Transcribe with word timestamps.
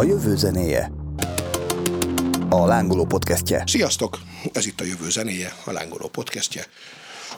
A 0.00 0.04
jövő 0.04 0.36
zenéje. 0.36 0.92
A 2.48 2.66
Lángoló 2.66 3.06
podcastje. 3.06 3.62
Sziasztok! 3.66 4.18
Ez 4.52 4.66
itt 4.66 4.80
a 4.80 4.84
Jövő 4.84 5.10
zenéje, 5.10 5.52
a 5.64 5.70
Lángoló 5.70 6.08
podcastje 6.08 6.66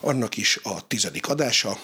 annak 0.00 0.36
is 0.36 0.58
a 0.62 0.86
tizedik 0.86 1.28
adása. 1.28 1.78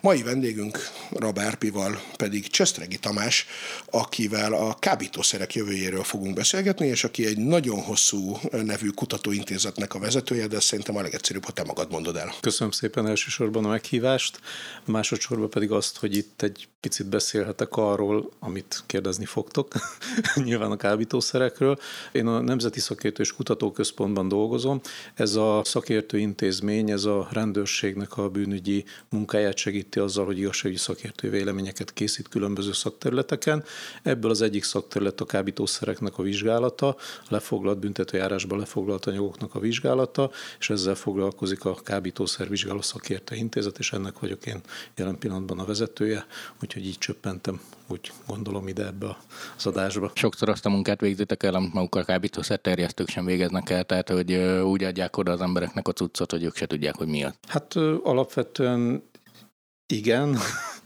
Mai 0.00 0.22
vendégünk 0.22 0.78
Rabárpival 1.10 2.02
pedig 2.16 2.46
Csesztregi 2.46 2.98
Tamás, 2.98 3.46
akivel 3.90 4.52
a 4.52 4.74
kábítószerek 4.78 5.54
jövőjéről 5.54 6.02
fogunk 6.02 6.34
beszélgetni, 6.34 6.86
és 6.86 7.04
aki 7.04 7.26
egy 7.26 7.38
nagyon 7.38 7.82
hosszú 7.82 8.38
nevű 8.50 8.88
kutatóintézetnek 8.88 9.94
a 9.94 9.98
vezetője, 9.98 10.46
de 10.46 10.60
szerintem 10.60 10.96
a 10.96 11.02
legegyszerűbb, 11.02 11.44
ha 11.44 11.52
te 11.52 11.64
magad 11.64 11.90
mondod 11.90 12.16
el. 12.16 12.34
Köszönöm 12.40 12.72
szépen 12.72 13.06
elsősorban 13.06 13.64
a 13.64 13.68
meghívást, 13.68 14.40
másodszorban 14.84 15.50
pedig 15.50 15.70
azt, 15.70 15.96
hogy 15.98 16.16
itt 16.16 16.42
egy 16.42 16.68
picit 16.80 17.06
beszélhetek 17.06 17.76
arról, 17.76 18.30
amit 18.38 18.82
kérdezni 18.86 19.24
fogtok, 19.24 19.72
nyilván 20.44 20.70
a 20.70 20.76
kábítószerekről. 20.76 21.78
Én 22.12 22.26
a 22.26 22.40
Nemzeti 22.40 22.80
Szakértő 22.80 23.22
és 23.22 23.32
Kutatóközpontban 23.32 24.28
dolgozom. 24.28 24.80
Ez 25.14 25.34
a 25.34 25.60
szakértő 25.64 26.18
intézmény, 26.18 26.90
ez 26.90 27.04
a 27.04 27.28
rendőr 27.30 27.49
rendőrségnek 27.50 28.16
a 28.16 28.28
bűnügyi 28.28 28.84
munkáját 29.08 29.56
segíti 29.56 29.98
azzal, 29.98 30.24
hogy 30.24 30.38
igazságügyi 30.38 30.78
szakértő 30.78 31.30
véleményeket 31.30 31.92
készít 31.92 32.28
különböző 32.28 32.72
szakterületeken. 32.72 33.64
Ebből 34.02 34.30
az 34.30 34.42
egyik 34.42 34.64
szakterület 34.64 35.20
a 35.20 35.24
kábítószereknek 35.24 36.18
a 36.18 36.22
vizsgálata, 36.22 36.88
a 36.88 36.96
lefoglalt 37.28 37.78
büntetőjárásban 37.78 38.58
lefoglalt 38.58 39.06
anyagoknak 39.06 39.54
a 39.54 39.58
vizsgálata, 39.58 40.30
és 40.58 40.70
ezzel 40.70 40.94
foglalkozik 40.94 41.64
a 41.64 41.74
kábítószer 41.74 42.48
vizsgáló 42.48 42.80
szakértő 42.80 43.34
intézet, 43.34 43.78
és 43.78 43.92
ennek 43.92 44.18
vagyok 44.18 44.46
én 44.46 44.60
jelen 44.96 45.18
pillanatban 45.18 45.58
a 45.58 45.64
vezetője, 45.64 46.26
úgyhogy 46.62 46.86
így 46.86 46.98
csöppentem, 46.98 47.60
úgy 47.86 48.12
gondolom 48.26 48.68
ide 48.68 48.86
ebbe 48.86 49.16
az 49.56 49.66
adásba. 49.66 50.10
Sokszor 50.14 50.48
azt 50.48 50.66
a 50.66 50.68
munkát 50.68 51.00
végzitek 51.00 51.42
el, 51.42 51.54
amit 51.54 51.94
a 51.94 52.04
kábítószer 52.04 52.58
terjesztők 52.58 53.08
sem 53.08 53.24
végeznek 53.24 53.70
el, 53.70 53.84
tehát 53.84 54.08
hogy 54.08 54.34
úgy 54.62 54.84
adják 54.84 55.16
oda 55.16 55.32
az 55.32 55.40
embereknek 55.40 55.88
a 55.88 55.92
cuccot, 55.92 56.30
hogy 56.30 56.44
ők 56.44 56.56
se 56.56 56.66
tudják, 56.66 56.96
hogy 56.96 57.06
miatt. 57.08 57.39
Hát 57.48 57.74
alapvetően 58.02 59.09
igen, 59.90 60.38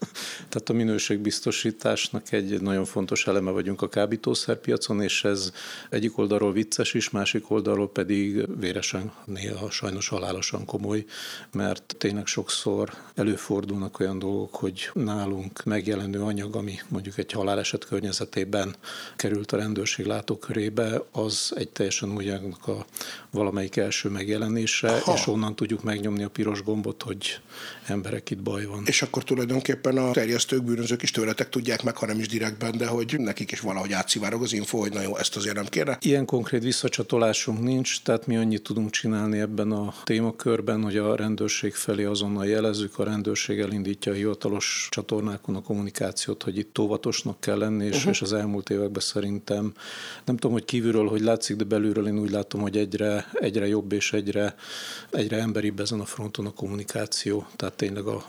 tehát 0.48 0.68
a 0.68 0.72
minőségbiztosításnak 0.72 2.32
egy 2.32 2.60
nagyon 2.60 2.84
fontos 2.84 3.26
eleme 3.26 3.50
vagyunk 3.50 3.82
a 3.82 3.88
kábítószerpiacon, 3.88 5.02
és 5.02 5.24
ez 5.24 5.52
egyik 5.90 6.18
oldalról 6.18 6.52
vicces 6.52 6.94
is, 6.94 7.10
másik 7.10 7.50
oldalról 7.50 7.90
pedig 7.90 8.46
véresen, 8.60 9.12
néha 9.24 9.70
sajnos 9.70 10.08
halálosan 10.08 10.64
komoly, 10.64 11.04
mert 11.52 11.94
tényleg 11.98 12.26
sokszor 12.26 12.92
előfordulnak 13.14 14.00
olyan 14.00 14.18
dolgok, 14.18 14.54
hogy 14.54 14.90
nálunk 14.92 15.64
megjelenő 15.64 16.20
anyag, 16.20 16.56
ami 16.56 16.78
mondjuk 16.88 17.18
egy 17.18 17.32
haláleset 17.32 17.84
környezetében 17.84 18.74
került 19.16 19.52
a 19.52 19.56
rendőrség 19.56 20.06
látókörébe, 20.06 21.02
az 21.12 21.52
egy 21.56 21.68
teljesen 21.68 22.14
új 22.16 22.30
a 22.30 22.86
valamelyik 23.30 23.76
első 23.76 24.08
megjelenése, 24.08 24.88
Aha. 24.88 25.14
és 25.14 25.26
onnan 25.26 25.56
tudjuk 25.56 25.82
megnyomni 25.82 26.22
a 26.22 26.28
piros 26.28 26.62
gombot, 26.62 27.02
hogy 27.02 27.40
emberek 27.86 28.30
itt 28.30 28.42
baj 28.42 28.64
van. 28.64 28.82
És 28.94 29.02
akkor 29.02 29.24
tulajdonképpen 29.24 29.96
a 29.96 30.10
terjesztők, 30.10 30.64
bűnözők 30.64 31.02
is 31.02 31.10
tőletek 31.10 31.48
tudják 31.48 31.82
meg, 31.82 31.96
ha 31.96 32.06
nem 32.06 32.18
is 32.18 32.28
direktben, 32.28 32.76
de 32.76 32.86
hogy 32.86 33.14
nekik 33.18 33.50
is 33.50 33.60
valahogy 33.60 33.92
átszivárog 33.92 34.42
az 34.42 34.52
info, 34.52 34.78
hogy 34.78 34.92
na 34.92 35.00
jó, 35.00 35.16
ezt 35.16 35.36
azért 35.36 35.54
nem 35.54 35.66
kérne. 35.66 35.98
Ilyen 36.00 36.24
konkrét 36.24 36.62
visszacsatolásunk 36.62 37.60
nincs, 37.60 38.02
tehát 38.02 38.26
mi 38.26 38.36
annyit 38.36 38.62
tudunk 38.62 38.90
csinálni 38.90 39.38
ebben 39.38 39.72
a 39.72 39.94
témakörben, 40.04 40.82
hogy 40.82 40.96
a 40.96 41.16
rendőrség 41.16 41.74
felé 41.74 42.04
azonnal 42.04 42.46
jelezzük, 42.46 42.98
a 42.98 43.04
rendőrség 43.04 43.58
elindítja 43.58 44.12
a 44.12 44.14
hivatalos 44.14 44.88
csatornákon 44.90 45.56
a 45.56 45.62
kommunikációt, 45.62 46.42
hogy 46.42 46.58
itt 46.58 46.78
óvatosnak 46.78 47.40
kell 47.40 47.58
lenni, 47.58 47.84
és, 47.84 47.96
uh-huh. 47.96 48.10
és 48.10 48.22
az 48.22 48.32
elmúlt 48.32 48.70
években 48.70 49.02
szerintem, 49.02 49.72
nem 50.24 50.36
tudom, 50.36 50.52
hogy 50.52 50.64
kívülről, 50.64 51.08
hogy 51.08 51.20
látszik, 51.20 51.56
de 51.56 51.64
belülről 51.64 52.06
én 52.06 52.18
úgy 52.18 52.30
látom, 52.30 52.60
hogy 52.60 52.76
egyre, 52.76 53.26
egyre 53.32 53.66
jobb 53.66 53.92
és 53.92 54.12
egyre, 54.12 54.54
egyre 55.10 55.36
emberibb 55.38 55.80
ezen 55.80 56.00
a 56.00 56.04
fronton 56.04 56.46
a 56.46 56.52
kommunikáció, 56.52 57.46
tehát 57.56 57.74
tényleg 57.74 58.06
a 58.06 58.24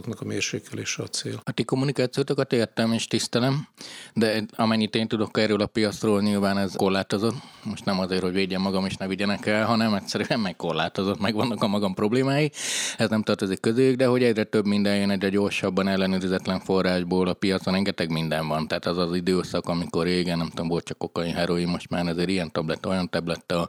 kockázatoknak 0.00 0.20
a 0.20 0.24
mérséklése 0.24 1.02
a 1.02 1.06
cél. 1.06 1.40
A 1.44 1.50
ti 1.52 1.64
kommunikációtokat 1.64 2.52
értem 2.52 2.92
és 2.92 3.06
tisztelem, 3.06 3.68
de 4.14 4.44
amennyit 4.56 4.94
én 4.94 5.08
tudok 5.08 5.38
erről 5.38 5.60
a 5.60 5.66
piacról, 5.66 6.22
nyilván 6.22 6.58
ez 6.58 6.72
korlátozott. 6.76 7.34
Most 7.62 7.84
nem 7.84 7.98
azért, 7.98 8.22
hogy 8.22 8.32
védjem 8.32 8.60
magam 8.60 8.86
és 8.86 8.96
ne 8.96 9.06
vigyenek 9.06 9.46
el, 9.46 9.66
hanem 9.66 9.94
egyszerűen 9.94 10.40
meg 10.40 10.56
korlátozott, 10.56 11.20
meg 11.20 11.34
vannak 11.34 11.62
a 11.62 11.66
magam 11.66 11.94
problémái. 11.94 12.52
Ez 12.96 13.08
nem 13.08 13.22
tartozik 13.22 13.60
közük, 13.60 13.96
de 13.96 14.06
hogy 14.06 14.22
egyre 14.22 14.44
több 14.44 14.66
minden 14.66 14.96
jön 14.96 15.10
egyre 15.10 15.28
gyorsabban 15.28 15.88
ellenőrizetlen 15.88 16.60
forrásból 16.60 17.28
a 17.28 17.34
piacon, 17.34 17.72
rengeteg 17.72 18.10
minden 18.10 18.48
van. 18.48 18.68
Tehát 18.68 18.86
az 18.86 18.98
az 18.98 19.14
időszak, 19.14 19.68
amikor 19.68 20.04
régen, 20.04 20.38
nem 20.38 20.48
tudom, 20.48 20.68
volt 20.68 20.84
csak 20.84 20.98
kokain, 20.98 21.34
heroin, 21.34 21.68
most 21.68 21.90
már 21.90 22.06
ezért 22.06 22.28
ilyen 22.28 22.52
tablet, 22.52 22.86
olyan 22.86 23.08
a 23.46 23.68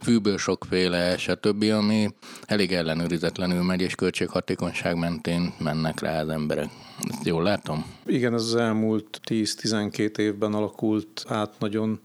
fűből 0.00 0.38
sokféle, 0.38 1.16
stb., 1.16 1.62
ami 1.62 2.14
elég 2.46 2.72
ellenőrizetlenül 2.72 3.62
megy, 3.62 3.80
és 3.80 3.94
költséghatékonyság 3.94 4.96
mentén 4.96 5.54
mennek 5.58 6.00
rá 6.00 6.20
az 6.20 6.28
emberek. 6.28 6.70
Ezt 7.08 7.24
jól 7.24 7.42
látom? 7.42 7.94
Igen, 8.06 8.34
ez 8.34 8.42
az 8.42 8.54
elmúlt 8.56 9.20
10-12 9.24 10.18
évben 10.18 10.54
alakult 10.54 11.24
át 11.28 11.54
nagyon, 11.58 12.00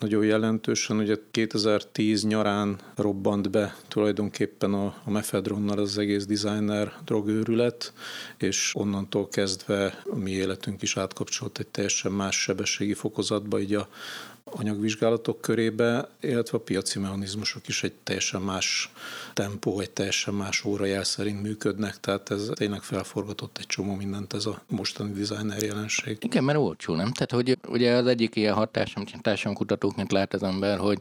nagyon 0.00 0.24
jelentősen. 0.24 0.98
Ugye 0.98 1.16
2010 1.30 2.24
nyarán 2.24 2.78
robbant 2.96 3.50
be 3.50 3.76
tulajdonképpen 3.88 4.74
a, 4.74 4.94
a 5.04 5.10
mefedronnal 5.10 5.78
az 5.78 5.98
egész 5.98 6.26
designer 6.26 6.92
drogőrület, 7.04 7.92
és 8.38 8.72
onnantól 8.74 9.28
kezdve 9.28 10.02
a 10.04 10.16
mi 10.16 10.30
életünk 10.30 10.82
is 10.82 10.96
átkapcsolt 10.96 11.58
egy 11.58 11.68
teljesen 11.68 12.12
más 12.12 12.40
sebességi 12.40 12.94
fokozatba, 12.94 13.60
így 13.60 13.74
a, 13.74 13.88
anyagvizsgálatok 14.50 15.40
körébe, 15.40 16.08
illetve 16.20 16.58
a 16.58 16.60
piaci 16.60 16.98
mechanizmusok 16.98 17.68
is 17.68 17.82
egy 17.82 17.92
teljesen 17.92 18.42
más 18.42 18.92
tempó, 19.34 19.80
egy 19.80 19.90
teljesen 19.90 20.34
más 20.34 20.64
órajel 20.64 21.04
szerint 21.04 21.42
működnek, 21.42 22.00
tehát 22.00 22.30
ez 22.30 22.50
tényleg 22.54 22.82
felforgatott 22.82 23.58
egy 23.58 23.66
csomó 23.66 23.94
mindent 23.94 24.32
ez 24.32 24.46
a 24.46 24.62
mostani 24.68 25.12
designer 25.12 25.62
jelenség. 25.62 26.18
Igen, 26.20 26.44
mert 26.44 26.58
olcsó, 26.58 26.94
nem? 26.94 27.12
Tehát, 27.12 27.30
hogy 27.30 27.58
ugye 27.68 27.94
az 27.94 28.06
egyik 28.06 28.36
ilyen 28.36 28.54
hatás, 28.54 28.94
amit 28.94 29.22
társadalomkutatóként 29.22 30.12
lát 30.12 30.34
az 30.34 30.42
ember, 30.42 30.78
hogy 30.78 31.00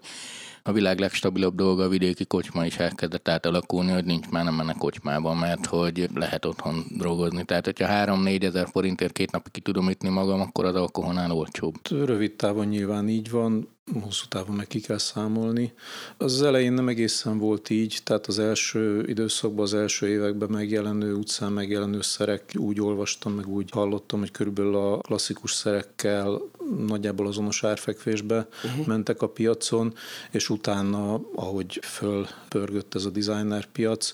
a 0.68 0.72
világ 0.72 1.00
legstabilabb 1.00 1.56
dolga 1.56 1.84
a 1.84 1.90
vidéki 1.90 2.26
kocsma 2.26 2.66
is 2.66 2.78
elkezdett 2.78 3.28
átalakulni, 3.28 3.92
hogy 3.92 4.06
nincs 4.06 4.30
már 4.30 4.44
nem 4.44 4.54
mennek 4.54 4.78
kocsmába, 4.78 5.34
mert 5.34 5.66
hogy 5.66 6.10
lehet 6.14 6.46
otthon 6.46 6.86
drogozni. 6.98 7.44
Tehát, 7.44 7.66
hogyha 7.66 7.88
3-4 7.90 8.44
ezer 8.44 8.68
forintért 8.72 9.12
két 9.12 9.32
napig 9.32 9.52
ki 9.52 9.62
tudom 9.62 9.90
ütni 9.90 10.10
magam, 10.10 10.42
akkor 10.42 10.66
az 10.66 10.76
alkoholnál 10.76 11.32
olcsóbb. 11.32 11.74
Rövid 11.90 12.34
távon 12.34 12.68
nyilván 12.68 13.10
így 13.10 13.30
van, 13.30 13.75
hosszú 13.94 14.26
távon 14.30 14.56
meg 14.56 14.68
ki 14.68 14.80
kell 14.80 14.98
számolni. 14.98 15.74
Az 16.18 16.42
elején 16.42 16.74
nem 16.74 16.88
egészen 16.88 17.38
volt 17.38 17.70
így, 17.70 18.00
tehát 18.04 18.28
az 18.28 18.40
első 18.40 19.04
időszakban, 19.08 19.64
az 19.64 19.74
első 19.74 20.08
években 20.08 20.50
megjelenő, 20.50 21.14
utcán 21.14 21.52
megjelenő 21.52 22.02
szerek, 22.02 22.52
úgy 22.56 22.82
olvastam, 22.82 23.34
meg 23.34 23.48
úgy 23.48 23.70
hallottam, 23.72 24.20
hogy 24.20 24.32
körülbelül 24.32 24.76
a 24.76 24.98
klasszikus 24.98 25.52
szerekkel 25.52 26.42
nagyjából 26.88 27.28
azonos 27.28 27.64
árfekvésbe 27.64 28.48
uh-huh. 28.64 28.86
mentek 28.86 29.22
a 29.22 29.30
piacon, 29.30 29.94
és 30.32 30.50
utána, 30.50 31.22
ahogy 31.36 31.80
fölpörgött 31.84 32.96
ez 32.96 33.06
a 33.06 33.10
designer 33.10 33.66
piac, 33.66 34.14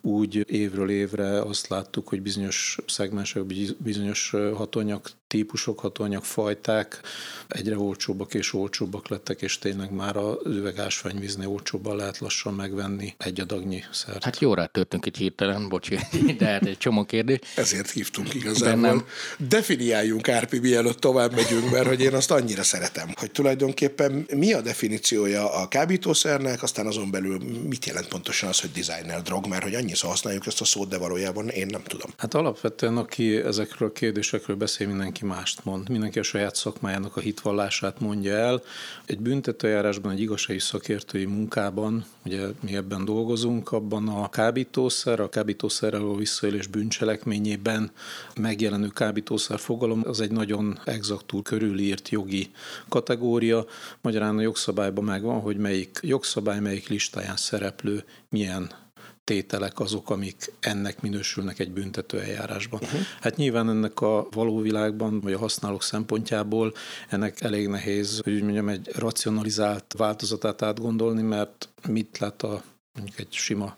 úgy 0.00 0.44
évről 0.50 0.90
évre 0.90 1.40
azt 1.40 1.68
láttuk, 1.68 2.08
hogy 2.08 2.22
bizonyos 2.22 2.78
szegmensek, 2.86 3.44
bizonyos 3.78 4.30
hatóanyag 4.54 5.00
típusok, 5.30 5.80
hatóanyag 5.80 6.24
fajták 6.24 7.00
egyre 7.48 7.78
olcsóbbak 7.78 8.34
és 8.34 8.52
olcsóbbak 8.52 9.08
lettek, 9.08 9.42
és 9.42 9.58
tényleg 9.58 9.92
már 9.92 10.16
a 10.16 10.38
üvegásványvíznél 10.44 11.48
olcsóbban 11.48 11.96
lehet 11.96 12.18
lassan 12.18 12.54
megvenni 12.54 13.14
egy 13.18 13.40
adagnyi 13.40 13.82
szert. 13.92 14.24
Hát 14.24 14.40
jó 14.40 14.54
törtünk 14.54 15.06
itt 15.06 15.16
hirtelen, 15.16 15.68
bocsi, 15.68 15.98
de 16.38 16.44
hát 16.44 16.66
egy 16.66 16.78
csomó 16.78 17.04
kérdés. 17.04 17.38
Ezért 17.56 17.90
hívtunk 17.90 18.34
igazából. 18.34 18.80
Nem. 18.80 19.04
Definiáljunk, 19.38 20.28
Árpi, 20.28 20.58
mielőtt 20.58 20.98
tovább 20.98 21.34
megyünk, 21.34 21.70
mert 21.70 21.86
hogy 21.86 22.00
én 22.00 22.14
azt 22.14 22.30
annyira 22.30 22.62
szeretem, 22.62 23.12
hogy 23.14 23.30
tulajdonképpen 23.30 24.26
mi 24.34 24.52
a 24.52 24.60
definíciója 24.60 25.52
a 25.54 25.68
kábítószernek, 25.68 26.62
aztán 26.62 26.86
azon 26.86 27.10
belül 27.10 27.38
mit 27.68 27.86
jelent 27.86 28.08
pontosan 28.08 28.48
az, 28.48 28.60
hogy 28.60 28.70
designer 28.70 29.22
drog, 29.22 29.46
mert 29.46 29.62
hogy 29.62 29.74
annyiszor 29.90 30.10
használjuk 30.10 30.46
ezt 30.46 30.60
a 30.60 30.64
szót, 30.64 30.88
de 30.88 30.98
valójában 30.98 31.48
én 31.48 31.66
nem 31.66 31.82
tudom. 31.82 32.10
Hát 32.16 32.34
alapvetően, 32.34 32.96
aki 32.96 33.36
ezekről 33.36 33.88
a 33.88 33.92
kérdésekről 33.92 34.56
beszél, 34.56 34.86
mindenki 34.86 35.24
mást 35.24 35.64
mond. 35.64 35.88
Mindenki 35.88 36.18
a 36.18 36.22
saját 36.22 36.54
szakmájának 36.54 37.16
a 37.16 37.20
hitvallását 37.20 38.00
mondja 38.00 38.34
el. 38.34 38.62
Egy 39.06 39.18
büntetőjárásban, 39.18 40.12
egy 40.12 40.20
igazságügyi 40.20 40.64
szakértői 40.64 41.24
munkában, 41.24 42.04
ugye 42.24 42.46
mi 42.60 42.76
ebben 42.76 43.04
dolgozunk, 43.04 43.72
abban 43.72 44.08
a 44.08 44.28
kábítószer, 44.28 45.20
a 45.20 45.28
kábítószerrel 45.28 46.02
a 46.02 46.16
visszaélés 46.16 46.66
bűncselekményében 46.66 47.90
megjelenő 48.34 48.88
kábítószer 48.88 49.58
fogalom, 49.58 50.02
az 50.04 50.20
egy 50.20 50.32
nagyon 50.32 50.80
exaktúr 50.84 51.42
körülírt 51.42 52.08
jogi 52.08 52.50
kategória. 52.88 53.66
Magyarán 54.00 54.36
a 54.36 54.40
jogszabályban 54.40 55.04
megvan, 55.04 55.40
hogy 55.40 55.56
melyik 55.56 55.98
jogszabály, 56.02 56.60
melyik 56.60 56.88
listáján 56.88 57.36
szereplő 57.36 58.04
milyen 58.28 58.88
tételek 59.24 59.80
azok, 59.80 60.10
amik 60.10 60.52
ennek 60.60 61.00
minősülnek 61.00 61.58
egy 61.58 61.70
büntető 61.70 62.20
eljárásban. 62.20 62.80
Uh-huh. 62.82 63.00
Hát 63.20 63.36
nyilván 63.36 63.68
ennek 63.68 64.00
a 64.00 64.28
való 64.30 64.60
világban, 64.60 65.20
vagy 65.20 65.32
a 65.32 65.38
használók 65.38 65.82
szempontjából 65.82 66.72
ennek 67.08 67.40
elég 67.40 67.68
nehéz, 67.68 68.20
hogy 68.24 68.32
úgy 68.32 68.42
mondjam, 68.42 68.68
egy 68.68 68.90
racionalizált 68.94 69.94
változatát 69.96 70.62
átgondolni, 70.62 71.22
mert 71.22 71.68
mit 71.88 72.18
lát 72.18 72.42
a 72.42 72.62
mondjuk 72.92 73.18
egy 73.18 73.32
sima 73.32 73.76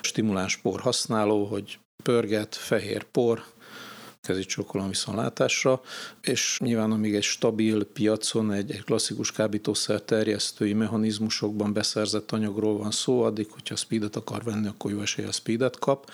stimuláns 0.00 0.56
por 0.56 0.80
használó, 0.80 1.44
hogy 1.44 1.78
pörget, 2.02 2.54
fehér 2.54 3.02
por, 3.02 3.44
kezi 4.22 4.44
csokolom 4.44 4.88
viszontlátásra, 4.88 5.80
és 6.20 6.58
nyilván 6.60 6.90
amíg 6.92 7.14
egy 7.14 7.22
stabil 7.22 7.84
piacon, 7.84 8.52
egy, 8.52 8.70
egy 8.70 8.84
klasszikus 8.84 9.32
kábítószer 9.32 10.00
terjesztői 10.00 10.72
mechanizmusokban 10.72 11.72
beszerzett 11.72 12.32
anyagról 12.32 12.78
van 12.78 12.90
szó, 12.90 13.22
addig, 13.22 13.50
hogyha 13.50 13.76
speedet 13.76 14.16
akar 14.16 14.42
venni, 14.42 14.66
akkor 14.66 14.90
jó 14.90 15.00
esélye 15.00 15.30
speedet 15.30 15.78
kap. 15.78 16.10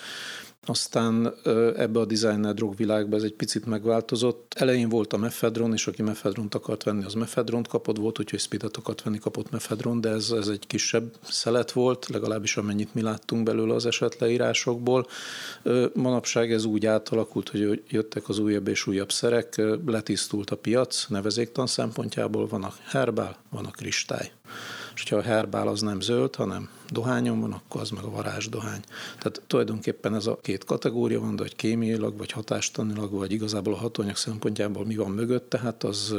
Aztán 0.68 1.34
ebbe 1.76 2.00
a 2.00 2.04
designer 2.04 2.54
drog 2.54 2.76
világba 2.76 3.16
ez 3.16 3.22
egy 3.22 3.32
picit 3.32 3.66
megváltozott. 3.66 4.54
Elején 4.56 4.88
volt 4.88 5.12
a 5.12 5.16
mefedron, 5.16 5.72
és 5.72 5.86
aki 5.86 6.02
mefedront 6.02 6.54
akart 6.54 6.82
venni, 6.82 7.04
az 7.04 7.14
mefedront 7.14 7.68
kapott, 7.68 7.96
volt, 7.96 8.18
úgyhogy 8.18 8.40
speedet 8.40 8.76
akart 8.76 9.02
venni, 9.02 9.18
kapott 9.18 9.50
mefedron, 9.50 10.00
de 10.00 10.08
ez, 10.08 10.30
ez 10.30 10.48
egy 10.48 10.66
kisebb 10.66 11.14
szelet 11.22 11.72
volt, 11.72 12.08
legalábbis 12.08 12.56
amennyit 12.56 12.94
mi 12.94 13.02
láttunk 13.02 13.42
belőle 13.42 13.74
az 13.74 13.86
esetleírásokból. 13.86 15.06
Manapság 15.94 16.52
ez 16.52 16.64
úgy 16.64 16.86
átalakult, 16.86 17.48
hogy 17.48 17.82
jöttek 17.88 18.28
az 18.28 18.38
újabb 18.38 18.68
és 18.68 18.86
újabb 18.86 19.12
szerek, 19.12 19.62
letisztult 19.86 20.50
a 20.50 20.56
piac, 20.56 21.06
nevezéktan 21.08 21.66
szempontjából 21.66 22.46
van 22.46 22.62
a 22.62 22.72
herbál, 22.84 23.36
van 23.50 23.64
a 23.64 23.70
kristály 23.70 24.30
és 24.98 25.04
hogyha 25.08 25.28
a 25.28 25.32
herbál 25.32 25.68
az 25.68 25.80
nem 25.80 26.00
zöld, 26.00 26.34
hanem 26.34 26.68
dohányon 26.90 27.40
van, 27.40 27.52
akkor 27.52 27.80
az 27.80 27.90
meg 27.90 28.04
a 28.04 28.10
varázsdohány. 28.10 28.80
Tehát 29.18 29.42
tulajdonképpen 29.46 30.14
ez 30.14 30.26
a 30.26 30.38
két 30.42 30.64
kategória 30.64 31.20
van, 31.20 31.36
de 31.36 31.42
hogy 31.42 31.56
kémiailag, 31.56 32.16
vagy 32.16 32.30
hatástanilag, 32.30 33.12
vagy 33.12 33.32
igazából 33.32 33.72
a 33.72 33.76
hatóanyag 33.76 34.16
szempontjából 34.16 34.84
mi 34.84 34.96
van 34.96 35.10
mögött, 35.10 35.48
tehát 35.48 35.84
az 35.84 36.14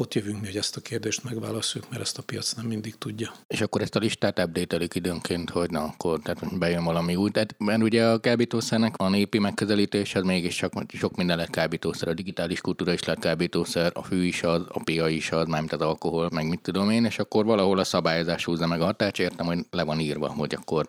ott 0.00 0.14
jövünk 0.14 0.40
mi, 0.40 0.46
hogy 0.46 0.56
ezt 0.56 0.76
a 0.76 0.80
kérdést 0.80 1.24
megválaszoljuk, 1.24 1.90
mert 1.90 2.02
ezt 2.02 2.18
a 2.18 2.22
piac 2.22 2.52
nem 2.52 2.66
mindig 2.66 2.94
tudja. 2.98 3.32
És 3.46 3.60
akkor 3.60 3.82
ezt 3.82 3.96
a 3.96 3.98
listát 3.98 4.38
update 4.38 4.86
időnként, 4.92 5.50
hogy 5.50 5.70
na, 5.70 5.82
akkor 5.82 6.20
tehát 6.22 6.58
bejön 6.58 6.84
valami 6.84 7.16
új. 7.16 7.30
Tehát, 7.30 7.54
mert 7.58 7.82
ugye 7.82 8.06
a 8.06 8.18
kábítószernek 8.18 8.94
a 8.96 9.08
népi 9.08 9.38
megközelítés, 9.38 10.14
az 10.14 10.22
mégis 10.22 10.54
csak 10.54 10.72
sok 10.88 11.16
minden 11.16 11.36
lett 11.36 11.50
kábítószer. 11.50 12.08
A 12.08 12.14
digitális 12.14 12.60
kultúra 12.60 12.92
is 12.92 13.04
lett 13.04 13.18
kábítószer, 13.18 13.90
a 13.94 14.02
fű 14.02 14.24
is 14.24 14.42
az, 14.42 14.62
a 14.68 14.82
pia 14.82 15.08
is 15.08 15.30
az, 15.30 15.46
mármint 15.46 15.72
az 15.72 15.80
alkohol, 15.80 16.28
meg 16.32 16.48
mit 16.48 16.60
tudom 16.60 16.90
én, 16.90 17.04
és 17.04 17.18
akkor 17.18 17.44
valahol 17.44 17.78
a 17.78 17.84
szabályozás 17.84 18.44
húzza 18.44 18.66
meg 18.66 18.80
a 18.80 18.84
hatást, 18.84 19.18
értem, 19.18 19.46
hogy 19.46 19.58
le 19.70 19.82
van 19.82 20.00
írva, 20.00 20.28
hogy 20.28 20.54
akkor 20.54 20.86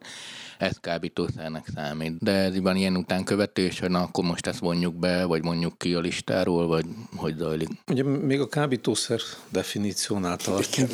ez 0.59 0.77
kábítószernek 0.79 1.65
számít. 1.75 2.17
De 2.19 2.31
ez 2.31 2.59
van 2.59 2.75
ilyen 2.75 2.95
utánkövetés, 2.95 3.79
hogy 3.79 3.89
na 3.89 4.01
akkor 4.01 4.23
most 4.23 4.47
ezt 4.47 4.59
vonjuk 4.59 4.95
be, 4.95 5.25
vagy 5.25 5.43
mondjuk 5.43 5.77
ki 5.77 5.93
a 5.93 5.99
listáról, 5.99 6.67
vagy 6.67 6.85
hogy 7.15 7.37
zajlik? 7.37 7.69
Ugye 7.87 8.03
még 8.03 8.39
a 8.39 8.47
kábítószer 8.47 9.19
definíciónál 9.49 10.37
tartunk. 10.37 10.91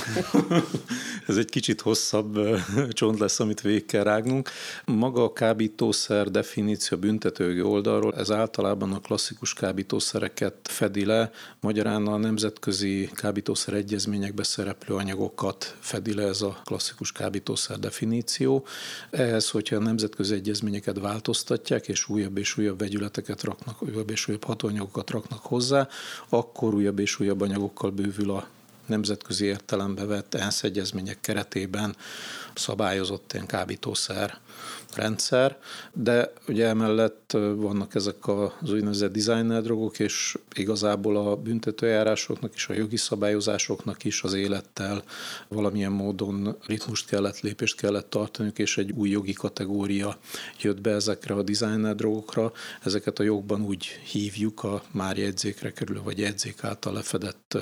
ez 1.27 1.37
egy 1.37 1.49
kicsit 1.49 1.81
hosszabb 1.81 2.39
csont 2.89 3.19
lesz, 3.19 3.39
amit 3.39 3.61
végig 3.61 3.85
kell 3.85 4.03
rágnunk. 4.03 4.49
Maga 4.85 5.23
a 5.23 5.33
kábítószer 5.33 6.31
definíció 6.31 6.97
büntetőgi 6.97 7.61
oldalról, 7.61 8.15
ez 8.15 8.31
általában 8.31 8.93
a 8.93 8.99
klasszikus 8.99 9.53
kábítószereket 9.53 10.55
fedi 10.63 11.05
le, 11.05 11.31
magyarán 11.59 12.07
a 12.07 12.17
nemzetközi 12.17 13.09
kábítószer 13.13 13.73
egyezményekbe 13.73 14.43
szereplő 14.43 14.95
anyagokat 14.95 15.75
fedi 15.79 16.13
le 16.13 16.23
ez 16.23 16.41
a 16.41 16.61
klasszikus 16.63 17.11
kábítószer 17.11 17.79
definíció. 17.79 18.65
Ehhez 19.09 19.53
hogyha 19.55 19.75
a 19.75 19.79
nemzetközi 19.79 20.33
egyezményeket 20.33 20.99
változtatják, 20.99 21.87
és 21.87 22.09
újabb 22.09 22.37
és 22.37 22.57
újabb 22.57 22.79
vegyületeket 22.79 23.43
raknak, 23.43 23.81
újabb 23.81 24.09
és 24.09 24.27
újabb 24.27 24.43
hatóanyagokat 24.43 25.09
raknak 25.09 25.41
hozzá, 25.41 25.87
akkor 26.29 26.73
újabb 26.73 26.99
és 26.99 27.19
újabb 27.19 27.41
anyagokkal 27.41 27.91
bővül 27.91 28.31
a 28.31 28.47
nemzetközi 28.85 29.45
értelembe 29.45 30.05
vett 30.05 30.33
ENSZ 30.33 30.63
egyezmények 30.63 31.21
keretében 31.21 31.95
szabályozott 32.53 33.33
ilyen 33.33 33.45
kábítószer 33.45 34.39
rendszer, 34.95 35.57
de 35.93 36.33
ugye 36.47 36.67
emellett 36.67 37.31
vannak 37.55 37.95
ezek 37.95 38.27
az 38.27 38.71
úgynevezett 38.71 39.11
designer 39.11 39.61
drogok, 39.61 39.99
és 39.99 40.37
igazából 40.55 41.17
a 41.17 41.35
büntetőjárásoknak 41.35 42.53
és 42.55 42.67
a 42.67 42.73
jogi 42.73 42.97
szabályozásoknak 42.97 44.03
is 44.03 44.23
az 44.23 44.33
élettel 44.33 45.03
valamilyen 45.47 45.91
módon 45.91 46.57
ritmust 46.67 47.07
kellett, 47.07 47.39
lépést 47.39 47.75
kellett 47.75 48.09
tartaniuk, 48.09 48.59
és 48.59 48.77
egy 48.77 48.91
új 48.91 49.09
jogi 49.09 49.33
kategória 49.33 50.17
jött 50.61 50.81
be 50.81 50.91
ezekre 50.91 51.33
a 51.33 51.43
designer 51.43 51.95
drogokra. 51.95 52.51
Ezeket 52.83 53.19
a 53.19 53.23
jogban 53.23 53.61
úgy 53.61 53.85
hívjuk 53.85 54.63
a 54.63 54.83
már 54.91 55.17
jegyzékre 55.17 55.71
kerülő, 55.71 56.01
vagy 56.03 56.19
jegyzék 56.19 56.63
által 56.63 56.93
lefedett 56.93 57.57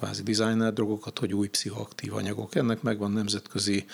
kvázi 0.00 0.22
designer 0.22 0.72
drogokat, 0.72 1.18
hogy 1.18 1.34
új 1.34 1.48
pszichoaktív 1.48 2.14
anyagok. 2.14 2.54
Ennek 2.54 2.82
megvan 2.82 3.12
nemzetközi 3.12 3.84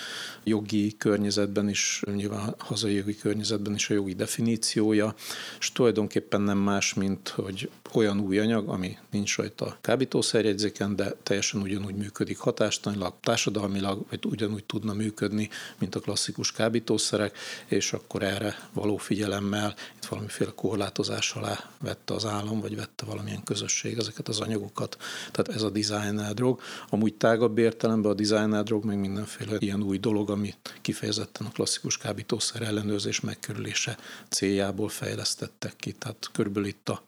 jogi 0.45 0.97
környezetben 0.97 1.69
is, 1.69 2.03
nyilván 2.15 2.55
hazai 2.59 2.95
jogi 2.95 3.17
környezetben 3.17 3.75
is 3.75 3.91
a 3.91 3.95
jogi 3.95 4.15
definíciója, 4.15 5.15
és 5.59 5.73
tulajdonképpen 5.73 6.41
nem 6.41 6.59
más, 6.59 6.95
mint 6.95 7.29
hogy 7.29 7.71
olyan 7.93 8.21
új 8.21 8.39
anyag, 8.39 8.69
ami 8.69 8.99
nincs 9.11 9.37
rajta 9.37 9.79
kábítószerjegyzéken, 9.81 10.97
de 10.97 11.15
teljesen 11.23 11.61
ugyanúgy 11.61 11.95
működik 11.95 12.39
hatástanilag, 12.39 13.15
társadalmilag, 13.21 14.05
vagy 14.11 14.25
ugyanúgy 14.25 14.65
tudna 14.65 14.93
működni, 14.93 15.49
mint 15.79 15.95
a 15.95 16.01
klasszikus 16.01 16.53
kábítószerek, 16.53 17.39
és 17.67 17.93
akkor 17.93 18.23
erre 18.23 18.69
való 18.73 18.97
figyelemmel 18.97 19.75
itt 19.97 20.05
valamiféle 20.05 20.53
korlátozás 20.55 21.33
alá 21.33 21.71
vette 21.81 22.15
az 22.15 22.25
állam, 22.25 22.61
vagy 22.61 22.77
vette 22.77 23.05
valamilyen 23.05 23.43
közösség 23.45 23.99
ezeket 23.99 24.29
az 24.29 24.41
anyagokat. 24.41 24.97
Tehát 25.33 25.55
ez 25.55 25.63
a 25.63 25.71
designer 25.71 26.35
drog. 26.35 26.61
Amúgy 26.89 27.15
tágabb 27.15 27.59
értelemben 27.59 28.11
a 28.11 28.15
designer 28.15 28.63
drog 28.63 28.85
meg 28.85 28.99
mindenféle 28.99 29.57
ilyen 29.59 29.83
új 29.83 29.99
dolog, 29.99 30.31
ami 30.31 30.55
kifejezetten 30.83 31.47
a 31.47 31.51
klasszikus 31.51 31.99
kábítószer 31.99 32.63
ellenőrzés 32.63 33.21
megkerülése 33.21 33.97
céljából 34.29 34.89
fejlesztettek 34.89 35.77
ki. 35.77 35.93
Tehát 35.93 36.29
körülbelül 36.33 36.69
itt 36.69 36.89
a, 36.89 37.03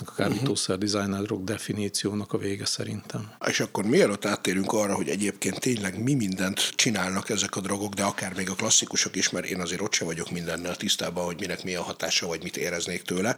a 0.00 0.04
kábítószer 0.28 0.78
designer 0.78 1.22
drog 1.22 1.44
definíciónak 1.44 2.32
a 2.32 2.38
vége 2.38 2.64
szerintem. 2.64 3.32
És 3.46 3.60
akkor 3.60 3.84
mielőtt 3.84 4.24
áttérünk 4.24 4.72
arra, 4.72 4.94
hogy 4.94 5.08
egyébként 5.08 5.60
tényleg 5.60 6.02
mi 6.02 6.14
mindent 6.14 6.72
csinálnak 6.74 7.30
ezek 7.30 7.56
a 7.56 7.60
drogok, 7.60 7.94
de 7.94 8.02
akár 8.02 8.34
még 8.34 8.50
a 8.50 8.54
klasszikusok 8.54 9.16
is, 9.16 9.30
mert 9.30 9.46
én 9.46 9.60
azért 9.60 9.80
ott 9.80 9.92
se 9.92 10.04
vagyok 10.04 10.30
mindennel 10.30 10.76
tisztában, 10.76 11.24
hogy 11.24 11.36
minek 11.40 11.64
mi 11.64 11.74
a 11.74 11.82
hatása, 11.82 12.26
vagy 12.26 12.42
mit 12.42 12.56
éreznék 12.56 13.02
tőle. 13.02 13.36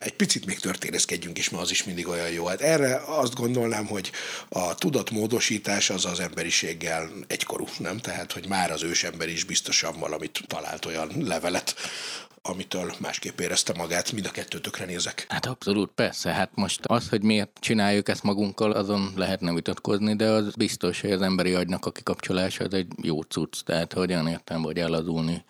Egy 0.00 0.14
picit 0.14 0.46
még 0.46 0.60
történészkedjünk 0.60 1.38
is, 1.38 1.50
mert 1.50 1.62
az 1.62 1.70
is 1.70 1.84
mindig 1.84 2.08
olyan 2.08 2.30
jó. 2.30 2.46
Hát 2.46 2.60
erre 2.60 3.02
azt 3.06 3.34
gondolnám, 3.34 3.86
hogy 3.86 4.10
a 4.48 4.74
tudatmódosítás 4.74 5.90
az 5.90 6.04
az 6.04 6.20
emberiséggel 6.20 7.10
egykorú, 7.26 7.64
nem? 7.78 7.98
Tehát, 7.98 8.32
hogy 8.32 8.48
már 8.48 8.70
az 8.70 8.82
ősember 8.82 9.28
is 9.28 9.44
biztosan 9.44 9.98
valamit 9.98 10.40
talált 10.46 10.84
olyan 10.84 11.10
levelet, 11.18 11.74
amitől 12.48 12.92
másképp 12.98 13.40
érezte 13.40 13.72
magát, 13.76 14.12
mind 14.12 14.26
a 14.26 14.30
kettőtökre 14.30 14.84
nézek. 14.84 15.26
Hát 15.28 15.46
abszolút, 15.46 15.90
persze. 15.94 16.32
Hát 16.32 16.50
most 16.54 16.80
az, 16.86 17.08
hogy 17.08 17.22
miért 17.22 17.50
csináljuk 17.60 18.08
ezt 18.08 18.22
magunkkal, 18.22 18.72
azon 18.72 19.12
lehetne 19.16 19.52
vitatkozni, 19.52 20.16
de 20.16 20.28
az 20.30 20.54
biztos, 20.54 21.00
hogy 21.00 21.12
az 21.12 21.22
emberi 21.22 21.54
agynak 21.54 21.86
a 21.86 21.92
kikapcsolása 21.92 22.64
az 22.64 22.74
egy 22.74 22.86
jó 23.02 23.22
cucc, 23.22 23.60
tehát 23.64 23.92
hogy 23.92 24.10
olyan 24.10 24.28
értem, 24.28 24.62
hogy 24.62 24.78
elazulni 24.78 25.44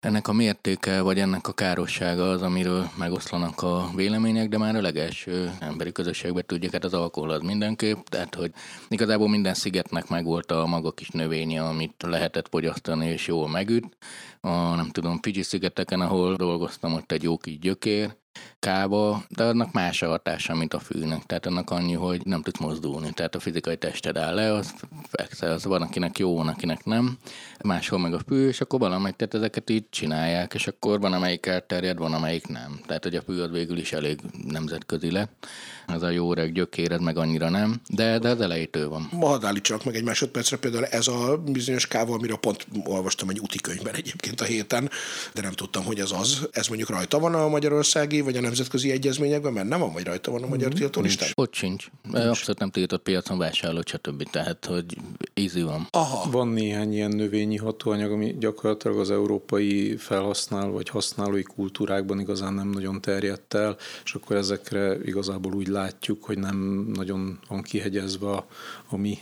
ennek 0.00 0.28
a 0.28 0.32
mértéke, 0.32 1.00
vagy 1.00 1.18
ennek 1.18 1.48
a 1.48 1.52
károssága 1.52 2.30
az, 2.30 2.42
amiről 2.42 2.90
megoszlanak 2.98 3.62
a 3.62 3.90
vélemények, 3.94 4.48
de 4.48 4.58
már 4.58 4.76
a 4.76 4.80
legelső 4.80 5.52
emberi 5.60 5.92
közösségben 5.92 6.44
tudjuk, 6.46 6.72
hát 6.72 6.84
az 6.84 6.94
alkohol 6.94 7.30
az 7.30 7.40
mindenképp, 7.40 8.06
tehát 8.06 8.34
hogy 8.34 8.52
igazából 8.88 9.28
minden 9.28 9.54
szigetnek 9.54 10.08
megvolt 10.08 10.50
a 10.50 10.66
maga 10.66 10.90
kis 10.92 11.08
növénye, 11.08 11.62
amit 11.64 12.02
lehetett 12.06 12.48
fogyasztani 12.48 13.06
és 13.06 13.26
jól 13.26 13.48
megüt. 13.48 13.96
A 14.40 14.74
nem 14.74 14.88
tudom, 14.90 15.18
Fiji 15.22 15.42
szigeteken, 15.42 16.00
ahol 16.00 16.36
dolgoztam, 16.36 16.94
ott 16.94 17.12
egy 17.12 17.22
jó 17.22 17.36
kis 17.36 17.58
gyökér, 17.58 18.16
kába, 18.58 19.22
de 19.28 19.44
annak 19.44 19.72
más 19.72 20.02
a 20.02 20.08
hatása, 20.08 20.54
mint 20.54 20.74
a 20.74 20.78
fűnek. 20.78 21.26
Tehát 21.26 21.46
annak 21.46 21.70
annyi, 21.70 21.92
hogy 21.92 22.20
nem 22.24 22.42
tudsz 22.42 22.58
mozdulni. 22.58 23.12
Tehát 23.12 23.34
a 23.34 23.40
fizikai 23.40 23.76
tested 23.76 24.16
áll 24.16 24.34
le, 24.34 24.52
az, 24.52 24.74
persze, 25.10 25.50
az 25.50 25.64
van, 25.64 25.82
akinek 25.82 26.18
jó, 26.18 26.36
van, 26.36 26.48
akinek 26.48 26.84
nem. 26.84 27.18
Máshol 27.64 27.98
meg 27.98 28.14
a 28.14 28.20
fű, 28.26 28.48
és 28.48 28.60
akkor 28.60 28.78
valamelyik, 28.80 29.16
tehát 29.16 29.34
ezeket 29.34 29.70
így 29.70 29.84
csinálják, 29.90 30.54
és 30.54 30.66
akkor 30.66 31.00
van, 31.00 31.12
amelyik 31.12 31.46
elterjed, 31.46 31.98
van, 31.98 32.12
amelyik 32.12 32.46
nem. 32.46 32.80
Tehát, 32.86 33.02
hogy 33.02 33.14
a 33.14 33.22
fű 33.22 33.40
az 33.40 33.50
végül 33.50 33.78
is 33.78 33.92
elég 33.92 34.20
nemzetközi 34.46 35.10
lett 35.10 35.46
ez 35.88 36.02
a 36.02 36.10
jó 36.10 36.30
öreg 36.32 36.52
gyökéred 36.52 37.02
meg 37.02 37.16
annyira 37.18 37.48
nem, 37.48 37.80
de, 37.88 38.18
de 38.18 38.28
az 38.28 38.40
elejétől 38.40 38.88
van. 38.88 39.08
Ma 39.12 39.26
hadd 39.26 39.44
állítsanak 39.44 39.84
meg 39.84 39.94
egy 39.94 40.02
másodpercre, 40.02 40.56
például 40.56 40.84
ez 40.84 41.06
a 41.08 41.36
bizonyos 41.46 41.86
káva, 41.86 42.14
amiről 42.14 42.36
pont 42.36 42.66
olvastam 42.84 43.28
egy 43.28 43.38
úti 43.38 43.58
könyvben 43.58 43.94
egyébként 43.94 44.40
a 44.40 44.44
héten, 44.44 44.90
de 45.34 45.42
nem 45.42 45.52
tudtam, 45.52 45.84
hogy 45.84 45.98
ez 45.98 46.10
az. 46.10 46.48
Ez 46.50 46.66
mondjuk 46.66 46.88
rajta 46.88 47.18
van 47.18 47.34
a 47.34 47.48
magyarországi 47.48 48.20
vagy 48.20 48.36
a 48.36 48.40
nemzetközi 48.40 48.90
egyezményekben, 48.90 49.52
mert 49.52 49.68
nem 49.68 49.80
van, 49.80 49.92
vagy 49.92 50.04
rajta 50.04 50.30
van 50.30 50.42
a 50.42 50.46
magyar 50.46 50.72
tiltó 50.72 51.00
listán? 51.00 51.28
Ott 51.34 51.54
sincs. 51.54 51.86
Abszolút 52.12 52.58
nem 52.58 52.70
tiltott 52.70 53.02
piacon 53.02 53.38
vásárló, 53.38 53.80
stb. 53.86 54.30
Tehát, 54.30 54.64
hogy 54.64 54.96
easy 55.34 55.62
van. 55.62 55.86
Aha. 55.90 56.30
Van 56.30 56.48
néhány 56.48 56.92
ilyen 56.92 57.10
növényi 57.10 57.56
hatóanyag, 57.56 58.12
ami 58.12 58.36
gyakorlatilag 58.38 58.98
az 58.98 59.10
európai 59.10 59.96
felhasználó 59.96 60.72
vagy 60.72 60.88
használói 60.88 61.42
kultúrákban 61.42 62.20
igazán 62.20 62.54
nem 62.54 62.68
nagyon 62.68 63.00
terjedt 63.00 63.54
el, 63.54 63.76
és 64.04 64.14
akkor 64.14 64.36
ezekre 64.36 64.96
igazából 65.04 65.54
úgy 65.54 65.68
látjuk, 65.78 66.24
hogy 66.24 66.38
nem 66.38 66.90
nagyon 66.94 67.38
van 67.48 67.62
kihegyezve 67.62 68.30
a, 68.30 68.46
a 68.88 68.96
mi 68.96 69.18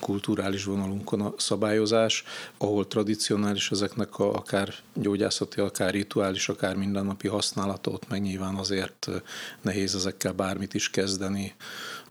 kulturális 0.00 0.64
vonalunkon 0.64 1.20
a 1.20 1.34
szabályozás, 1.36 2.24
ahol 2.58 2.86
tradicionális 2.86 3.70
ezeknek 3.70 4.18
a, 4.18 4.34
akár 4.34 4.74
gyógyászati, 4.94 5.60
akár 5.60 5.90
rituális, 5.90 6.48
akár 6.48 6.76
mindennapi 6.76 7.28
használatot, 7.28 8.08
meg 8.08 8.20
nyilván 8.20 8.54
azért 8.54 9.08
nehéz 9.62 9.94
ezekkel 9.94 10.32
bármit 10.32 10.74
is 10.74 10.90
kezdeni. 10.90 11.54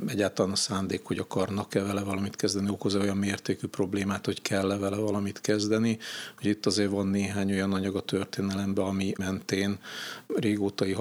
Egyáltalán 0.08 0.52
a 0.52 0.56
szándék, 0.56 1.02
hogy 1.04 1.18
akarnak-e 1.18 1.84
vele 1.84 2.04
valamit 2.04 2.36
kezdeni, 2.36 2.70
okoz 2.70 2.96
olyan 2.96 3.18
mértékű 3.18 3.68
problémát, 3.68 4.26
hogy 4.26 4.42
kell-e 4.42 4.78
vele 4.78 4.98
valamit 4.98 5.42
kezdeni, 5.42 5.98
hogy 6.38 6.46
itt 6.46 6.66
azért 6.66 6.92
van 6.92 7.08
néhány 7.08 7.52
olyan 7.52 7.74
anyag 7.74 7.96
a 7.96 8.02
történelemben, 8.02 8.86
ami 8.86 9.14
mentén 9.18 9.80
régótai 10.28 10.92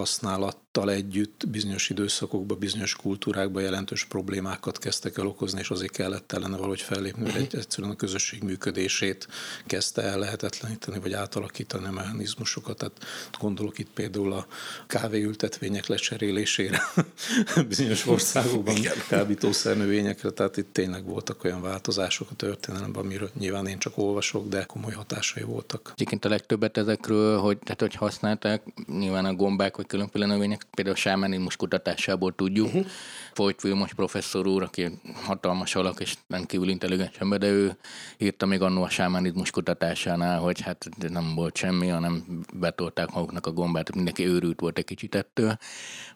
használattal 0.73 1.05
együtt 1.05 1.49
bizonyos 1.49 1.91
időszakokban, 1.91 2.59
bizonyos 2.59 2.97
kultúrákban 2.97 3.63
jelentős 3.63 4.05
problémákat 4.05 4.79
kezdtek 4.79 5.19
el 5.19 5.27
okozni, 5.27 5.61
és 5.61 5.71
azért 5.71 5.93
kellett 5.93 6.33
ellene 6.33 6.57
valahogy 6.57 6.81
fellépni, 6.81 7.31
hogy 7.31 7.41
egy, 7.41 7.57
egyszerűen 7.57 7.93
a 7.93 7.97
közösség 7.97 8.43
működését 8.43 9.29
kezdte 9.67 10.03
el 10.03 10.19
lehetetleníteni, 10.19 10.99
vagy 10.99 11.13
átalakítani 11.13 11.87
a 11.87 11.91
mechanizmusokat. 11.91 12.77
Tehát 12.77 12.97
gondolok 13.41 13.79
itt 13.79 13.91
például 13.95 14.33
a 14.33 14.47
kávéültetvények 14.87 15.87
lecserélésére 15.87 16.83
bizonyos 17.69 18.07
országokban, 18.07 18.75
kábítószernövényekre, 19.09 20.31
tehát 20.31 20.57
itt 20.57 20.73
tényleg 20.73 21.05
voltak 21.05 21.45
olyan 21.45 21.61
változások 21.61 22.31
a 22.31 22.35
történelemben, 22.35 23.05
amiről 23.05 23.31
nyilván 23.39 23.67
én 23.67 23.79
csak 23.79 23.99
olvasok, 23.99 24.49
de 24.49 24.65
komoly 24.65 24.93
hatásai 24.93 25.43
voltak. 25.43 25.93
Egyébként 25.95 26.25
a 26.25 26.29
legtöbbet 26.29 26.77
ezekről, 26.77 27.39
hogy, 27.39 27.59
tehát, 27.59 27.81
hogy 27.81 27.95
használták, 27.95 28.63
nyilván 28.87 29.25
a 29.25 29.35
gombák 29.35 29.77
vagy 29.77 29.87
különféle 29.87 30.27
növények, 30.27 30.58
például 30.75 30.97
a 30.97 30.99
sámánizmus 30.99 31.57
kutatásából 31.57 32.35
tudjuk. 32.35 32.67
Uh-huh. 32.67 32.87
Folyt 33.33 33.61
Vilmos 33.61 33.95
professzor 33.95 34.47
úr, 34.47 34.63
aki 34.63 35.01
hatalmas 35.25 35.75
alak 35.75 36.01
és 36.01 36.15
rendkívül 36.29 36.69
intelligens 36.69 37.17
ember, 37.19 37.39
de 37.39 37.47
ő 37.47 37.77
írta 38.19 38.47
még 38.47 38.63
annó 38.63 38.83
a 38.83 38.89
sámánizmus 38.89 39.51
kutatásánál, 39.51 40.39
hogy 40.39 40.61
hát 40.61 40.89
nem 41.09 41.35
volt 41.35 41.57
semmi, 41.57 41.89
hanem 41.89 42.25
betolták 42.55 43.13
maguknak 43.13 43.47
a 43.47 43.53
gombát, 43.53 43.95
mindenki 43.95 44.27
őrült 44.27 44.61
volt 44.61 44.79
egy 44.79 44.85
kicsit 44.85 45.15
ettől. 45.15 45.59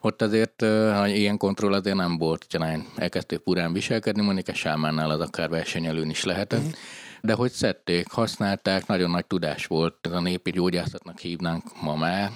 Ott 0.01 0.21
azért, 0.21 0.61
ha 0.91 1.07
ilyen 1.07 1.37
kontroll 1.37 1.73
azért 1.73 1.95
nem 1.95 2.17
volt, 2.17 2.45
ha 2.57 2.65
elkezdték 2.95 3.39
purán 3.39 3.73
viselkedni, 3.73 4.21
mondjuk 4.21 4.47
a 4.47 4.53
sámánnál 4.53 5.09
az 5.09 5.19
akár 5.19 5.49
versenyelőn 5.49 6.09
is 6.09 6.23
lehetett. 6.23 6.59
Uh-huh 6.59 6.77
de 7.25 7.33
hogy 7.33 7.51
szedték, 7.51 8.11
használták, 8.11 8.87
nagyon 8.87 9.09
nagy 9.09 9.25
tudás 9.25 9.65
volt, 9.65 9.95
ez 10.01 10.11
a 10.11 10.19
népi 10.19 10.51
gyógyászatnak 10.51 11.19
hívnánk 11.19 11.81
ma 11.81 11.95
már, 11.95 12.31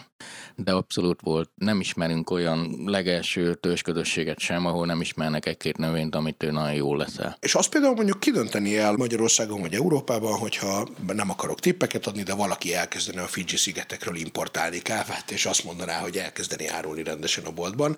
de 0.56 0.72
abszolút 0.72 1.20
volt. 1.22 1.50
Nem 1.56 1.80
ismerünk 1.80 2.30
olyan 2.30 2.82
legelső 2.86 3.54
tősközösséget 3.54 4.40
sem, 4.40 4.66
ahol 4.66 4.86
nem 4.86 5.02
ismernek 5.02 5.46
egy-két 5.46 5.78
növényt, 5.78 6.16
amit 6.16 6.44
ő 6.44 6.52
nagyon 6.52 6.74
jól 6.74 6.98
leszel. 6.98 7.38
És 7.40 7.56
azt 7.56 7.70
például 7.70 7.96
mondjuk 7.96 8.20
kidönteni 8.20 8.78
el 8.78 8.96
Magyarországon 8.96 9.62
vagy 9.62 9.74
Európában, 9.74 10.38
hogyha 10.38 10.88
nem 11.14 11.30
akarok 11.30 11.60
tippeket 11.60 12.08
adni, 12.08 12.24
de 12.24 12.34
valaki 12.34 12.74
elkezdene 12.74 13.22
a 13.22 13.28
Fiji 13.28 13.56
szigetekről 13.56 14.16
importálni 14.16 14.80
kávát, 14.80 15.32
és 15.32 15.46
azt 15.46 15.64
mondaná, 15.64 16.00
hogy 16.00 16.18
elkezdeni 16.18 16.68
árulni 16.68 17.04
rendesen 17.04 17.46
a 17.46 17.52
boltban. 17.52 17.98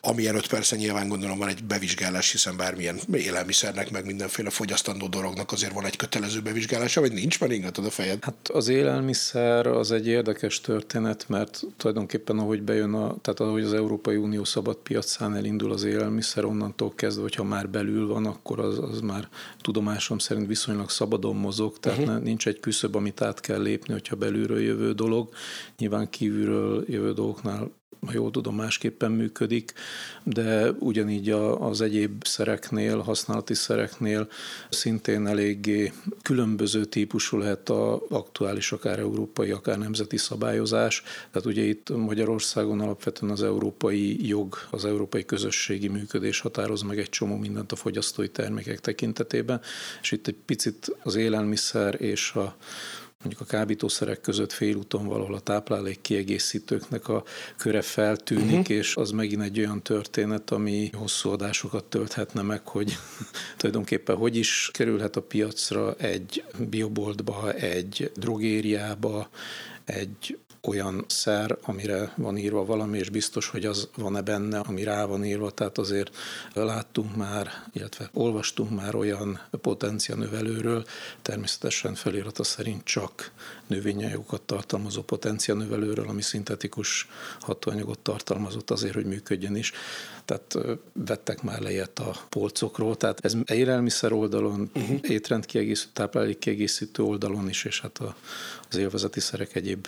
Amilyen 0.00 0.36
öt 0.36 0.46
persze 0.46 0.76
nyilván 0.76 1.08
gondolom 1.08 1.38
van 1.38 1.48
egy 1.48 1.64
bevizsgálás, 1.64 2.30
hiszen 2.30 2.56
bármilyen 2.56 3.00
élelmiszernek, 3.12 3.90
meg 3.90 4.04
mindenféle 4.04 4.50
fogyasztandó 4.50 5.06
dolognak 5.06 5.52
azért 5.52 5.72
van 5.72 5.84
egy 5.84 5.96
kötelező 5.96 6.40
bevizsgálása, 6.40 7.00
vagy 7.00 7.12
nincs, 7.12 7.40
mert 7.40 7.52
ingatod 7.52 7.84
a 7.84 7.90
fejed. 7.90 8.24
Hát 8.24 8.48
az 8.52 8.68
élelmiszer 8.68 9.66
az 9.66 9.92
egy 9.92 10.06
érdekes 10.06 10.60
történet, 10.60 11.28
mert 11.28 11.53
tulajdonképpen 11.76 12.38
ahogy 12.38 12.62
bejön, 12.62 12.94
a, 12.94 13.16
tehát 13.20 13.40
ahogy 13.40 13.62
az 13.62 13.72
Európai 13.72 14.16
Unió 14.16 14.44
szabad 14.44 14.76
piacán 14.76 15.34
elindul 15.36 15.72
az 15.72 15.84
élelmiszer, 15.84 16.44
onnantól 16.44 16.92
kezdve, 16.94 17.22
hogyha 17.22 17.44
már 17.44 17.68
belül 17.68 18.06
van, 18.06 18.26
akkor 18.26 18.60
az, 18.60 18.78
az 18.78 19.00
már 19.00 19.28
tudomásom 19.60 20.18
szerint 20.18 20.46
viszonylag 20.46 20.90
szabadon 20.90 21.36
mozog, 21.36 21.78
tehát 21.78 21.98
uh-huh. 21.98 22.22
nincs 22.22 22.46
egy 22.46 22.60
küszöb, 22.60 22.96
amit 22.96 23.20
át 23.20 23.40
kell 23.40 23.62
lépni, 23.62 23.92
hogyha 23.92 24.16
belülről 24.16 24.60
jövő 24.60 24.92
dolog. 24.92 25.28
Nyilván 25.78 26.10
kívülről 26.10 26.84
jövő 26.88 27.12
dolgoknál 27.12 27.70
ha 28.06 28.12
jól 28.12 28.30
tudom, 28.30 28.54
másképpen 28.54 29.10
működik, 29.10 29.72
de 30.22 30.70
ugyanígy 30.70 31.30
az 31.58 31.80
egyéb 31.80 32.26
szereknél, 32.26 32.98
használati 32.98 33.54
szereknél 33.54 34.28
szintén 34.70 35.26
eléggé 35.26 35.92
különböző 36.22 36.84
típusú 36.84 37.38
lehet 37.38 37.68
a 37.68 38.02
aktuális, 38.08 38.72
akár 38.72 38.98
európai, 38.98 39.50
akár 39.50 39.78
nemzeti 39.78 40.16
szabályozás. 40.16 41.02
Tehát 41.30 41.46
ugye 41.48 41.62
itt 41.62 41.96
Magyarországon 41.96 42.80
alapvetően 42.80 43.32
az 43.32 43.42
európai 43.42 44.26
jog, 44.26 44.56
az 44.70 44.84
európai 44.84 45.24
közösségi 45.24 45.88
működés 45.88 46.40
határoz 46.40 46.82
meg 46.82 46.98
egy 46.98 47.08
csomó 47.08 47.36
mindent 47.36 47.72
a 47.72 47.76
fogyasztói 47.76 48.28
termékek 48.28 48.80
tekintetében, 48.80 49.60
és 50.02 50.12
itt 50.12 50.26
egy 50.26 50.36
picit 50.44 50.96
az 51.02 51.14
élelmiszer 51.14 52.00
és 52.00 52.32
a 52.32 52.56
mondjuk 53.24 53.48
a 53.48 53.56
kábítószerek 53.56 54.20
között 54.20 54.52
félúton 54.52 55.06
valahol 55.06 55.34
a 55.34 55.40
táplálék 55.40 56.00
kiegészítőknek 56.00 57.08
a 57.08 57.24
köre 57.56 57.82
feltűnik, 57.82 58.58
uh-huh. 58.58 58.76
és 58.76 58.96
az 58.96 59.10
megint 59.10 59.42
egy 59.42 59.58
olyan 59.58 59.82
történet, 59.82 60.50
ami 60.50 60.90
hosszú 60.92 61.30
adásokat 61.30 61.84
tölthetne 61.84 62.42
meg, 62.42 62.68
hogy 62.68 62.96
tulajdonképpen 63.56 64.16
hogy 64.16 64.36
is 64.36 64.70
kerülhet 64.72 65.16
a 65.16 65.22
piacra 65.22 65.94
egy 65.94 66.44
bioboltba, 66.58 67.52
egy 67.52 68.10
drogériába, 68.14 69.28
egy 69.84 70.38
olyan 70.66 71.04
szer, 71.08 71.58
amire 71.62 72.12
van 72.16 72.36
írva 72.36 72.64
valami, 72.64 72.98
és 72.98 73.08
biztos, 73.08 73.48
hogy 73.48 73.64
az 73.64 73.88
van-e 73.96 74.22
benne, 74.22 74.58
ami 74.58 74.82
rá 74.84 75.04
van 75.04 75.24
írva, 75.24 75.50
tehát 75.50 75.78
azért 75.78 76.16
láttunk 76.54 77.16
már, 77.16 77.50
illetve 77.72 78.10
olvastunk 78.12 78.70
már 78.70 78.94
olyan 78.94 79.40
potencia 79.50 80.14
növelőről, 80.14 80.84
természetesen 81.22 81.94
felirata 81.94 82.44
szerint 82.44 82.84
csak 82.84 83.32
növényanyagokat 83.66 84.42
tartalmazó 84.42 85.02
potencia 85.02 85.54
növelőről, 85.54 86.08
ami 86.08 86.22
szintetikus 86.22 87.08
hatóanyagot 87.40 87.98
tartalmazott 87.98 88.70
azért, 88.70 88.94
hogy 88.94 89.06
működjön 89.06 89.56
is. 89.56 89.72
Tehát 90.24 90.56
vettek 90.92 91.42
már 91.42 91.60
lejet 91.60 91.98
a 91.98 92.16
polcokról, 92.28 92.96
tehát 92.96 93.24
ez 93.24 93.34
élelmiszer 93.46 94.12
oldalon, 94.12 94.70
uh-huh. 94.74 94.98
étrendkiegészítő, 95.02 95.90
táplálékkiegészítő 95.92 97.02
oldalon 97.02 97.48
is, 97.48 97.64
és 97.64 97.80
hát 97.80 97.98
a, 97.98 98.16
az 98.68 98.76
élvezeti 98.76 99.20
szerek 99.20 99.54
egyéb 99.54 99.86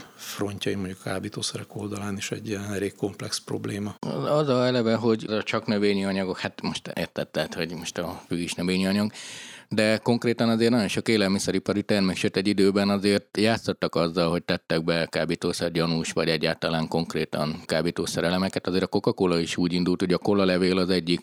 frontjai, 0.67 0.75
mondjuk 0.75 1.07
a 1.07 1.11
kábítószerek 1.11 1.77
oldalán 1.77 2.17
is 2.17 2.31
egy 2.31 2.49
ilyen 2.49 2.73
elég 2.73 2.95
komplex 2.95 3.39
probléma. 3.39 3.95
Az 4.25 4.49
a 4.49 4.67
eleve, 4.67 4.95
hogy 4.95 5.27
csak 5.43 5.67
növényi 5.67 6.05
anyagok, 6.05 6.39
hát 6.39 6.63
most 6.63 6.93
érted, 6.95 7.55
hogy 7.55 7.75
most 7.75 7.99
a 7.99 8.23
fű 8.29 8.37
is 8.37 8.55
növényi 8.55 8.87
anyag, 8.87 9.13
de 9.69 9.97
konkrétan 9.97 10.49
azért 10.49 10.71
nagyon 10.71 10.89
sok 10.89 11.09
élelmiszeripari 11.09 11.83
termék, 11.83 12.17
sőt 12.17 12.37
egy 12.37 12.49
időben 12.49 12.89
azért 12.89 13.37
játszottak 13.37 13.95
azzal, 13.95 14.31
hogy 14.31 14.43
tettek 14.43 14.85
be 14.85 15.07
kábítószer 15.07 15.71
gyanús, 15.71 16.13
vagy 16.13 16.29
egyáltalán 16.29 16.89
konkrétan 16.89 17.63
kábítószer 17.65 18.25
elemeket. 18.25 18.67
Azért 18.67 18.85
a 18.85 18.87
Coca-Cola 18.87 19.39
is 19.39 19.57
úgy 19.57 19.73
indult, 19.73 20.01
hogy 20.01 20.13
a 20.13 20.19
cola 20.19 20.45
levél 20.45 20.79
az 20.79 20.91
egyik 20.91 21.21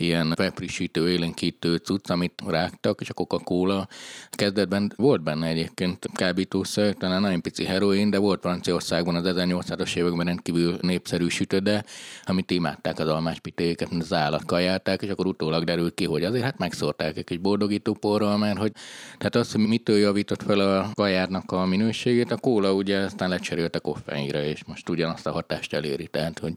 ilyen 0.00 0.32
felfrissítő, 0.36 1.10
élénkítő 1.10 1.76
cucc, 1.76 2.10
amit 2.10 2.42
rágtak, 2.46 3.00
és 3.00 3.10
a 3.10 3.14
Coca-Cola 3.14 3.88
kezdetben 4.30 4.92
volt 4.96 5.22
benne 5.22 5.46
egyébként 5.46 6.06
kábítószer, 6.14 6.94
talán 6.94 7.20
nagyon 7.20 7.40
pici 7.40 7.64
heroin, 7.64 8.10
de 8.10 8.18
volt 8.18 8.40
Franciaországban 8.40 9.14
az 9.14 9.24
1800-as 9.26 9.96
években 9.96 10.26
rendkívül 10.26 10.78
népszerű 10.80 11.28
sütöde, 11.28 11.84
amit 12.24 12.50
imádták 12.50 12.98
az 12.98 13.08
almáspitéket, 13.08 13.88
az 13.98 14.12
állat 14.12 14.44
kajálták, 14.44 15.02
és 15.02 15.08
akkor 15.08 15.26
utólag 15.26 15.64
derült 15.64 15.94
ki, 15.94 16.04
hogy 16.04 16.24
azért 16.24 16.44
hát 16.44 16.58
megszórták 16.58 17.30
egy 17.30 17.40
boldogító 17.40 17.94
porral, 17.94 18.38
mert 18.38 18.58
hogy 18.58 18.72
tehát 19.18 19.34
az, 19.34 19.52
hogy 19.52 19.66
mitől 19.66 19.98
javított 19.98 20.42
fel 20.42 20.60
a 20.60 20.90
kajárnak 20.94 21.52
a 21.52 21.64
minőségét, 21.64 22.30
a 22.30 22.36
kóla 22.36 22.72
ugye 22.72 22.98
aztán 22.98 23.28
lecserélte 23.28 23.78
koffeinre, 23.78 24.48
és 24.48 24.64
most 24.64 24.88
ugyanazt 24.88 25.26
a 25.26 25.32
hatást 25.32 25.72
eléri, 25.72 26.06
tehát 26.06 26.38
hogy 26.38 26.52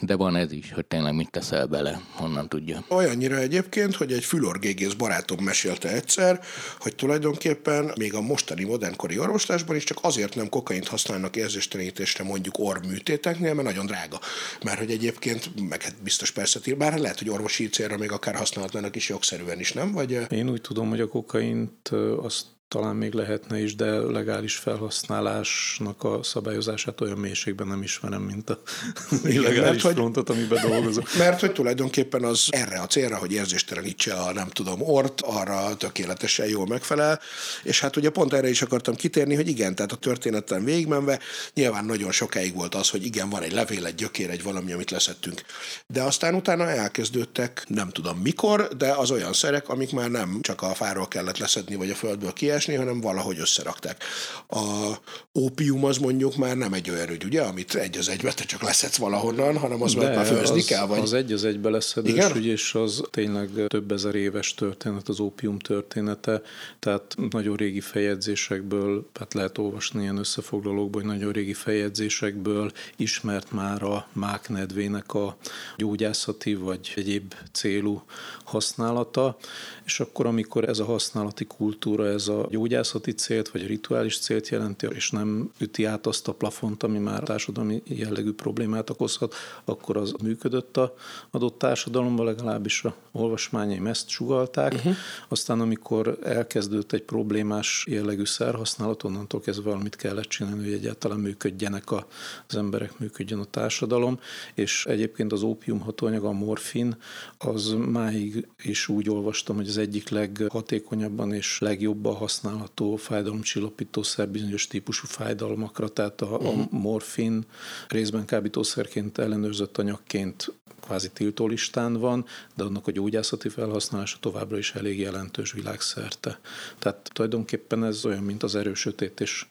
de 0.00 0.14
van 0.14 0.36
ez 0.36 0.52
is, 0.52 0.72
hogy 0.72 0.86
tényleg 0.86 1.14
mit 1.14 1.30
teszel 1.30 1.66
bele, 1.66 2.00
honnan 2.12 2.48
tudja. 2.48 2.84
Olyannyira 2.88 3.36
egyébként, 3.36 3.94
hogy 3.94 4.12
egy 4.12 4.24
fülorgégész 4.24 4.92
barátom 4.92 5.44
mesélte 5.44 5.92
egyszer, 5.92 6.40
hogy 6.78 6.94
tulajdonképpen 6.94 7.92
még 7.98 8.14
a 8.14 8.20
mostani 8.20 8.64
modernkori 8.64 9.18
orvoslásban 9.18 9.76
is 9.76 9.84
csak 9.84 9.98
azért 10.00 10.34
nem 10.34 10.48
kokaint 10.48 10.88
használnak 10.88 11.36
érzéstelenítésre 11.36 12.24
mondjuk 12.24 12.58
orműtéteknél, 12.58 13.54
mert 13.54 13.68
nagyon 13.68 13.86
drága. 13.86 14.20
Mert 14.64 14.78
hogy 14.78 14.90
egyébként, 14.90 15.68
meg 15.68 15.82
hát 15.82 16.02
biztos 16.02 16.30
persze, 16.30 16.60
bár 16.76 16.98
lehet, 16.98 17.18
hogy 17.18 17.30
orvosi 17.30 17.68
célra 17.68 17.96
még 17.96 18.12
akár 18.12 18.34
használhatnának 18.34 18.96
is 18.96 19.08
jogszerűen 19.08 19.60
is, 19.60 19.72
nem? 19.72 19.92
Vagy... 19.92 20.18
Én 20.30 20.50
úgy 20.50 20.60
tudom, 20.60 20.88
hogy 20.88 21.00
a 21.00 21.08
kokaint 21.08 21.88
azt 22.22 22.44
talán 22.68 22.96
még 22.96 23.12
lehetne 23.12 23.62
is, 23.62 23.74
de 23.74 23.90
legális 23.90 24.56
felhasználásnak 24.56 26.04
a 26.04 26.22
szabályozását 26.22 27.00
olyan 27.00 27.18
mélységben 27.18 27.66
nem 27.66 27.82
ismerem, 27.82 28.22
mint 28.22 28.50
a 28.50 28.60
illegális 29.24 29.82
mert, 29.82 29.94
frontot, 29.94 30.30
amiben 30.30 30.68
dolgozok. 30.68 31.08
Mert 31.18 31.40
hogy 31.40 31.52
tulajdonképpen 31.52 32.24
az 32.24 32.48
erre 32.50 32.80
a 32.80 32.86
célra, 32.86 33.16
hogy 33.16 33.32
érzéstelenítse 33.32 34.14
a 34.14 34.32
nem 34.32 34.48
tudom 34.48 34.80
ort, 34.80 35.20
arra 35.20 35.76
tökéletesen 35.76 36.46
jól 36.46 36.66
megfelel, 36.66 37.20
és 37.62 37.80
hát 37.80 37.96
ugye 37.96 38.10
pont 38.10 38.32
erre 38.32 38.48
is 38.48 38.62
akartam 38.62 38.94
kitérni, 38.94 39.34
hogy 39.34 39.48
igen, 39.48 39.74
tehát 39.74 39.92
a 39.92 39.96
történeten 39.96 40.64
végigmenve 40.64 41.18
nyilván 41.54 41.84
nagyon 41.84 42.12
sokáig 42.12 42.54
volt 42.54 42.74
az, 42.74 42.90
hogy 42.90 43.04
igen, 43.04 43.30
van 43.30 43.42
egy 43.42 43.52
levél, 43.52 43.86
egy 43.86 43.94
gyökér, 43.94 44.30
egy 44.30 44.42
valami, 44.42 44.72
amit 44.72 44.90
leszettünk. 44.90 45.42
De 45.86 46.02
aztán 46.02 46.34
utána 46.34 46.70
elkezdődtek, 46.70 47.64
nem 47.68 47.88
tudom 47.88 48.18
mikor, 48.18 48.68
de 48.76 48.92
az 48.92 49.10
olyan 49.10 49.32
szerek, 49.32 49.68
amik 49.68 49.92
már 49.92 50.10
nem 50.10 50.38
csak 50.42 50.62
a 50.62 50.74
fáról 50.74 51.08
kellett 51.08 51.38
leszedni, 51.38 51.74
vagy 51.74 51.90
a 51.90 51.94
földből 51.94 52.32
kiesni, 52.32 52.54
kiesni, 52.56 52.74
hanem 52.84 53.00
valahogy 53.00 53.38
összerakták. 53.38 54.04
A 54.48 54.94
ópium 55.38 55.84
az 55.84 55.98
mondjuk 55.98 56.36
már 56.36 56.56
nem 56.56 56.72
egy 56.72 56.90
olyan 56.90 57.10
ügy, 57.10 57.24
ugye, 57.24 57.42
amit 57.42 57.74
egy 57.74 57.98
az 57.98 58.08
egybe 58.08 58.32
te 58.32 58.44
csak 58.44 58.62
leszedsz 58.62 58.96
valahonnan, 58.96 59.58
hanem 59.58 59.82
az 59.82 59.94
De 59.94 60.14
már 60.14 60.26
főzni 60.26 60.58
az, 60.58 60.64
kell. 60.64 60.86
Vagy... 60.86 60.98
Az 60.98 61.12
egy 61.12 61.32
az 61.32 61.44
egybe 61.44 61.70
leszedős 61.70 62.12
Igen? 62.12 62.36
ügy, 62.36 62.46
és 62.46 62.74
az 62.74 63.02
tényleg 63.10 63.50
több 63.66 63.92
ezer 63.92 64.14
éves 64.14 64.54
történet, 64.54 65.08
az 65.08 65.20
ópium 65.20 65.58
története, 65.58 66.42
tehát 66.78 67.16
nagyon 67.30 67.56
régi 67.56 67.80
feljegyzésekből, 67.80 69.06
hát 69.18 69.34
lehet 69.34 69.58
olvasni 69.58 70.02
ilyen 70.02 70.18
összefoglalókból, 70.18 71.02
hogy 71.02 71.10
nagyon 71.10 71.32
régi 71.32 71.54
feljegyzésekből 71.54 72.72
ismert 72.96 73.52
már 73.52 73.82
a 73.82 74.06
máknedvének 74.12 75.14
a 75.14 75.36
gyógyászati 75.76 76.54
vagy 76.54 76.92
egyéb 76.96 77.34
célú 77.52 78.02
használata, 78.44 79.36
és 79.84 80.00
akkor, 80.00 80.26
amikor 80.26 80.68
ez 80.68 80.78
a 80.78 80.84
használati 80.84 81.44
kultúra, 81.44 82.06
ez 82.06 82.28
a 82.28 82.45
gyógyászati 82.50 83.12
célt, 83.12 83.48
vagy 83.48 83.62
a 83.62 83.66
rituális 83.66 84.18
célt 84.18 84.48
jelenti, 84.48 84.86
és 84.94 85.10
nem 85.10 85.50
üti 85.58 85.84
át 85.84 86.06
azt 86.06 86.28
a 86.28 86.32
plafont, 86.32 86.82
ami 86.82 86.98
már 86.98 87.22
társadalmi 87.22 87.82
jellegű 87.84 88.32
problémát 88.32 88.90
okozhat, 88.90 89.34
akkor 89.64 89.96
az 89.96 90.14
működött 90.22 90.76
a 90.76 90.94
adott 91.30 91.58
társadalomban, 91.58 92.26
legalábbis 92.26 92.84
a 92.84 92.94
olvasmányaim 93.12 93.86
ezt 93.86 94.08
sugalták. 94.08 94.72
Uh-huh. 94.72 94.94
Aztán, 95.28 95.60
amikor 95.60 96.18
elkezdődött 96.22 96.92
egy 96.92 97.02
problémás 97.02 97.84
jellegű 97.88 98.24
szerhasználat, 98.24 99.02
onnantól 99.02 99.40
kezdve 99.40 99.70
valamit 99.70 99.96
kellett 99.96 100.24
csinálni, 100.24 100.64
hogy 100.64 100.72
egyáltalán 100.72 101.18
működjenek 101.18 101.90
a, 101.90 102.06
az 102.48 102.56
emberek, 102.56 102.98
működjön 102.98 103.38
a 103.38 103.44
társadalom, 103.44 104.18
és 104.54 104.86
egyébként 104.86 105.32
az 105.32 105.42
ópium 105.42 105.80
hatóanyag, 105.80 106.24
a 106.24 106.32
morfin, 106.32 106.96
az 107.38 107.76
máig 107.88 108.48
is 108.62 108.88
úgy 108.88 109.10
olvastam, 109.10 109.56
hogy 109.56 109.68
az 109.68 109.78
egyik 109.78 110.08
leghatékonyabban 110.08 111.32
és 111.32 111.58
legjobban 111.58 112.14
használható 112.36 112.96
fájdalomcsillapítószer 112.96 114.28
bizonyos 114.28 114.66
típusú 114.66 115.06
fájdalmakra, 115.06 115.88
tehát 115.88 116.20
a, 116.20 116.34
a 116.34 116.52
mhm. 116.52 116.76
morfin 116.76 117.44
részben 117.88 118.24
kábítószerként 118.24 119.18
ellenőrzött 119.18 119.78
anyagként 119.78 120.52
kvázi 120.80 121.10
tiltólistán 121.10 121.92
van, 121.92 122.24
de 122.54 122.64
annak 122.64 122.86
a 122.86 122.90
gyógyászati 122.90 123.48
felhasználása 123.48 124.16
továbbra 124.20 124.58
is 124.58 124.74
elég 124.74 124.98
jelentős 124.98 125.52
világszerte. 125.52 126.40
Tehát 126.78 127.10
tulajdonképpen 127.12 127.84
ez 127.84 128.04
olyan, 128.04 128.22
mint 128.22 128.42
az 128.42 128.54
erősötétés 128.54 129.48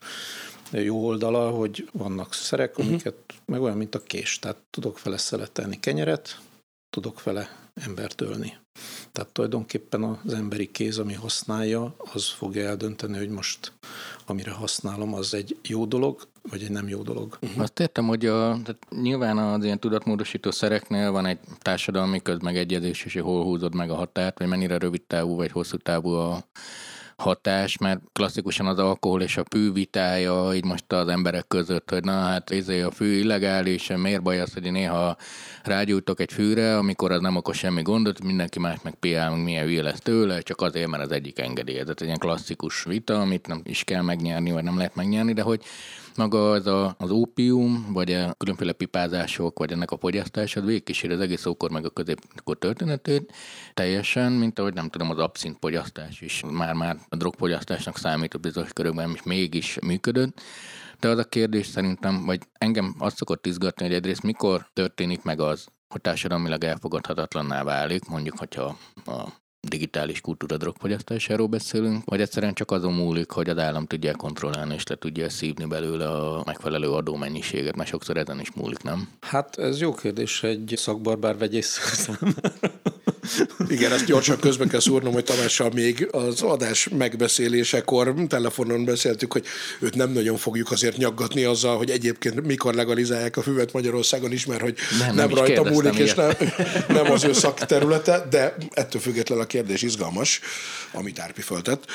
jó 0.72 1.06
oldala, 1.06 1.50
hogy 1.50 1.90
vannak 1.92 2.34
szerek, 2.34 2.78
amiket, 2.78 3.16
uh-huh. 3.16 3.46
meg 3.46 3.62
olyan, 3.62 3.78
mint 3.78 3.96
a 3.96 4.04
kés. 4.04 4.40
Tehát 4.40 4.58
tudok 4.70 5.04
vele 5.04 5.18
szeletelni 5.18 5.80
kenyeret, 5.80 6.40
tudok 6.90 7.24
vele 7.24 7.70
embert 7.74 8.22
ölni. 8.22 8.58
Tehát 9.12 9.30
tulajdonképpen 9.30 10.04
az 10.04 10.34
emberi 10.34 10.72
kéz, 10.72 10.98
ami 10.98 11.14
használja, 11.14 11.96
az 12.14 12.30
fogja 12.30 12.68
eldönteni, 12.68 13.18
hogy 13.18 13.30
most 13.30 13.72
amire 14.26 14.52
használom, 14.52 15.14
az 15.14 15.34
egy 15.34 15.58
jó 15.64 15.86
dolog, 15.86 16.28
vagy 16.50 16.64
egy 16.64 16.72
nem 16.72 16.88
jó 16.88 17.02
dolog. 17.02 17.38
Uh-huh. 17.42 17.62
Azt 17.62 17.80
értem, 17.80 18.08
hogy 18.08 18.26
a, 18.26 18.60
tehát 18.64 18.78
nyilván 19.02 19.38
az 19.38 19.64
ilyen 19.64 19.80
tudatmódosító 19.80 20.52
szereknél 20.52 21.12
van 21.12 21.26
egy 21.26 21.40
társadalmi 21.60 22.22
közmegegyezés, 22.22 23.04
és 23.06 23.14
hogy 23.14 23.22
hol 23.22 23.44
húzod 23.44 23.76
meg 23.76 23.90
a 23.90 23.96
határt, 23.96 24.40
vagy 24.40 24.48
mennyire 24.48 24.78
rövid 24.78 25.02
távú, 25.02 25.36
vagy 25.36 25.52
hosszú 25.52 25.78
távú 25.78 26.10
a 26.10 26.44
hatás, 27.16 27.78
mert 27.78 28.02
klasszikusan 28.14 28.66
az 28.66 28.80
alkohol 28.80 29.22
és 29.22 29.38
a 29.38 29.44
fű 29.50 29.72
vitája 29.72 30.54
így 30.54 30.66
most 30.66 30.92
az 30.92 31.08
emberek 31.08 31.48
között, 31.48 31.90
hogy 31.90 32.04
na 32.04 32.12
hát 32.12 32.50
ezé 32.50 32.82
a 32.82 32.92
fű 32.92 33.18
illegális, 33.18 33.88
miért 33.88 34.22
baj 34.22 34.40
az, 34.40 34.54
hogy 34.54 34.72
néha 34.72 35.18
rágyújtok 35.64 36.20
egy 36.20 36.32
fűre, 36.34 36.78
amikor 36.78 37.12
az 37.12 37.22
nem 37.22 37.36
okoz 37.36 37.56
semmi 37.56 37.82
gondot, 37.82 38.24
mindenki 38.24 38.60
más 38.60 38.78
meg 38.84 38.96
piál, 38.96 39.36
milyen 39.36 39.66
hülye 39.66 39.82
lesz 39.82 40.00
tőle, 40.00 40.42
csak 40.42 40.62
azért, 40.62 40.88
mert 40.88 41.04
az 41.04 41.12
egyik 41.12 41.40
engedélyezett. 41.40 42.00
Egy 42.00 42.08
ilyen 42.08 42.20
klasszikus 42.20 42.84
vita, 42.84 43.20
amit 43.20 43.48
nem 43.48 43.62
is 43.64 43.84
kell 43.84 44.02
megnyerni, 44.02 44.52
vagy 44.52 44.64
nem 44.64 44.78
lehet 44.78 44.96
megnyerni, 44.96 45.34
de 45.34 45.42
hogy 45.42 45.62
maga 46.18 46.52
az, 46.52 46.68
a, 46.68 46.96
az 46.98 47.12
ópium, 47.12 47.88
vagy 47.94 48.14
a 48.14 48.34
különféle 48.34 48.72
pipázások, 48.72 49.60
vagy 49.60 49.72
ennek 49.72 49.92
a 49.92 49.98
fogyasztása, 49.98 50.62
végigkísér 50.62 51.12
az 51.12 51.20
egész 51.20 51.46
ókor 51.46 51.72
meg 51.72 51.86
a 51.86 51.90
középkor 51.90 52.58
történetét, 52.58 53.34
teljesen, 53.74 54.32
mint 54.32 54.60
ahogy 54.60 54.74
nem 54.74 54.90
tudom, 54.90 55.10
az 55.10 55.18
abszint 55.18 55.58
fogyasztás 55.60 56.22
is 56.22 56.44
már-már 56.52 56.98
a 57.10 57.16
drogfogyasztásnak 57.16 57.98
számít 57.98 58.34
a 58.34 58.38
bizonyos 58.38 58.74
körökben, 58.74 59.12
és 59.14 59.24
mégis 59.24 59.78
működött. 59.86 60.42
De 61.00 61.08
az 61.08 61.18
a 61.18 61.24
kérdés 61.24 61.68
szerintem, 61.68 62.26
vagy 62.26 62.40
engem 62.58 62.96
azt 62.98 63.18
szokott 63.18 63.46
izgatni, 63.46 63.86
hogy 63.86 63.96
egyrészt 63.96 64.24
mikor 64.24 64.68
történik 64.74 65.24
meg 65.24 65.40
az, 65.40 65.68
hogy 65.88 66.02
társadalmilag 66.02 66.64
elfogadhatatlanná 66.64 67.64
válik, 67.64 68.06
mondjuk, 68.06 68.38
hogyha 68.38 68.78
a 69.06 69.44
digitális 69.68 70.22
kultúra 70.22 70.58
drogfogyasztásáról 70.58 71.48
beszélünk, 71.48 72.06
vagy 72.06 72.22
egyszerűen 72.22 72.54
csak 72.54 72.72
azon 72.72 72.94
múlik, 72.94 73.32
hogy 73.32 73.50
az 73.50 73.58
állam 73.58 73.86
tudja 73.86 74.16
kontrollálni 74.16 74.74
és 74.74 74.88
le 74.88 74.96
tudja 74.96 75.30
szívni 75.30 75.66
belőle 75.66 76.08
a 76.08 76.44
megfelelő 76.46 76.90
adómennyiséget, 76.90 77.76
mert 77.76 77.90
sokszor 77.90 78.18
ezen 78.18 78.40
is 78.40 78.52
múlik, 78.52 78.84
nem? 78.84 79.10
Hát 79.22 79.58
ez 79.60 79.80
jó 79.80 79.94
kérdés 79.94 80.44
egy 80.44 80.74
szakbarbár 80.76 81.38
vegyész 81.38 81.80
Igen, 83.68 83.92
ezt 83.92 84.06
gyorsan 84.06 84.40
közben 84.40 84.68
kell 84.68 84.80
szúrnom, 84.80 85.14
hogy 85.14 85.24
Tamással 85.24 85.70
még 85.74 86.08
az 86.12 86.42
adás 86.42 86.90
megbeszélésekor 86.98 88.14
telefonon 88.28 88.86
beszéltük, 88.86 89.32
hogy 89.32 89.46
őt 89.80 89.96
nem 89.96 90.12
nagyon 90.12 90.38
fogjuk 90.38 90.72
azért 90.72 90.98
nyaggatni 90.98 91.44
azzal, 91.44 91.78
hogy 91.78 91.90
egyébként 91.90 92.46
mikor 92.46 92.74
legalizálják 92.74 93.38
a 93.38 93.42
füvet 93.42 93.74
Magyarországon 93.74 94.32
is, 94.32 94.46
mert 94.46 94.62
hogy 94.62 94.76
nem, 95.00 95.08
nem, 95.08 95.16
nem 95.16 95.38
rajta 95.38 95.64
múlik, 95.64 95.96
és 95.96 96.14
nem, 96.14 96.32
nem 96.88 97.12
az 97.12 97.24
ő 97.24 97.34
szakterülete, 97.34 98.28
de 98.30 98.56
ettől 98.72 99.02
függetlenül 99.02 99.44
a 99.44 99.48
kérdés 99.48 99.82
izgalmas, 99.82 100.42
amit 100.96 101.20
Árpi 101.20 101.42
föltett. 101.42 101.86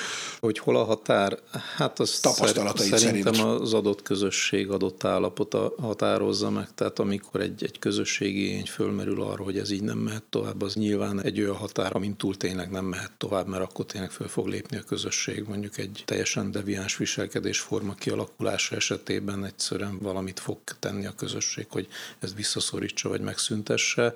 Hogy 0.41 0.59
hol 0.59 0.77
a 0.77 0.85
határ? 0.85 1.39
Hát 1.77 1.99
az 1.99 2.21
Tapasztalataid 2.21 2.99
szerintem 2.99 3.33
szerint. 3.35 3.61
az 3.61 3.75
adott 3.75 4.03
közösség 4.03 4.71
adott 4.71 5.05
állapota 5.05 5.75
határozza 5.79 6.51
meg, 6.51 6.69
tehát 6.75 6.99
amikor 6.99 7.41
egy, 7.41 7.65
egy 7.65 7.79
közösségi 7.79 8.45
igény 8.45 8.65
fölmerül 8.65 9.23
arra, 9.23 9.43
hogy 9.43 9.59
ez 9.59 9.71
így 9.71 9.83
nem 9.83 9.99
mehet 9.99 10.23
tovább, 10.23 10.63
az 10.63 10.75
nyilván 10.75 11.23
egy 11.23 11.41
olyan 11.41 11.57
határ, 11.57 11.97
amin 11.97 12.17
túl 12.17 12.37
tényleg 12.37 12.71
nem 12.71 12.85
mehet 12.85 13.13
tovább, 13.19 13.47
mert 13.47 13.63
akkor 13.63 13.87
tényleg 13.87 14.11
föl 14.11 14.29
fog 14.29 14.47
lépni 14.47 14.77
a 14.77 14.83
közösség. 14.83 15.45
Mondjuk 15.49 15.79
egy 15.79 16.03
teljesen 16.07 16.51
deviáns 16.51 16.97
viselkedésforma 16.97 17.95
kialakulása 17.95 18.77
esetében 18.77 19.45
egyszerűen 19.45 19.99
valamit 19.99 20.41
fog 20.41 20.59
tenni 20.79 21.07
a 21.07 21.15
közösség, 21.17 21.67
hogy 21.69 21.89
ez 22.19 22.35
visszaszorítsa 22.35 23.09
vagy 23.09 23.21
megszüntesse. 23.21 24.15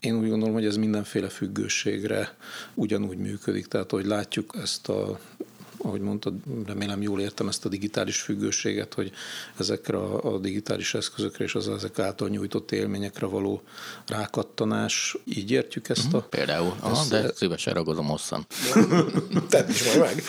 Én 0.00 0.18
úgy 0.18 0.28
gondolom, 0.28 0.54
hogy 0.54 0.66
ez 0.66 0.76
mindenféle 0.76 1.28
függőségre 1.28 2.36
ugyanúgy 2.74 3.18
működik, 3.18 3.66
tehát 3.66 3.90
hogy 3.90 4.06
látjuk 4.18 4.54
ezt 4.62 4.88
a 4.88 5.18
ahogy 5.82 6.00
mondtad, 6.00 6.34
remélem 6.66 7.02
jól 7.02 7.20
értem 7.20 7.48
ezt 7.48 7.64
a 7.64 7.68
digitális 7.68 8.20
függőséget, 8.20 8.94
hogy 8.94 9.12
ezekre 9.56 9.98
a, 9.98 10.38
digitális 10.38 10.94
eszközökre 10.94 11.44
és 11.44 11.54
az 11.54 11.68
ezek 11.68 11.98
által 11.98 12.28
nyújtott 12.28 12.72
élményekre 12.72 13.26
való 13.26 13.62
rákattanás, 14.06 15.16
így 15.24 15.50
értjük 15.50 15.88
ezt 15.88 16.14
a... 16.14 16.20
Például, 16.20 16.74
Aha, 16.80 17.00
ezt, 17.00 17.10
de 17.10 17.32
szívesen 17.34 17.74
ragadom 17.74 18.06
hosszan. 18.06 18.46
Tedd 19.50 19.68
is 19.68 19.94
meg. 19.94 20.22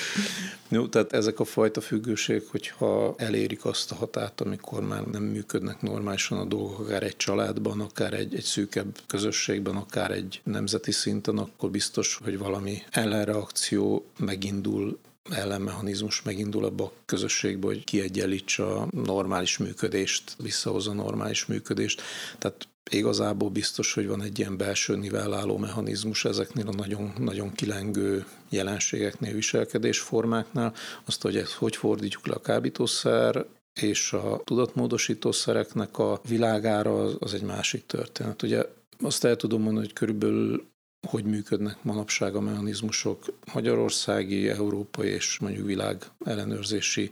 Jó, 0.71 0.88
tehát 0.88 1.13
ezek 1.13 1.39
a 1.39 1.45
fajta 1.45 1.82
függőség, 1.82 2.43
hogyha 2.47 3.13
elérik 3.17 3.65
azt 3.65 3.91
a 3.91 3.95
határt, 3.95 4.41
amikor 4.41 4.82
már 4.82 5.05
nem 5.05 5.23
működnek 5.23 5.82
normálisan 5.82 6.38
a 6.38 6.45
dolgok, 6.45 6.79
akár 6.79 7.03
egy 7.03 7.15
családban, 7.15 7.82
akár 7.82 8.13
egy, 8.13 8.36
egy 8.36 8.43
szűkebb 8.43 8.97
közösségben, 9.08 9.75
akár 9.75 10.12
egy 10.12 10.41
nemzeti 10.43 10.91
szinten, 10.91 11.38
akkor 11.38 11.69
biztos, 11.69 12.19
hogy 12.23 12.38
valami 12.38 12.82
ellenreakció 12.91 14.05
megindul 14.17 14.99
ellenmechanizmus 15.32 16.21
megindul 16.21 16.65
abba 16.65 16.84
a 16.84 16.91
közösségbe, 17.05 17.67
hogy 17.67 17.84
kiegyenlítsa 17.84 18.82
a 18.82 18.88
normális 18.91 19.58
működést, 19.58 20.36
visszahozza 20.38 20.91
a 20.91 20.93
normális 20.93 21.45
működést. 21.45 22.01
Tehát 22.38 22.67
igazából 22.93 23.49
biztos, 23.49 23.93
hogy 23.93 24.08
van 24.08 24.21
egy 24.21 24.39
ilyen 24.39 24.58
belső 24.58 24.95
nivelláló 24.95 25.58
mechanizmus 25.58 26.25
ezeknél 26.25 26.67
a 26.67 26.73
nagyon, 26.75 27.13
nagyon 27.17 27.52
kilengő 27.52 28.25
jelenségeknél, 28.49 29.34
viselkedésformáknál. 29.34 30.73
Azt, 31.06 31.21
hogy 31.21 31.38
ezt 31.38 31.52
hogy 31.52 31.75
fordítjuk 31.75 32.28
le 32.28 32.34
a 32.34 32.41
kábítószer 32.41 33.45
és 33.82 34.13
a 34.13 34.41
tudatmódosítószereknek 34.43 35.97
a 35.97 36.21
világára, 36.28 37.04
az, 37.19 37.34
egy 37.34 37.43
másik 37.43 37.86
történet. 37.86 38.41
Ugye 38.41 38.63
azt 39.02 39.23
el 39.23 39.36
tudom 39.36 39.62
mondani, 39.62 39.86
hogy 39.86 39.95
körülbelül 39.95 40.67
hogy 41.08 41.23
működnek 41.23 41.84
manapság 41.84 42.36
a 42.36 42.41
mechanizmusok 42.41 43.25
magyarországi, 43.54 44.49
európai 44.49 45.10
és 45.10 45.38
mondjuk 45.39 45.65
világ 45.65 46.06
ellenőrzési 46.25 47.12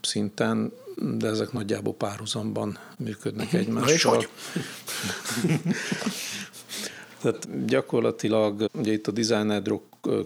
szinten, 0.00 0.72
de 0.96 1.28
ezek 1.28 1.52
nagyjából 1.52 1.94
párhuzamban 1.94 2.78
működnek 2.98 3.52
egymással. 3.52 3.86
Na 3.86 3.92
és 3.92 4.02
hogy? 4.02 4.28
Tehát 7.22 7.66
gyakorlatilag 7.66 8.64
ugye 8.78 8.92
itt 8.92 9.06
a 9.06 9.10
designer 9.10 9.62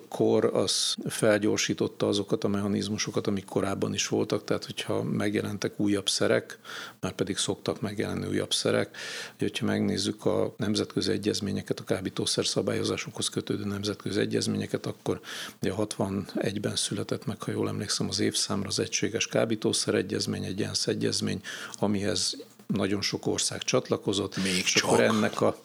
kor 0.09 0.45
az 0.45 0.95
felgyorsította 1.09 2.09
azokat 2.09 2.45
a 2.45 2.49
mechanizmusokat, 2.49 3.27
amik 3.27 3.45
korábban 3.45 3.95
is 3.95 4.09
voltak, 4.09 4.45
tehát 4.45 4.65
hogyha 4.65 5.03
megjelentek 5.03 5.81
újabb 5.81 6.09
szerek, 6.09 6.59
már 7.01 7.13
pedig 7.13 7.37
szoktak 7.37 7.81
megjelenni 7.81 8.27
újabb 8.27 8.53
szerek, 8.53 8.97
hogyha 9.39 9.67
megnézzük 9.67 10.27
a 10.27 10.55
nemzetközi 10.57 11.13
egyezményeket, 11.13 11.81
a 11.81 11.85
kábítószer 11.85 12.47
szabályozásokhoz 12.47 13.29
kötődő 13.29 13.65
nemzetközi 13.65 14.21
egyezményeket, 14.21 14.87
akkor 14.87 15.21
ugye 15.63 15.73
61-ben 15.77 16.77
született 16.77 17.27
meg, 17.27 17.43
ha 17.43 17.51
jól 17.51 17.69
emlékszem, 17.69 18.09
az 18.09 18.21
évszámra 18.21 18.69
az 18.69 18.79
egységes 18.79 19.27
kábítószer 19.27 19.95
egyezmény, 19.95 20.45
egy 20.45 20.63
ENSZ 20.63 20.87
egyezmény, 20.87 21.41
amihez 21.79 22.37
nagyon 22.67 23.03
sok 23.03 23.27
ország 23.27 23.63
csatlakozott. 23.63 24.37
Még 24.37 24.57
és 24.57 24.73
csak. 24.73 24.85
akkor 24.85 25.01
ennek 25.01 25.41
a 25.41 25.57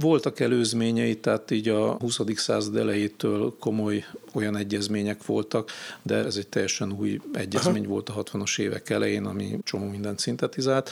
voltak 0.00 0.40
előzményei, 0.40 1.16
tehát 1.16 1.50
így 1.50 1.68
a 1.68 1.92
20. 1.92 2.20
század 2.34 2.76
elejétől 2.76 3.56
komoly 3.58 4.04
olyan 4.32 4.56
egyezmények 4.56 5.26
voltak, 5.26 5.70
de 6.02 6.14
ez 6.14 6.36
egy 6.36 6.48
teljesen 6.48 6.92
új 6.92 7.20
egyezmény 7.32 7.84
Aha. 7.84 7.92
volt 7.92 8.08
a 8.08 8.22
60-as 8.22 8.58
évek 8.58 8.90
elején, 8.90 9.24
ami 9.24 9.58
csomó 9.64 9.88
mindent 9.88 10.18
szintetizált 10.18 10.90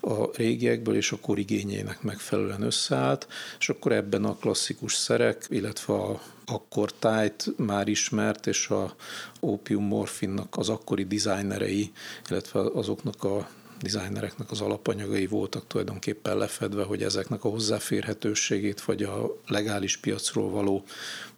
a 0.00 0.36
régiekből, 0.36 0.96
és 0.96 1.12
a 1.12 1.18
kor 1.20 1.38
igényének 1.38 2.02
megfelelően 2.02 2.62
összeállt, 2.62 3.26
és 3.58 3.68
akkor 3.68 3.92
ebben 3.92 4.24
a 4.24 4.36
klasszikus 4.36 4.94
szerek, 4.94 5.46
illetve 5.48 5.94
a 5.94 6.20
akkor 6.48 6.92
tájt 6.92 7.46
már 7.56 7.88
ismert, 7.88 8.46
és 8.46 8.68
a 8.68 8.94
opium 9.40 9.84
morfinnak 9.84 10.56
az 10.56 10.68
akkori 10.68 11.04
dizájnerei, 11.04 11.92
illetve 12.30 12.60
azoknak 12.60 13.24
a 13.24 13.48
designereknek 13.80 14.50
az 14.50 14.60
alapanyagai 14.60 15.26
voltak 15.26 15.66
tulajdonképpen 15.66 16.36
lefedve, 16.36 16.82
hogy 16.82 17.02
ezeknek 17.02 17.44
a 17.44 17.48
hozzáférhetőségét, 17.48 18.80
vagy 18.80 19.02
a 19.02 19.36
legális 19.46 19.96
piacról 19.96 20.50
való 20.50 20.84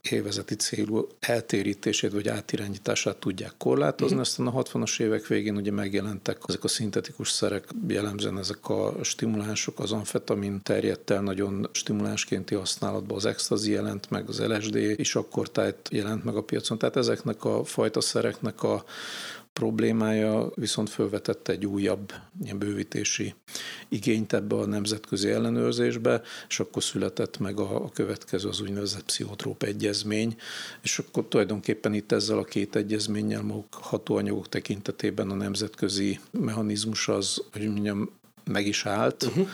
évezeti 0.03 0.55
célú 0.55 1.07
eltérítését 1.21 2.13
vagy 2.13 2.29
átirányítását 2.29 3.17
tudják 3.17 3.53
korlátozni. 3.59 4.17
Mm. 4.17 4.21
Aztán 4.21 4.47
a 4.47 4.63
60-as 4.63 5.01
évek 5.01 5.27
végén 5.27 5.57
ugye 5.57 5.73
megjelentek 5.73 6.39
ezek 6.47 6.65
a 6.65 6.69
szintetikus 6.69 7.31
szerek, 7.31 7.69
jellemzően 7.89 8.39
ezek 8.39 8.69
a 8.69 8.95
stimulánsok, 9.03 9.81
az 9.81 9.93
amfetamin 9.93 10.63
terjedt 10.63 11.11
el 11.11 11.21
nagyon 11.21 11.69
stimulánskénti 11.73 12.55
használatba, 12.55 13.15
az 13.15 13.27
ecstasy 13.27 13.71
jelent 13.71 14.11
meg, 14.11 14.29
az 14.29 14.41
LSD 14.41 14.77
is 14.77 15.15
akkor 15.15 15.51
tájt 15.51 15.89
jelent 15.91 16.25
meg 16.25 16.37
a 16.37 16.43
piacon. 16.43 16.79
Tehát 16.79 16.97
ezeknek 16.97 17.45
a 17.45 17.65
fajta 17.65 18.01
szereknek 18.01 18.63
a 18.63 18.85
problémája 19.59 20.51
viszont 20.55 20.91
felvetette 20.91 21.53
egy 21.53 21.67
újabb 21.67 22.13
ilyen 22.43 22.59
bővítési 22.59 23.35
igényt 23.89 24.33
ebbe 24.33 24.57
a 24.57 24.67
nemzetközi 24.67 25.31
ellenőrzésbe, 25.31 26.23
és 26.49 26.61
akkor 26.61 26.83
született 26.83 27.39
meg 27.39 27.61
a, 27.61 27.85
a 27.85 27.89
következő 27.89 28.49
az 28.49 28.61
úgynevezett 28.61 29.05
pszichotróp 29.05 29.63
egyezmény, 29.63 30.37
és 30.83 30.99
akkor 30.99 31.25
tulajdonképpen 31.29 31.95
itt 31.95 32.13
ezzel 32.13 32.39
a 32.39 32.45
két 32.45 32.77
egyezménnyel 32.77 33.43
maguk 33.43 33.75
hatóanyagok 33.75 34.49
tekintetében 34.49 35.31
a 35.31 35.35
nemzetközi 35.35 36.21
mechanizmus 36.31 37.09
az, 37.09 37.43
hogy 37.53 37.69
mondjam, 37.69 38.11
meg 38.45 38.67
is 38.67 38.87
állt 38.87 39.23
uh-huh. 39.23 39.49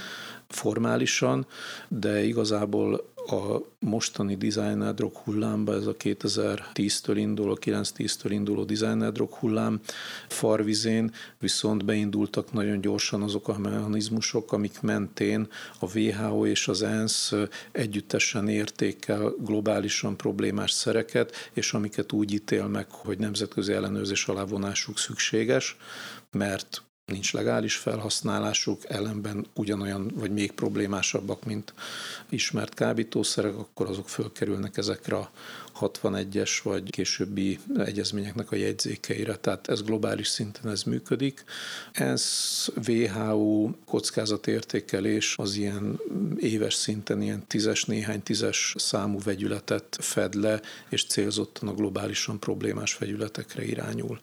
formálisan, 0.48 1.46
de 1.88 2.24
igazából 2.24 3.12
a 3.26 3.62
mostani 3.78 4.36
designer 4.36 4.94
hullámba, 5.24 5.74
ez 5.74 5.86
a 5.86 5.96
2010-től 5.96 7.14
induló, 7.16 7.58
9-10-től 7.60 8.28
induló 8.28 8.64
designer 8.64 9.12
hullám 9.38 9.80
farvizén, 10.28 11.12
viszont 11.38 11.84
beindultak 11.84 12.52
nagyon 12.52 12.80
gyorsan 12.80 13.22
azok 13.22 13.48
a 13.48 13.58
mechanizmusok, 13.58 14.52
amik 14.52 14.80
mentén 14.80 15.48
a 15.80 15.98
WHO 15.98 16.46
és 16.46 16.68
az 16.68 16.82
ENSZ 16.82 17.32
együttesen 17.72 18.48
értékel 18.48 19.34
globálisan 19.38 20.16
problémás 20.16 20.70
szereket, 20.70 21.50
és 21.52 21.72
amiket 21.72 22.12
úgy 22.12 22.32
ítél 22.32 22.66
meg, 22.66 22.90
hogy 22.90 23.18
nemzetközi 23.18 23.72
ellenőrzés 23.72 24.26
alá 24.28 24.44
vonásuk 24.44 24.98
szükséges, 24.98 25.76
mert 26.30 26.82
nincs 27.06 27.32
legális 27.32 27.76
felhasználásuk, 27.76 28.90
ellenben 28.90 29.46
ugyanolyan 29.54 30.10
vagy 30.14 30.30
még 30.30 30.52
problémásabbak, 30.52 31.44
mint 31.44 31.74
ismert 32.28 32.74
kábítószerek, 32.74 33.56
akkor 33.58 33.88
azok 33.88 34.08
fölkerülnek 34.08 34.76
ezekre 34.76 35.16
a 35.16 35.30
61-es 35.80 36.50
vagy 36.62 36.90
későbbi 36.90 37.58
egyezményeknek 37.76 38.50
a 38.50 38.56
jegyzékeire, 38.56 39.36
tehát 39.36 39.68
ez 39.68 39.82
globális 39.82 40.26
szinten 40.26 40.70
ez 40.70 40.82
működik. 40.82 41.44
Ez 41.92 42.24
WHO 42.88 43.70
kockázatértékelés 43.84 45.34
az 45.38 45.56
ilyen 45.56 46.00
éves 46.36 46.74
szinten 46.74 47.22
ilyen 47.22 47.46
tízes, 47.46 47.84
néhány 47.84 48.22
tízes 48.22 48.74
számú 48.78 49.18
vegyületet 49.24 49.96
fed 50.00 50.34
le, 50.34 50.60
és 50.88 51.06
célzottan 51.06 51.68
a 51.68 51.74
globálisan 51.74 52.38
problémás 52.38 52.98
vegyületekre 52.98 53.64
irányul. 53.64 54.20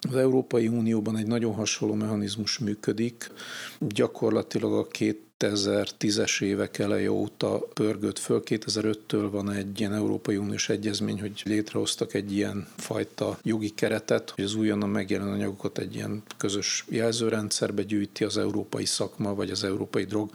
Az 0.00 0.16
Európai 0.16 0.68
Unióban 0.68 1.16
egy 1.16 1.26
nagyon 1.26 1.54
hasonló 1.54 1.94
mechanizmus 1.94 2.58
működik. 2.58 3.30
Gyakorlatilag 3.78 4.72
a 4.72 4.86
két 4.86 5.27
2010-es 5.38 6.42
évek 6.42 6.78
eleje 6.78 7.10
óta 7.10 7.58
pörgött 7.58 8.18
föl. 8.18 8.42
2005-től 8.44 9.28
van 9.30 9.50
egy 9.50 9.80
ilyen 9.80 9.94
Európai 9.94 10.36
Uniós 10.36 10.68
egyezmény, 10.68 11.20
hogy 11.20 11.42
létrehoztak 11.44 12.14
egy 12.14 12.32
ilyen 12.32 12.68
fajta 12.76 13.38
jogi 13.42 13.68
keretet, 13.68 14.30
hogy 14.30 14.44
az 14.44 14.54
újonnan 14.54 14.88
megjelenő 14.88 15.30
anyagokat 15.30 15.78
egy 15.78 15.94
ilyen 15.94 16.22
közös 16.36 16.84
jelzőrendszerbe 16.88 17.82
gyűjti 17.82 18.24
az 18.24 18.38
európai 18.38 18.84
szakma, 18.84 19.34
vagy 19.34 19.50
az 19.50 19.64
európai 19.64 20.04
drog 20.04 20.30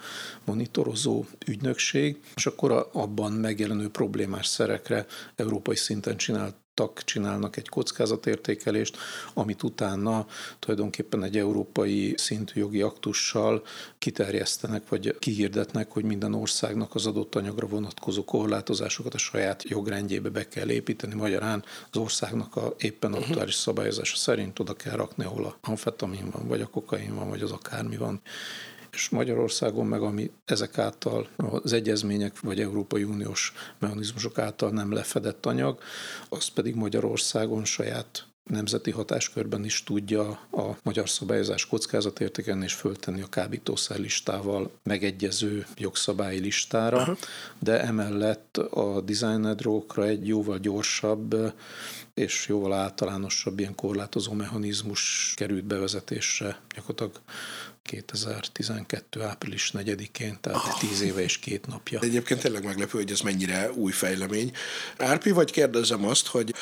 monitorozó 0.46 1.26
ügynökség, 1.48 2.18
és 2.36 2.46
akkor 2.46 2.90
abban 2.92 3.32
megjelenő 3.32 3.90
problémás 3.90 4.48
szerekre 4.48 5.06
európai 5.36 5.76
szinten 5.76 6.18
csinált 6.18 6.56
tak 6.74 7.04
csinálnak 7.04 7.58
egy 7.58 7.70
kockázatértékelést, 7.70 8.98
amit 9.34 9.64
utána 9.64 10.28
tulajdonképpen 10.60 11.24
egy 11.24 11.38
európai 11.38 12.14
szintű 12.18 12.60
jogi 12.60 12.82
aktussal 12.82 13.64
kiterjesztenek, 13.98 14.90
vagy 14.90 15.18
kihirdetnek, 15.20 15.92
hogy 15.92 16.04
minden 16.04 16.34
országnak 16.34 16.96
az 16.96 17.06
adott 17.06 17.36
anyagra 17.36 17.68
vonatkozó 17.68 18.24
korlátozásokat 18.24 19.14
a 19.14 19.18
saját 19.18 19.64
jogrendjébe 19.64 20.30
be 20.30 20.48
kell 20.48 20.70
építeni. 20.70 21.14
Magyarán 21.14 21.64
az 21.92 21.98
országnak 21.98 22.56
a 22.56 22.74
éppen 22.78 23.12
mhm. 23.12 23.20
aktuális 23.22 23.56
szabályozása 23.56 24.16
szerint 24.16 24.60
oda 24.60 24.74
kell 24.74 24.96
rakni, 24.96 25.24
ahol 25.24 25.46
a 25.46 25.58
amfetamin 25.62 26.30
van, 26.32 26.48
vagy 26.48 26.62
a 26.62 26.68
kokain 26.68 27.16
van, 27.16 27.30
vagy 27.30 27.42
az 27.42 27.52
akármi 27.52 27.98
van 27.98 28.22
és 28.94 29.10
Magyarországon 29.10 29.86
meg, 29.86 30.02
ami 30.02 30.32
ezek 30.46 30.78
által 30.78 31.28
az 31.36 31.74
egyezmények 31.74 32.40
vagy 32.40 32.60
Európai 32.60 33.04
Uniós 33.04 33.54
mechanizmusok 33.80 34.38
által 34.38 34.70
nem 34.70 34.92
lefedett 34.92 35.46
anyag, 35.46 35.80
az 36.30 36.48
pedig 36.48 36.76
Magyarországon 36.76 37.66
saját 37.66 38.28
nemzeti 38.44 38.92
hatáskörben 38.92 39.66
is 39.66 39.84
tudja 39.84 40.30
a 40.52 40.78
magyar 40.84 41.10
szabályozás 41.10 41.66
kockázatértékelni 41.66 42.64
és 42.64 42.74
föltenni 42.74 43.22
a 43.22 43.30
kábítószer 43.30 44.00
listával 44.00 44.72
megegyező 44.84 45.66
jogszabályi 45.76 46.40
listára, 46.40 46.98
Aha. 46.98 47.18
de 47.60 47.82
emellett 47.82 48.58
a 48.58 49.02
designer 49.02 49.56
drogokra 49.56 50.06
egy 50.06 50.28
jóval 50.28 50.58
gyorsabb 50.58 51.54
és 52.14 52.48
jóval 52.48 52.74
általánosabb 52.74 53.60
ilyen 53.60 53.76
korlátozó 53.76 54.34
mechanizmus 54.34 55.34
került 55.36 55.66
bevezetésre 55.66 56.60
gyakorlatilag 56.76 57.22
2012. 57.84 59.22
április 59.22 59.72
4-én, 59.74 60.38
tehát 60.42 60.58
oh. 60.58 60.80
tíz 60.80 61.02
éve 61.02 61.22
és 61.22 61.38
két 61.38 61.68
napja. 61.68 62.00
Egyébként 62.00 62.40
tényleg 62.40 62.64
meglepő, 62.64 62.98
hogy 62.98 63.12
ez 63.12 63.22
mennyire 63.22 63.72
új 63.72 63.92
fejlemény. 63.92 64.52
Árpi, 64.98 65.32
vagy 65.32 65.52
kérdezem 65.52 66.06
azt, 66.06 66.28
hogy 66.28 66.54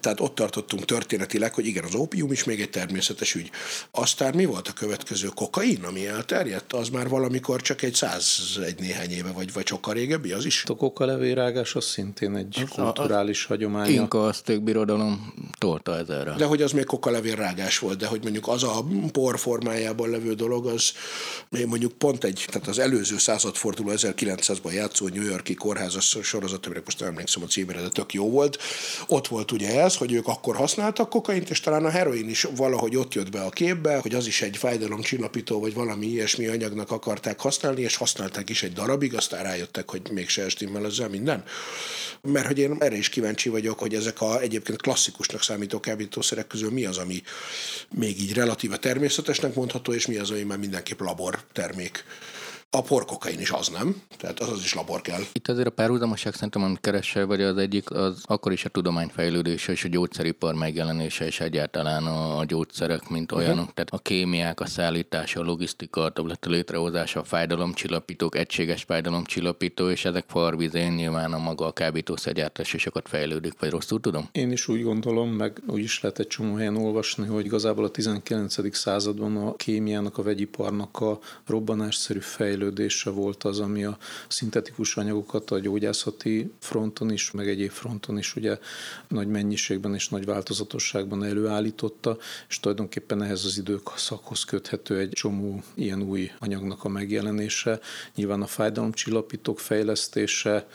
tehát 0.00 0.20
ott 0.20 0.34
tartottunk 0.34 0.84
történetileg, 0.84 1.54
hogy 1.54 1.66
igen, 1.66 1.84
az 1.84 1.94
ópium 1.94 2.32
is 2.32 2.44
még 2.44 2.60
egy 2.60 2.70
természetes 2.70 3.34
ügy. 3.34 3.50
Aztán 3.90 4.34
mi 4.34 4.44
volt 4.44 4.68
a 4.68 4.72
következő 4.72 5.28
kokain, 5.28 5.84
ami 5.84 6.06
elterjedt? 6.06 6.72
Az 6.72 6.88
már 6.88 7.08
valamikor 7.08 7.62
csak 7.62 7.82
egy 7.82 7.94
száz 7.94 8.58
egy 8.64 8.78
néhány 8.78 9.10
éve, 9.10 9.30
vagy, 9.30 9.52
vagy 9.52 9.66
sokkal 9.66 9.94
régebbi 9.94 10.32
az 10.32 10.44
is? 10.44 10.64
A 10.64 10.76
kokalevérágás 10.76 11.74
az 11.74 11.84
szintén 11.84 12.36
egy 12.36 12.64
kulturális 12.68 13.44
a, 13.44 13.48
hagyomány. 13.48 13.90
Inka 13.90 14.26
azték 14.26 14.60
birodalom 14.60 15.34
tolta 15.58 15.96
ezerre. 15.96 16.34
De 16.34 16.44
hogy 16.44 16.62
az 16.62 16.72
még 16.72 16.84
kokalevélrágás 16.84 17.78
volt, 17.78 17.98
de 17.98 18.06
hogy 18.06 18.22
mondjuk 18.22 18.48
az 18.48 18.62
a 18.62 18.84
por 19.12 19.38
formájában 19.38 20.10
levő 20.10 20.34
dolog, 20.34 20.66
az 20.66 20.92
mondjuk 21.66 21.92
pont 21.92 22.24
egy, 22.24 22.44
tehát 22.46 22.68
az 22.68 22.78
előző 22.78 23.18
századforduló 23.18 23.90
1900-ban 23.94 24.72
játszó 24.72 25.08
New 25.08 25.22
Yorki 25.22 25.54
kórházas 25.54 26.16
sorozat, 26.22 26.66
amire 26.66 26.82
most 26.84 27.00
nem 27.00 27.08
emlékszem 27.08 27.42
a 27.42 27.46
címére, 27.46 27.80
de 27.80 27.88
tök 27.88 28.12
jó 28.12 28.30
volt. 28.30 28.58
Ott 29.08 29.26
volt 29.26 29.52
ugye 29.52 29.80
ez, 29.80 29.96
hogy 29.96 30.12
ők 30.12 30.26
akkor 30.26 30.56
használtak 30.56 31.08
kokaint, 31.08 31.50
és 31.50 31.60
talán 31.60 31.84
a 31.84 31.90
heroin 31.90 32.28
is 32.28 32.46
valahogy 32.56 32.96
ott 32.96 33.14
jött 33.14 33.30
be 33.30 33.40
a 33.40 33.50
képbe, 33.50 33.96
hogy 33.96 34.14
az 34.14 34.26
is 34.26 34.42
egy 34.42 34.56
fájdalomcsillapító, 34.56 35.60
vagy 35.60 35.74
valami 35.74 36.06
ilyesmi 36.06 36.46
anyagnak 36.46 36.90
akarták 36.90 37.40
használni, 37.40 37.80
és 37.80 37.96
használták 37.96 38.50
is 38.50 38.62
egy 38.62 38.72
darabig, 38.72 39.14
aztán 39.14 39.42
rájöttek, 39.42 39.90
hogy 39.90 40.02
mégse 40.10 40.42
estimmel 40.42 40.86
ezzel 40.86 41.08
minden. 41.08 41.44
Mert 42.22 42.46
hogy 42.46 42.58
én 42.58 42.76
erre 42.78 42.96
is 42.96 43.08
kíváncsi 43.08 43.48
vagyok, 43.48 43.78
hogy 43.78 43.94
ezek 43.94 44.20
a 44.20 44.40
egyébként 44.40 44.82
klasszikusnak 44.82 45.42
számító 45.46 45.80
kábítószerek 45.80 46.46
közül 46.46 46.70
mi 46.70 46.84
az, 46.84 46.98
ami 46.98 47.22
még 47.90 48.20
így 48.20 48.32
relatíve 48.32 48.76
természetesnek 48.76 49.54
mondható, 49.54 49.92
és 49.92 50.06
mi 50.06 50.16
az, 50.16 50.30
ami 50.30 50.42
már 50.42 50.58
mindenképp 50.58 51.00
labor 51.00 51.42
termék. 51.52 52.04
A 52.76 52.82
porkokain 52.82 53.40
is 53.40 53.50
az, 53.50 53.68
nem? 53.68 54.02
Tehát 54.18 54.40
az, 54.40 54.50
az 54.50 54.58
is 54.58 54.74
labor 54.74 55.00
kell. 55.00 55.20
Itt 55.32 55.48
azért 55.48 55.66
a 55.66 55.70
párhuzamosság 55.70 56.34
szerintem, 56.34 56.62
amit 56.62 56.80
keresel, 56.80 57.26
vagy 57.26 57.42
az 57.42 57.56
egyik, 57.56 57.90
az 57.90 58.22
akkor 58.24 58.52
is 58.52 58.64
a 58.64 58.68
tudomány 58.68 59.08
fejlődése 59.08 59.72
és 59.72 59.84
a 59.84 59.88
gyógyszeripar 59.88 60.54
megjelenése, 60.54 61.26
és 61.26 61.40
egyáltalán 61.40 62.06
a, 62.06 62.38
a 62.38 62.44
gyógyszerek, 62.44 63.08
mint 63.08 63.32
olyanok. 63.32 63.58
Uh-huh. 63.58 63.74
Tehát 63.74 63.90
a 63.90 63.98
kémiák, 63.98 64.60
a 64.60 64.66
szállítása, 64.66 65.40
a 65.40 65.44
logisztika, 65.44 66.02
a 66.02 66.10
tablet 66.10 66.46
létrehozása, 66.46 67.20
a 67.20 67.24
fájdalomcsillapítók, 67.24 68.36
egységes 68.36 68.82
fájdalomcsillapító, 68.82 69.90
és 69.90 70.04
ezek 70.04 70.24
farvizén 70.28 70.92
nyilván 70.92 71.32
a 71.32 71.38
maga 71.38 71.66
a 71.66 71.72
kábítószergyártás 71.72 72.74
is 72.74 72.80
sokat 72.80 73.08
fejlődik, 73.08 73.60
vagy 73.60 73.70
rosszul 73.70 74.00
tudom? 74.00 74.28
Én 74.32 74.50
is 74.50 74.68
úgy 74.68 74.82
gondolom, 74.82 75.30
meg 75.30 75.62
úgy 75.66 75.82
is 75.82 76.00
lehet 76.00 76.18
egy 76.18 76.26
csomó 76.26 76.54
helyen 76.54 76.76
olvasni, 76.76 77.26
hogy 77.26 77.44
igazából 77.44 77.84
a 77.84 77.90
19. 77.90 78.76
században 78.76 79.36
a 79.36 79.54
kémiának, 79.54 80.18
a 80.18 80.22
vegyiparnak 80.22 81.00
a 81.00 81.18
robbanásszerű 81.46 82.18
fejlődés 82.20 82.64
fejlődése 82.66 83.10
volt 83.10 83.44
az, 83.44 83.60
ami 83.60 83.84
a 83.84 83.98
szintetikus 84.28 84.96
anyagokat 84.96 85.50
a 85.50 85.58
gyógyászati 85.58 86.52
fronton 86.58 87.12
is, 87.12 87.30
meg 87.30 87.48
egyéb 87.48 87.70
fronton 87.70 88.18
is 88.18 88.36
ugye 88.36 88.58
nagy 89.08 89.28
mennyiségben 89.28 89.94
és 89.94 90.08
nagy 90.08 90.24
változatosságban 90.24 91.24
előállította, 91.24 92.16
és 92.48 92.60
tulajdonképpen 92.60 93.22
ehhez 93.22 93.44
az 93.44 93.58
időszakhoz 93.58 94.44
köthető 94.44 94.98
egy 94.98 95.08
csomó 95.08 95.62
ilyen 95.74 96.02
új 96.02 96.30
anyagnak 96.38 96.84
a 96.84 96.88
megjelenése. 96.88 97.80
Nyilván 98.14 98.42
a 98.42 98.46
fájdalomcsillapítók 98.46 99.60
fejlesztése, 99.60 100.66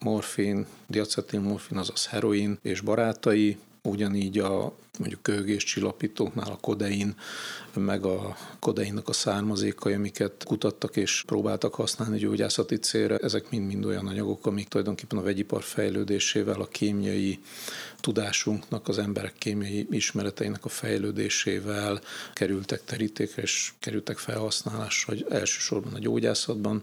morfin, 0.00 0.66
diacetilmorfin, 0.86 1.76
azaz 1.76 2.06
heroin 2.06 2.58
és 2.62 2.80
barátai, 2.80 3.56
ugyanígy 3.82 4.38
a 4.38 4.72
mondjuk 4.98 5.22
köhögés 5.22 5.64
csillapítóknál 5.64 6.50
a 6.50 6.58
kodein, 6.60 7.14
meg 7.74 8.04
a 8.04 8.36
kodeinnak 8.58 9.08
a 9.08 9.12
származékai, 9.12 9.92
amiket 9.92 10.44
kutattak 10.44 10.96
és 10.96 11.22
próbáltak 11.26 11.74
használni 11.74 12.18
gyógyászati 12.18 12.76
célra, 12.76 13.16
ezek 13.16 13.50
mind-mind 13.50 13.84
olyan 13.84 14.06
anyagok, 14.06 14.46
amik 14.46 14.68
tulajdonképpen 14.68 15.18
a 15.18 15.22
vegyipar 15.22 15.62
fejlődésével, 15.62 16.60
a 16.60 16.68
kémiai 16.68 17.38
tudásunknak, 18.00 18.88
az 18.88 18.98
emberek 18.98 19.34
kémiai 19.38 19.86
ismereteinek 19.90 20.64
a 20.64 20.68
fejlődésével 20.68 22.00
kerültek 22.32 22.84
terítékre 22.84 23.42
és 23.42 23.72
kerültek 23.78 24.18
felhasználásra, 24.18 25.12
hogy 25.12 25.26
elsősorban 25.30 25.94
a 25.94 25.98
gyógyászatban, 25.98 26.82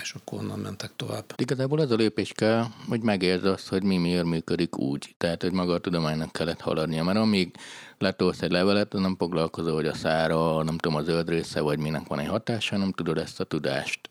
és 0.00 0.14
akkor 0.14 0.38
onnan 0.38 0.58
mentek 0.58 0.90
tovább. 0.96 1.24
Igazából 1.36 1.80
ez 1.80 1.90
a 1.90 1.96
lépés 1.96 2.32
kell, 2.32 2.64
hogy 2.88 3.00
megérd 3.00 3.44
azt, 3.44 3.68
hogy 3.68 3.82
mi 3.82 3.96
miért 3.96 4.24
működik 4.24 4.78
úgy. 4.78 5.14
Tehát, 5.18 5.42
hogy 5.42 5.52
maga 5.52 5.72
a 5.72 5.80
tudománynak 5.80 6.32
kellett 6.32 6.60
haladnia, 6.60 7.04
mert 7.04 7.18
amíg 7.18 7.53
letolsz 7.98 8.42
egy 8.42 8.50
levelet, 8.50 8.92
nem 8.92 9.16
foglalkozol, 9.18 9.74
hogy 9.74 9.86
a 9.86 9.94
szára, 9.94 10.62
nem 10.62 10.78
tudom, 10.78 10.96
a 10.98 11.02
zöld 11.02 11.28
része, 11.28 11.60
vagy 11.60 11.78
minek 11.78 12.06
van 12.06 12.18
egy 12.18 12.28
hatása, 12.28 12.76
nem 12.76 12.92
tudod 12.92 13.18
ezt 13.18 13.40
a 13.40 13.44
tudást. 13.44 14.10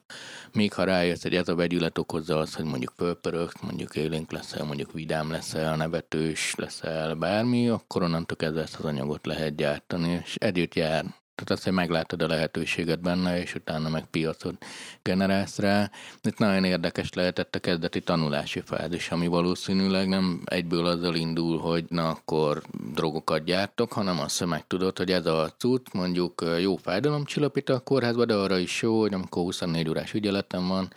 Míg 0.52 0.74
ha 0.74 0.84
rájössz, 0.84 1.22
hogy 1.22 1.36
ez 1.36 1.48
a 1.48 1.56
vegyület 1.56 1.98
okozza 1.98 2.38
az, 2.38 2.56
hogy 2.56 2.66
mondjuk 2.66 2.94
fölpörögsz, 2.98 3.62
mondjuk 3.62 3.96
élénk 3.96 4.32
leszel, 4.32 4.66
mondjuk 4.66 4.92
vidám 4.92 5.32
leszel, 5.32 5.76
nevetős 5.76 6.56
leszel, 6.56 7.16
bármi, 7.16 7.70
akkor 7.70 8.04
onnantól 8.04 8.38
kezdve 8.38 8.62
ezt 8.62 8.76
az 8.76 8.86
anyagot 8.86 9.26
lehet 9.26 9.56
gyártani, 9.56 10.22
és 10.24 10.36
együtt 10.36 10.76
jár 10.76 11.06
tehát 11.36 11.52
azt, 11.52 11.64
hogy 11.64 11.74
meglátod 11.74 12.22
a 12.22 12.28
lehetőséget 12.28 13.02
benne, 13.02 13.42
és 13.42 13.56
utána 13.56 13.90
meg 13.90 14.06
piacot 14.06 14.66
generálsz 15.02 15.58
rá. 15.60 15.92
Itt 16.22 16.38
nagyon 16.38 16.64
érdekes 16.64 17.14
lehetett 17.14 17.56
a 17.56 17.60
kezdeti 17.60 18.02
tanulási 18.02 18.62
fázis, 18.66 19.10
ami 19.10 19.28
valószínűleg 19.28 20.08
nem 20.08 20.42
egyből 20.46 20.86
azzal 20.86 21.16
indul, 21.16 21.60
hogy 21.60 21.86
na 21.90 22.10
akkor 22.10 22.62
drogokat 22.94 23.44
gyártok, 23.44 23.94
hanem 23.94 24.20
azt, 24.20 24.40
hogy 24.40 24.48
megtudod, 24.48 24.98
hogy 24.98 25.12
ez 25.12 25.26
a 25.26 25.54
cucc 25.58 25.94
mondjuk 25.94 26.46
jó 26.60 26.76
fájdalomcsillapító 26.76 27.74
a 27.74 27.80
kórházba, 27.80 28.26
de 28.26 28.34
arra 28.34 28.58
is 28.58 28.82
jó, 28.82 29.00
hogy 29.00 29.14
amikor 29.14 29.44
24 29.44 29.90
órás 29.90 30.14
ügyeletem 30.14 30.68
van, 30.68 30.92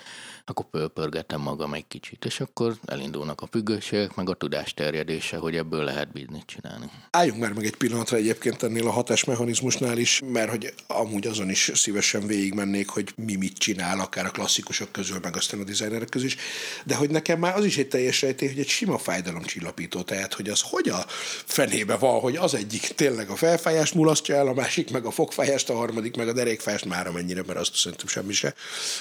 akkor 0.49 0.65
pörpörgetem 0.71 1.41
magam 1.41 1.75
egy 1.75 1.85
kicsit, 1.89 2.25
és 2.25 2.41
akkor 2.41 2.77
elindulnak 2.85 3.41
a 3.41 3.49
függőségek, 3.51 4.15
meg 4.15 4.29
a 4.29 4.35
tudás 4.35 4.75
terjedése, 4.75 5.37
hogy 5.37 5.57
ebből 5.57 5.85
lehet 5.85 6.13
bizniszt 6.13 6.47
csinálni. 6.47 6.91
Álljunk 7.11 7.41
már 7.41 7.53
meg 7.53 7.65
egy 7.65 7.77
pillanatra 7.77 8.17
egyébként 8.17 8.63
ennél 8.63 8.87
a 8.87 8.91
hatásmechanizmusnál 8.91 9.99
is, 9.99 10.23
mert 10.33 10.51
hogy 10.51 10.75
amúgy 10.87 11.27
azon 11.27 11.51
is 11.51 11.71
szívesen 11.75 12.27
végigmennék, 12.27 12.89
hogy 12.89 13.13
mi 13.17 13.35
mit 13.35 13.59
csinál, 13.59 14.01
akár 14.01 14.27
a 14.27 14.31
klasszikusok 14.31 14.93
közül, 14.93 15.19
meg 15.23 15.37
aztán 15.37 15.61
a 15.61 15.65
dizájnerek 15.65 16.09
közül 16.09 16.27
is, 16.27 16.37
de 16.85 16.95
hogy 16.95 17.11
nekem 17.11 17.39
már 17.39 17.57
az 17.57 17.65
is 17.65 17.77
egy 17.77 17.89
teljes 17.89 18.23
rejtély, 18.23 18.49
hogy 18.49 18.59
egy 18.59 18.69
sima 18.69 18.99
fájdalomcsillapító, 18.99 20.03
tehát 20.03 20.35
hogy 20.35 20.49
az 20.49 20.61
hogy 20.61 20.89
a 20.89 21.05
fenébe 21.45 21.97
van, 21.97 22.21
hogy 22.21 22.37
az 22.37 22.55
egyik 22.55 22.81
tényleg 22.81 23.29
a 23.29 23.37
felfájást 23.37 23.95
mulasztja 23.95 24.35
el, 24.35 24.47
a 24.47 24.55
másik 24.55 24.91
meg 24.91 25.05
a 25.05 25.11
fogfájást, 25.11 25.71
a 25.71 25.75
harmadik 25.75 26.17
meg 26.17 26.29
a 26.29 26.33
derékfájást, 26.33 26.85
már 26.85 27.07
amennyire, 27.07 27.43
mert 27.47 27.59
azt 27.59 27.75
szerintem 27.75 28.07
semmi 28.07 28.33
se, 28.33 28.55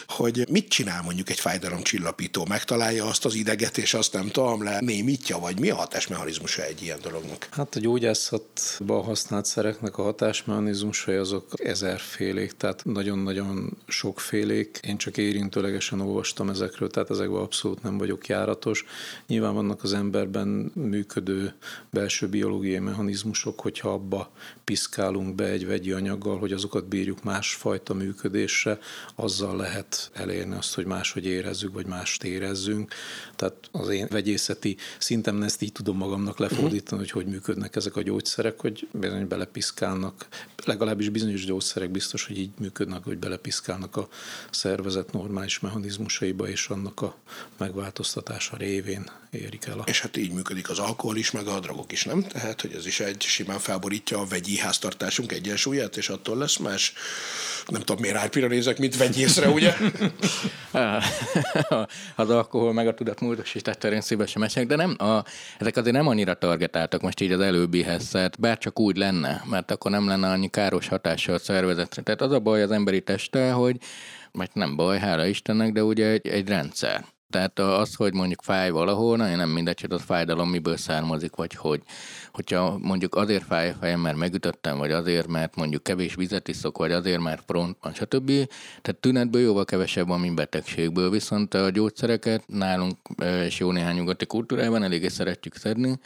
hogy 0.07 0.45
mit 0.49 0.67
csinál 0.67 1.01
mondjuk 1.01 1.29
egy 1.35 1.41
fájdalomcsillapító, 1.41 2.45
megtalálja 2.45 3.05
azt 3.05 3.25
az 3.25 3.35
ideget, 3.35 3.77
és 3.77 3.93
azt 3.93 4.13
nem 4.13 4.27
tudom, 4.27 4.63
le 4.63 4.79
némítja, 4.79 5.39
vagy 5.39 5.59
mi 5.59 5.69
a 5.69 5.75
hatásmechanizmusa 5.75 6.63
egy 6.63 6.81
ilyen 6.81 6.99
dolognak? 7.01 7.47
Hát 7.51 7.75
a 7.75 7.79
gyógyászatban 7.79 9.03
használt 9.03 9.45
szereknek 9.45 9.97
a 9.97 10.03
hatásmechanizmusai 10.03 11.15
azok 11.15 11.47
ezerfélék, 11.55 12.51
tehát 12.51 12.85
nagyon-nagyon 12.85 13.77
sokfélék. 13.87 14.79
Én 14.87 14.97
csak 14.97 15.17
érintőlegesen 15.17 15.99
olvastam 15.99 16.49
ezekről, 16.49 16.89
tehát 16.89 17.09
ezekben 17.09 17.41
abszolút 17.41 17.83
nem 17.83 17.97
vagyok 17.97 18.27
járatos. 18.27 18.85
Nyilván 19.27 19.53
vannak 19.53 19.83
az 19.83 19.93
emberben 19.93 20.71
működő 20.73 21.53
belső 21.89 22.27
biológiai 22.27 22.79
mechanizmusok, 22.79 23.59
hogyha 23.59 23.89
abba 23.89 24.31
piszkálunk 24.65 25.35
be 25.35 25.45
egy 25.45 25.65
vegyi 25.65 25.91
anyaggal, 25.91 26.37
hogy 26.39 26.51
azokat 26.51 26.87
bírjuk 26.87 27.23
másfajta 27.23 27.93
működésre, 27.93 28.79
azzal 29.15 29.55
lehet 29.55 30.09
elérni 30.13 30.55
azt, 30.55 30.73
hogy 30.73 30.85
máshogy 30.85 31.23
hogy 31.25 31.33
érezzük, 31.33 31.73
vagy 31.73 31.85
mást 31.85 32.23
érezzünk. 32.23 32.93
Tehát 33.35 33.55
az 33.71 33.89
én 33.89 34.07
vegyészeti 34.09 34.77
szintem 34.97 35.41
ezt 35.41 35.61
így 35.61 35.71
tudom 35.71 35.97
magamnak 35.97 36.37
lefordítani, 36.37 37.01
hogy 37.01 37.11
hogy 37.11 37.25
működnek 37.25 37.75
ezek 37.75 37.95
a 37.95 38.01
gyógyszerek, 38.01 38.59
hogy 38.59 38.87
bizony 38.91 39.27
belepiszkálnak, 39.27 40.27
legalábbis 40.65 41.09
bizonyos 41.09 41.45
gyógyszerek 41.45 41.89
biztos, 41.91 42.25
hogy 42.25 42.39
így 42.39 42.51
működnek, 42.59 43.03
hogy 43.03 43.17
belepiszkálnak 43.17 43.95
a 43.95 44.07
szervezet 44.51 45.11
normális 45.11 45.59
mechanizmusaiba, 45.59 46.47
és 46.47 46.67
annak 46.67 47.01
a 47.01 47.15
megváltoztatása 47.57 48.57
révén 48.57 49.09
érik 49.29 49.65
el. 49.65 49.79
A... 49.79 49.83
És 49.85 50.01
hát 50.01 50.17
így 50.17 50.31
működik 50.31 50.69
az 50.69 50.79
alkohol 50.79 51.17
is, 51.17 51.31
meg 51.31 51.47
a 51.47 51.59
drogok 51.59 51.91
is, 51.91 52.03
nem? 52.03 52.23
Tehát, 52.23 52.61
hogy 52.61 52.73
ez 52.73 52.85
is 52.85 52.99
egy 52.99 53.21
simán 53.21 53.59
felborítja 53.59 54.19
a 54.19 54.25
vegyi 54.25 54.54
háztartásunk 54.57 55.31
egyensúlyát, 55.31 55.97
és 55.97 56.09
attól 56.09 56.37
lesz 56.37 56.57
más. 56.57 56.93
Nem 57.67 57.81
tudom, 57.81 58.01
miért 58.01 58.17
árpira 58.17 58.47
nézek, 58.47 58.77
mint 58.77 58.97
vegyészre, 58.97 59.49
ugye? 59.49 59.73
az 62.15 62.29
alkohol 62.29 62.73
meg 62.73 62.87
a 62.87 62.93
tudatmódosítás 62.93 63.75
terén 63.77 64.01
szívesen 64.01 64.41
mesélek, 64.41 64.67
de 64.67 64.75
nem, 64.75 64.95
a, 64.97 65.23
ezek 65.59 65.77
azért 65.77 65.95
nem 65.95 66.07
annyira 66.07 66.33
targetáltak 66.33 67.01
most 67.01 67.21
így 67.21 67.31
az 67.31 67.39
előbbihez, 67.39 68.11
bár 68.39 68.57
csak 68.57 68.79
úgy 68.79 68.97
lenne, 68.97 69.43
mert 69.49 69.71
akkor 69.71 69.91
nem 69.91 70.07
lenne 70.07 70.29
annyi 70.29 70.49
káros 70.49 70.87
hatása 70.87 71.33
a 71.33 71.39
szervezetre. 71.39 72.01
Tehát 72.01 72.21
az 72.21 72.31
a 72.31 72.39
baj 72.39 72.61
az 72.61 72.71
emberi 72.71 73.01
teste, 73.01 73.51
hogy 73.51 73.77
vagy 74.31 74.49
nem 74.53 74.75
baj, 74.75 74.99
hála 74.99 75.25
Istennek, 75.25 75.71
de 75.71 75.83
ugye 75.83 76.05
egy, 76.05 76.27
egy 76.27 76.47
rendszer. 76.47 77.05
Tehát 77.35 77.59
az, 77.59 77.95
hogy 77.95 78.13
mondjuk 78.13 78.41
fáj 78.41 78.69
valahol, 78.69 79.17
nagyon 79.17 79.37
nem 79.37 79.49
mindegy, 79.49 79.81
hogy 79.81 79.91
az 79.91 80.01
fájdalom 80.01 80.49
miből 80.49 80.77
származik, 80.77 81.35
vagy 81.35 81.53
hogy 81.53 81.81
hogyha 82.31 82.77
mondjuk 82.81 83.15
azért 83.15 83.43
fáj 83.43 83.69
a 83.69 83.75
fejem, 83.79 83.99
mert 83.99 84.17
megütöttem, 84.17 84.77
vagy 84.77 84.91
azért, 84.91 85.27
mert 85.27 85.55
mondjuk 85.55 85.83
kevés 85.83 86.15
vizet 86.15 86.47
iszok, 86.47 86.77
vagy 86.77 86.91
azért, 86.91 87.19
mert 87.19 87.43
front 87.47 87.77
van, 87.81 87.93
stb. 87.93 88.27
Tehát 88.81 88.95
tünetből 88.99 89.41
jóval 89.41 89.65
kevesebb 89.65 90.07
van, 90.07 90.19
mint 90.19 90.35
betegségből, 90.35 91.09
viszont 91.09 91.53
a 91.53 91.69
gyógyszereket 91.69 92.43
nálunk 92.47 92.97
és 93.45 93.59
jó 93.59 93.71
néhány 93.71 93.95
nyugati 93.95 94.25
kultúrában 94.25 94.83
eléggé 94.83 95.07
szeretjük 95.07 95.55
szedni, 95.55 95.99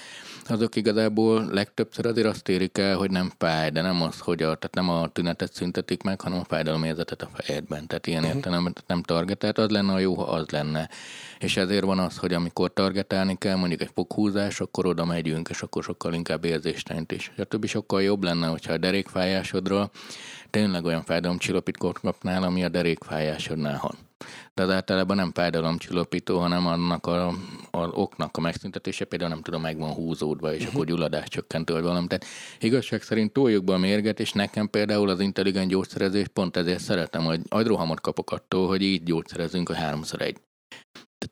azok 0.45 0.75
igazából 0.75 1.45
legtöbbször 1.51 2.05
azért 2.05 2.27
azt 2.27 2.49
érik 2.49 2.77
el, 2.77 2.97
hogy 2.97 3.11
nem 3.11 3.31
fáj, 3.37 3.69
de 3.69 3.81
nem 3.81 4.01
az, 4.01 4.19
hogy 4.19 4.41
a, 4.41 4.55
tehát 4.55 4.75
nem 4.75 4.89
a 4.89 5.07
tünetet 5.07 5.53
szüntetik 5.53 6.03
meg, 6.03 6.21
hanem 6.21 6.39
a 6.39 6.45
fájdalomérzetet 6.47 7.21
a 7.21 7.29
fejedben. 7.33 7.87
Tehát 7.87 8.07
ilyen 8.07 8.21
uh-huh. 8.21 8.35
értelemben 8.35 8.75
nem 8.87 9.03
target, 9.03 9.37
tehát 9.37 9.57
az 9.57 9.69
lenne 9.69 9.93
a 9.93 9.99
jó, 9.99 10.15
ha 10.15 10.23
az 10.23 10.49
lenne. 10.49 10.89
És 11.39 11.57
ezért 11.57 11.83
van 11.83 11.99
az, 11.99 12.17
hogy 12.17 12.33
amikor 12.33 12.73
targetálni 12.73 13.37
kell, 13.37 13.55
mondjuk 13.55 13.81
egy 13.81 13.91
foghúzás, 13.93 14.59
akkor 14.59 14.85
oda 14.85 15.05
megyünk, 15.05 15.49
és 15.49 15.61
akkor 15.61 15.83
sokkal 15.83 16.13
inkább 16.13 16.45
érzéstenyt 16.45 17.11
is. 17.11 17.31
A 17.37 17.43
többi 17.43 17.67
sokkal 17.67 18.01
jobb 18.01 18.23
lenne, 18.23 18.47
hogyha 18.47 18.73
a 18.73 18.77
derékfájásodról 18.77 19.91
tényleg 20.49 20.85
olyan 20.85 21.03
fájdalomcsillapítót 21.03 21.99
kapnál, 21.99 22.43
ami 22.43 22.63
a 22.63 22.69
derékfájásodnál 22.69 23.79
van 23.81 24.07
de 24.53 24.63
az 24.63 24.69
általában 24.69 25.15
nem 25.15 25.31
fájdalomcsillapító, 25.33 26.39
hanem 26.39 26.67
annak 26.67 27.05
a, 27.07 27.27
a 27.71 27.77
oknak 27.77 28.37
a 28.37 28.41
megszüntetése, 28.41 29.05
például 29.05 29.29
nem 29.29 29.41
tudom, 29.41 29.61
meg 29.61 29.77
van 29.77 29.91
húzódva, 29.91 30.53
és 30.53 30.59
uh-huh. 30.59 30.73
akkor 30.73 30.85
gyulladás 30.85 31.27
csökkentő, 31.27 31.73
vagy 31.73 31.83
valami. 31.83 32.07
Tehát 32.07 32.25
igazság 32.59 33.01
szerint 33.01 33.33
toljuk 33.33 33.63
be 33.63 33.73
a 33.73 33.77
mérget, 33.77 34.19
és 34.19 34.31
nekem 34.31 34.69
például 34.69 35.09
az 35.09 35.19
intelligens 35.19 35.67
gyógyszerezés 35.67 36.27
pont 36.27 36.57
ezért 36.57 36.79
szeretem, 36.79 37.23
hogy 37.23 37.39
agyrohamot 37.49 38.01
kapok 38.01 38.31
attól, 38.31 38.67
hogy 38.67 38.81
így 38.81 39.03
gyógyszerezünk 39.03 39.69
a 39.69 39.73
háromszor 39.73 40.21
egy 40.21 40.37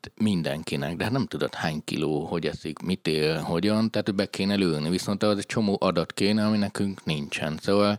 tehát 0.00 0.20
mindenkinek, 0.20 0.96
de 0.96 1.04
hát 1.04 1.12
nem 1.12 1.26
tudod 1.26 1.54
hány 1.54 1.82
kiló, 1.84 2.24
hogy 2.24 2.46
eszik, 2.46 2.78
mit 2.78 3.06
él, 3.06 3.40
hogyan, 3.40 3.90
tehát 3.90 4.14
be 4.14 4.26
kéne 4.26 4.54
lőni, 4.54 4.90
viszont 4.90 5.22
az 5.22 5.38
egy 5.38 5.46
csomó 5.46 5.76
adat 5.80 6.12
kéne, 6.12 6.46
ami 6.46 6.58
nekünk 6.58 7.04
nincsen. 7.04 7.58
Szóval 7.62 7.98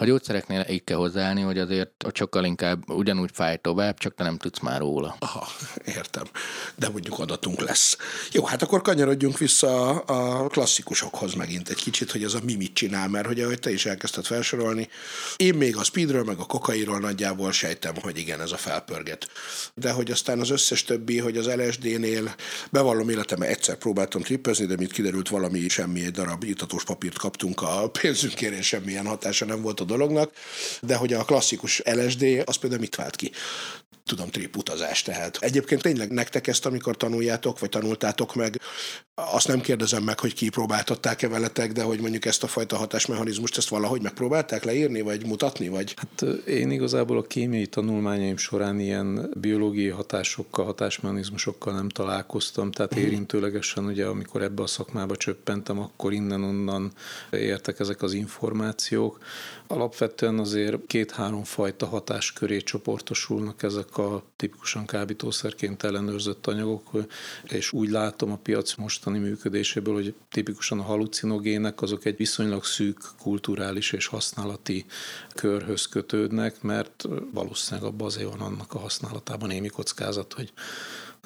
a 0.00 0.04
gyógyszereknél 0.04 0.66
így 0.70 0.84
kell 0.84 0.96
hozzáállni, 0.96 1.40
hogy 1.40 1.58
azért 1.58 1.90
sokkal 2.12 2.44
inkább 2.44 2.90
ugyanúgy 2.90 3.30
fáj 3.32 3.56
tovább, 3.56 3.98
csak 3.98 4.14
te 4.14 4.22
nem 4.22 4.38
tudsz 4.38 4.58
már 4.58 4.80
róla. 4.80 5.16
Aha, 5.18 5.46
értem. 5.86 6.24
De 6.76 6.88
mondjuk 6.88 7.18
adatunk 7.18 7.60
lesz. 7.60 7.96
Jó, 8.32 8.44
hát 8.44 8.62
akkor 8.62 8.82
kanyarodjunk 8.82 9.38
vissza 9.38 9.90
a 9.90 10.46
klasszikusokhoz 10.46 11.34
megint 11.34 11.68
egy 11.68 11.82
kicsit, 11.82 12.10
hogy 12.10 12.22
ez 12.22 12.34
a 12.34 12.40
mi 12.44 12.54
mit 12.54 12.72
csinál, 12.72 13.08
mert 13.08 13.26
hogy 13.26 13.40
ahogy 13.40 13.58
te 13.58 13.70
is 13.70 13.86
elkezdted 13.86 14.24
felsorolni, 14.24 14.88
én 15.36 15.54
még 15.54 15.76
a 15.76 15.84
speedről, 15.84 16.24
meg 16.24 16.38
a 16.38 16.44
kokairól 16.44 16.98
nagyjából 16.98 17.52
sejtem, 17.52 17.94
hogy 18.00 18.18
igen, 18.18 18.40
ez 18.40 18.52
a 18.52 18.56
felpörget. 18.56 19.28
De 19.74 19.90
hogy 19.90 20.10
aztán 20.10 20.40
az 20.40 20.50
összes 20.50 20.84
többi, 20.84 21.18
hogy 21.18 21.36
az 21.36 21.46
LSD-nél 21.46 22.34
bevallom 22.70 23.08
életem, 23.08 23.42
egyszer 23.42 23.76
próbáltam 23.76 24.22
trippezni, 24.22 24.66
de 24.66 24.76
mit 24.76 24.92
kiderült, 24.92 25.28
valami 25.28 25.68
semmi 25.68 26.04
egy 26.04 26.10
darab 26.10 26.44
itatós 26.44 26.84
papírt 26.84 27.18
kaptunk 27.18 27.62
a 27.62 27.90
pénzünkért, 27.90 28.54
és 28.54 28.66
semmilyen 28.66 29.06
hatása 29.06 29.44
nem 29.44 29.62
volt 29.62 29.80
a 29.80 29.86
dolognak, 29.88 30.32
de 30.82 30.96
hogy 30.96 31.12
a 31.12 31.24
klasszikus 31.24 31.82
LSD, 31.84 32.42
az 32.44 32.56
például 32.56 32.80
mit 32.80 32.96
vált 32.96 33.16
ki? 33.16 33.32
Tudom, 34.08 34.28
trip 34.28 34.56
utazás. 34.56 35.02
Tehát 35.02 35.36
egyébként 35.40 35.82
tényleg 35.82 36.10
nektek 36.10 36.46
ezt, 36.46 36.66
amikor 36.66 36.96
tanuljátok, 36.96 37.58
vagy 37.58 37.68
tanultátok 37.68 38.34
meg, 38.34 38.60
azt 39.14 39.48
nem 39.48 39.60
kérdezem 39.60 40.02
meg, 40.02 40.20
hogy 40.20 40.34
kipróbáltatták-e 40.34 41.28
veletek, 41.28 41.72
de 41.72 41.82
hogy 41.82 42.00
mondjuk 42.00 42.24
ezt 42.24 42.42
a 42.42 42.46
fajta 42.46 42.76
hatásmechanizmust, 42.76 43.56
ezt 43.56 43.68
valahogy 43.68 44.02
megpróbálták 44.02 44.64
leírni, 44.64 45.00
vagy 45.00 45.26
mutatni, 45.26 45.68
vagy? 45.68 45.94
Hát 45.96 46.22
én 46.46 46.70
igazából 46.70 47.18
a 47.18 47.22
kémiai 47.22 47.66
tanulmányaim 47.66 48.36
során 48.36 48.80
ilyen 48.80 49.30
biológiai 49.40 49.88
hatásokkal, 49.88 50.64
hatásmechanizmusokkal 50.64 51.74
nem 51.74 51.88
találkoztam, 51.88 52.70
tehát 52.70 52.94
mhm. 52.94 53.04
érintőlegesen 53.04 53.84
ugye, 53.84 54.06
amikor 54.06 54.42
ebbe 54.42 54.62
a 54.62 54.66
szakmába 54.66 55.16
csöppentem, 55.16 55.78
akkor 55.78 56.12
innen-onnan 56.12 56.92
értek 57.30 57.80
ezek 57.80 58.02
az 58.02 58.12
információk. 58.12 59.18
Alapvetően 59.66 60.38
azért 60.38 60.76
két-három 60.86 61.44
fajta 61.44 61.86
hatás 61.86 62.32
köré 62.32 62.58
csoportosulnak 62.60 63.62
ezek 63.62 63.77
a 63.86 64.22
tipikusan 64.36 64.86
kábítószerként 64.86 65.82
ellenőrzött 65.82 66.46
anyagok, 66.46 66.90
és 67.42 67.72
úgy 67.72 67.90
látom 67.90 68.32
a 68.32 68.36
piac 68.36 68.74
mostani 68.74 69.18
működéséből, 69.18 69.94
hogy 69.94 70.14
tipikusan 70.30 70.78
a 70.78 70.82
halucinogének 70.82 71.82
azok 71.82 72.04
egy 72.04 72.16
viszonylag 72.16 72.64
szűk 72.64 72.98
kulturális 73.18 73.92
és 73.92 74.06
használati 74.06 74.84
körhöz 75.34 75.86
kötődnek, 75.86 76.62
mert 76.62 77.04
valószínűleg 77.32 77.90
abban 77.90 78.06
azért 78.06 78.30
van 78.30 78.40
annak 78.40 78.74
a 78.74 78.78
használatában 78.78 79.48
némi 79.48 79.68
kockázat, 79.68 80.32
hogy 80.32 80.52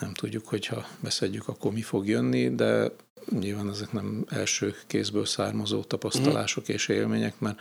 nem 0.01 0.15
tudjuk, 0.15 0.49
hogyha 0.49 0.87
beszedjük, 1.01 1.49
akkor 1.49 1.73
mi 1.73 1.83
fog 1.83 2.09
jönni, 2.09 2.55
de 2.55 2.93
nyilván 3.31 3.69
ezek 3.69 3.93
nem 3.93 4.25
első 4.29 4.75
kézből 4.87 5.25
származó 5.25 5.83
tapasztalások 5.83 6.69
és 6.69 6.88
élmények, 6.88 7.38
mert 7.38 7.61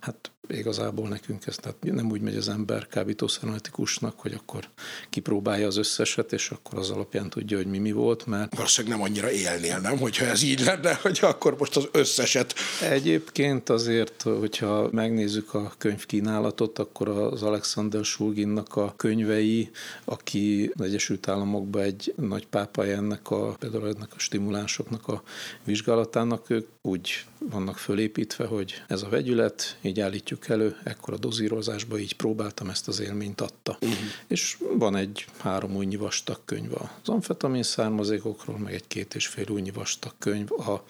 hát 0.00 0.30
igazából 0.56 1.08
nekünk 1.08 1.46
ez 1.46 1.56
tehát 1.56 1.76
nem 1.82 2.10
úgy 2.10 2.20
megy 2.20 2.36
az 2.36 2.48
ember 2.48 2.86
kábítószeranalitikusnak, 2.86 4.20
hogy 4.20 4.32
akkor 4.32 4.68
kipróbálja 5.10 5.66
az 5.66 5.76
összeset, 5.76 6.32
és 6.32 6.50
akkor 6.50 6.78
az 6.78 6.90
alapján 6.90 7.30
tudja, 7.30 7.56
hogy 7.56 7.66
mi 7.66 7.78
mi 7.78 7.92
volt, 7.92 8.26
mert... 8.26 8.54
Valószínűleg 8.54 8.96
nem 8.96 9.06
annyira 9.06 9.30
élnél, 9.30 9.78
nem? 9.78 9.98
Hogyha 9.98 10.24
ez 10.24 10.42
így 10.42 10.60
lenne, 10.60 10.94
hogy 11.02 11.18
akkor 11.22 11.56
most 11.58 11.76
az 11.76 11.88
összeset... 11.92 12.54
Egyébként 12.90 13.68
azért, 13.68 14.22
hogyha 14.22 14.88
megnézzük 14.92 15.54
a 15.54 15.72
könyvkínálatot, 15.78 16.78
akkor 16.78 17.08
az 17.08 17.42
Alexander 17.42 18.04
Shulginnak 18.04 18.76
a 18.76 18.94
könyvei, 18.96 19.70
aki 20.04 20.72
az 20.74 20.84
Egyesült 20.84 21.28
Államokban 21.28 21.82
egy 21.82 22.14
nagy 22.16 22.46
pápa 22.46 22.86
ennek 22.86 23.30
a, 23.30 23.56
például 23.58 23.86
ennek 23.86 24.10
a 24.16 24.18
stimulánsoknak 24.18 25.08
a 25.08 25.22
vizsgálatának, 25.64 26.50
ők 26.50 26.68
úgy 26.84 27.24
vannak 27.38 27.78
fölépítve, 27.78 28.46
hogy 28.46 28.82
ez 28.88 29.02
a 29.02 29.08
vegyület, 29.08 29.76
így 29.80 30.00
állítjuk 30.00 30.48
elő, 30.48 30.76
ekkor 30.84 31.14
a 31.14 31.16
dozírozásba 31.16 31.98
így 31.98 32.16
próbáltam 32.16 32.68
ezt 32.68 32.88
az 32.88 33.00
élményt 33.00 33.40
adta. 33.40 33.78
Uh-huh. 33.80 33.98
És 34.26 34.58
van 34.78 34.96
egy 34.96 35.26
három 35.38 35.76
újnyi 35.76 35.96
vastag 35.96 36.40
könyv 36.44 36.72
az 36.72 37.08
amfetamin 37.08 37.62
származékokról, 37.62 38.58
meg 38.58 38.74
egy 38.74 38.86
két 38.86 39.14
és 39.14 39.26
fél 39.26 39.48
újnyi 39.48 39.70
vastag 39.70 40.12
könyv 40.18 40.52
a 40.52 40.84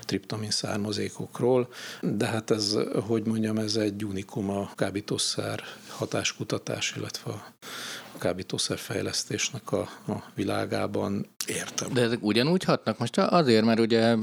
triptamin 0.00 0.50
származékokról, 0.50 1.68
de 2.02 2.26
hát 2.26 2.50
ez, 2.50 2.76
hogy 3.06 3.22
mondjam, 3.22 3.58
ez 3.58 3.76
egy 3.76 4.04
unikum 4.04 4.50
a 4.50 4.70
kábítószer 4.74 5.62
hatáskutatás, 5.88 6.94
illetve 6.96 7.30
a 7.30 7.52
kábítószer 8.18 8.78
fejlesztésnek 8.78 9.72
a, 9.72 9.80
a 10.06 10.24
világában. 10.34 11.26
Értem. 11.46 11.92
De 11.92 12.00
ezek 12.00 12.22
ugyanúgy 12.22 12.64
hatnak? 12.64 12.98
Most 12.98 13.18
azért, 13.18 13.64
mert 13.64 13.80
ugye 13.80 14.16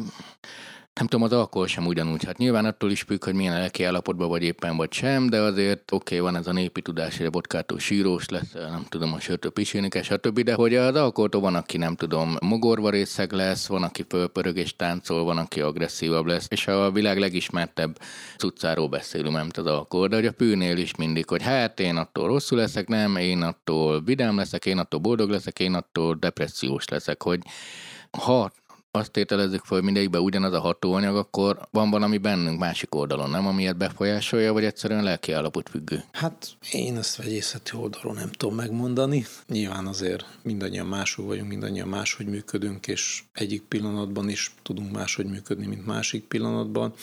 nem 0.95 1.08
tudom, 1.08 1.25
az 1.25 1.34
alkohol 1.34 1.67
sem 1.67 1.86
ugyanúgy. 1.86 2.23
Hát 2.23 2.38
nyilván 2.38 2.65
attól 2.65 2.91
is 2.91 3.01
függ, 3.01 3.23
hogy 3.23 3.34
milyen 3.34 3.53
lelki 3.53 3.84
állapotban 3.84 4.27
vagy 4.27 4.43
éppen 4.43 4.77
vagy 4.77 4.91
sem, 4.91 5.29
de 5.29 5.39
azért 5.39 5.91
oké, 5.91 6.17
okay, 6.17 6.31
van 6.31 6.39
ez 6.39 6.47
a 6.47 6.51
népi 6.51 6.81
tudás, 6.81 7.17
hogy 7.17 7.25
a 7.25 7.29
botkától 7.29 7.79
sírós 7.79 8.29
lesz, 8.29 8.51
nem 8.53 8.86
tudom, 8.89 9.13
a 9.13 9.19
sörtől 9.19 9.51
pisélni 9.51 9.89
stb. 10.01 10.39
De 10.39 10.53
hogy 10.53 10.75
az 10.75 10.95
alkoholtól 10.95 11.41
van, 11.41 11.55
aki 11.55 11.77
nem 11.77 11.95
tudom, 11.95 12.36
mogorva 12.41 12.89
részeg 12.89 13.31
lesz, 13.31 13.67
van, 13.67 13.84
aki 13.84 14.05
fölpörög 14.10 14.58
és 14.58 14.75
táncol, 14.75 15.23
van, 15.23 15.38
aki 15.38 15.62
agresszívabb 15.62 16.25
lesz, 16.25 16.45
és 16.49 16.67
a 16.67 16.91
világ 16.91 17.19
legismertebb 17.19 17.99
cuccáról 18.38 18.88
beszélünk, 18.88 19.36
nem 19.36 19.49
az 19.55 19.65
alkohol, 19.65 20.08
de 20.08 20.15
hogy 20.15 20.25
a 20.25 20.31
pűnél 20.31 20.77
is 20.77 20.95
mindig, 20.95 21.29
hogy 21.29 21.43
hát 21.43 21.79
én 21.79 21.95
attól 21.95 22.27
rosszul 22.27 22.58
leszek, 22.58 22.88
nem, 22.88 23.15
én 23.15 23.41
attól 23.41 24.01
vidám 24.01 24.36
leszek, 24.38 24.65
én 24.65 24.77
attól 24.77 24.99
boldog 24.99 25.29
leszek, 25.29 25.60
én 25.60 25.73
attól 25.73 26.15
depressziós 26.19 26.88
leszek, 26.88 27.23
hogy 27.23 27.39
ha 28.12 28.51
azt 28.95 29.12
tételezzük 29.12 29.63
fel, 29.63 29.77
hogy 29.77 29.86
mindegyikben 29.86 30.21
ugyanaz 30.21 30.53
a 30.53 30.60
hatóanyag, 30.60 31.15
akkor 31.15 31.60
van 31.71 31.89
valami 31.89 32.17
bennünk 32.17 32.60
másik 32.60 32.95
oldalon, 32.95 33.29
nem, 33.29 33.47
amiért 33.47 33.77
befolyásolja, 33.77 34.53
vagy 34.53 34.63
egyszerűen 34.63 35.03
lelki 35.03 35.31
állapot 35.31 35.69
függő? 35.69 36.03
Hát 36.12 36.58
én 36.71 36.97
ezt 36.97 37.15
vegyészeti 37.15 37.71
oldalon 37.75 38.15
nem 38.15 38.29
tudom 38.29 38.55
megmondani. 38.55 39.25
Nyilván 39.47 39.88
azért 39.88 40.25
mindannyian 40.41 40.86
máshogy 40.86 41.25
vagyunk, 41.25 41.47
mindannyian 41.47 41.88
máshogy 41.88 42.25
működünk, 42.25 42.88
és 42.88 43.23
egyik 43.34 43.62
pillanatban 43.62 44.29
is 44.29 44.53
tudunk 44.63 44.91
máshogy 44.91 45.25
működni, 45.25 45.65
mint 45.65 45.86
másik 45.86 46.23
pillanatban. 46.23 46.93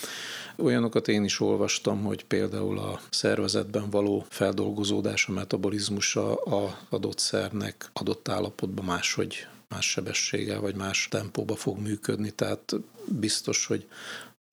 Olyanokat 0.57 1.07
én 1.07 1.23
is 1.23 1.39
olvastam, 1.39 2.03
hogy 2.03 2.25
például 2.25 2.79
a 2.79 2.99
szervezetben 3.09 3.89
való 3.89 4.25
feldolgozódás, 4.29 5.27
a 5.27 5.31
metabolizmusa 5.31 6.35
a 6.35 6.77
adott 6.89 7.19
szernek 7.19 7.89
adott 7.93 8.27
állapotban 8.27 8.85
máshogy 8.85 9.47
más 9.73 9.89
sebességgel 9.89 10.59
vagy 10.59 10.75
más 10.75 11.07
tempóba 11.09 11.55
fog 11.55 11.79
működni, 11.79 12.31
tehát 12.31 12.75
biztos, 13.05 13.65
hogy 13.65 13.87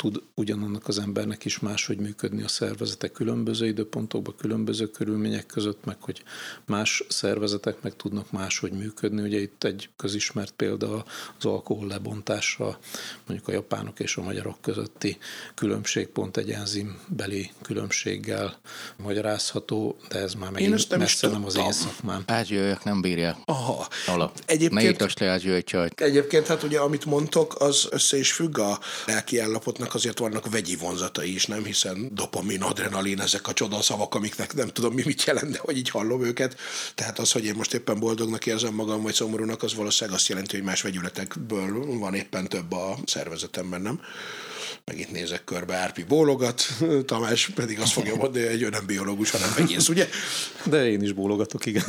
tud 0.01 0.23
ugyanannak 0.35 0.89
az 0.89 0.99
embernek 0.99 1.45
is 1.45 1.59
máshogy 1.59 1.99
működni 1.99 2.43
a 2.43 2.49
szervezete 2.49 3.09
különböző 3.09 3.67
időpontokban, 3.67 4.35
különböző 4.37 4.87
körülmények 4.87 5.47
között, 5.47 5.85
meg 5.85 5.97
hogy 6.01 6.23
más 6.67 7.05
szervezetek 7.09 7.83
meg 7.83 7.97
tudnak 7.97 8.31
máshogy 8.31 8.73
működni. 8.73 9.23
Ugye 9.23 9.41
itt 9.41 9.65
egy 9.65 9.89
közismert 9.97 10.53
példa 10.53 11.05
az 11.39 11.45
alkohol 11.45 11.87
lebontása, 11.87 12.79
mondjuk 13.27 13.49
a 13.49 13.53
japánok 13.53 14.01
és 14.01 14.17
a 14.17 14.23
magyarok 14.23 14.61
közötti 14.61 15.19
különbség 15.55 16.07
pont 16.07 16.37
egy 16.37 16.51
enzimbeli 16.51 17.51
különbséggel 17.63 18.61
magyarázható, 18.97 19.97
de 20.09 20.19
ez 20.19 20.35
már 20.35 20.51
megint 20.51 20.79
én 20.79 20.85
nem 20.89 20.99
messze 20.99 21.29
nem 21.29 21.45
az 21.45 21.57
én 21.57 21.73
szakmám. 21.73 22.23
Ázsiaiak 22.27 22.85
nem 22.85 23.01
bírják. 23.01 23.37
Aha. 23.45 23.89
Alap. 24.07 24.41
Egyébként, 24.47 24.99
ne 24.99 25.27
le 25.27 25.33
ázsiai 25.33 25.63
csajt. 25.63 26.01
Egyébként 26.01 26.47
hát 26.47 26.63
ugye 26.63 26.79
amit 26.79 27.05
mondtok, 27.05 27.61
az 27.61 27.89
össze 27.91 28.19
is 28.19 28.33
függ 28.33 28.59
a 28.59 28.79
lelki 29.07 29.39
állapotnak 29.39 29.90
ennek 29.91 30.03
azért 30.05 30.19
vannak 30.19 30.51
vegyi 30.51 30.77
vonzatai 30.77 31.35
is, 31.35 31.47
nem? 31.47 31.65
Hiszen 31.65 32.09
dopamin, 32.13 32.63
adrenalin, 32.63 33.21
ezek 33.21 33.49
a 33.49 33.53
csodaszavak, 33.53 34.15
amiknek 34.15 34.55
nem 34.55 34.69
tudom 34.69 34.95
mi 34.95 35.03
mit 35.05 35.25
jelent, 35.25 35.51
de 35.51 35.59
hogy 35.59 35.77
így 35.77 35.91
hallom 35.91 36.25
őket. 36.25 36.57
Tehát 36.95 37.19
az, 37.19 37.33
hogy 37.33 37.45
én 37.45 37.55
most 37.57 37.75
éppen 37.75 37.99
boldognak 37.99 38.47
érzem 38.47 38.75
magam, 38.75 39.03
vagy 39.03 39.15
szomorúnak, 39.15 39.63
az 39.63 39.75
valószínűleg 39.75 40.19
azt 40.19 40.29
jelenti, 40.29 40.57
hogy 40.57 40.65
más 40.65 40.83
vegyületekből 40.83 41.99
van 41.99 42.15
éppen 42.15 42.49
több 42.49 42.73
a 42.73 42.99
szervezetemben, 43.05 43.81
nem? 43.83 44.01
Megint 44.91 45.13
nézek 45.13 45.45
körbe, 45.45 45.75
Árpi 45.75 46.03
bólogat, 46.03 46.63
Tamás 47.07 47.49
pedig 47.55 47.81
azt 47.81 47.93
fogja 47.93 48.17
mondani, 48.17 48.47
hogy 48.47 48.63
ő 48.63 48.69
nem 48.69 48.87
biológus, 48.87 49.31
hanem 49.31 49.49
egész, 49.59 49.89
ugye? 49.89 50.09
De 50.65 50.91
én 50.91 51.03
is 51.03 51.13
bólogatok, 51.13 51.67
igen. 51.67 51.85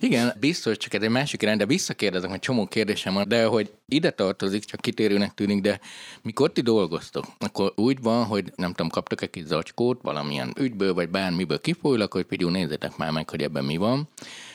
Igen, 0.00 0.34
biztos, 0.40 0.76
csak 0.76 0.94
egy 0.94 1.08
másik 1.08 1.42
irány, 1.42 1.56
de 1.56 1.66
visszakérdezek, 1.66 2.30
hogy 2.30 2.38
csomó 2.38 2.66
kérdésem 2.66 3.14
van, 3.14 3.28
de 3.28 3.44
hogy 3.44 3.70
ide 3.88 4.10
tartozik, 4.10 4.64
csak 4.64 4.80
kitérőnek 4.80 5.34
tűnik, 5.34 5.60
de 5.60 5.80
mikor 6.22 6.52
ti 6.52 6.60
dolgoztok, 6.60 7.24
akkor 7.38 7.72
úgy 7.76 8.00
van, 8.00 8.24
hogy 8.24 8.52
nem 8.56 8.70
tudom, 8.70 8.88
kaptok 8.88 9.22
egy 9.22 9.30
kis 9.30 9.44
zacskót 9.44 10.02
valamilyen 10.02 10.54
ügyből, 10.58 10.94
vagy 10.94 11.08
bármiből 11.08 11.60
kifolyólag, 11.60 12.12
hogy 12.12 12.24
például 12.24 12.50
nézzétek 12.50 12.96
már 12.96 13.10
meg, 13.10 13.30
hogy 13.30 13.42
ebben 13.42 13.64
mi 13.64 13.76
van, 13.76 14.08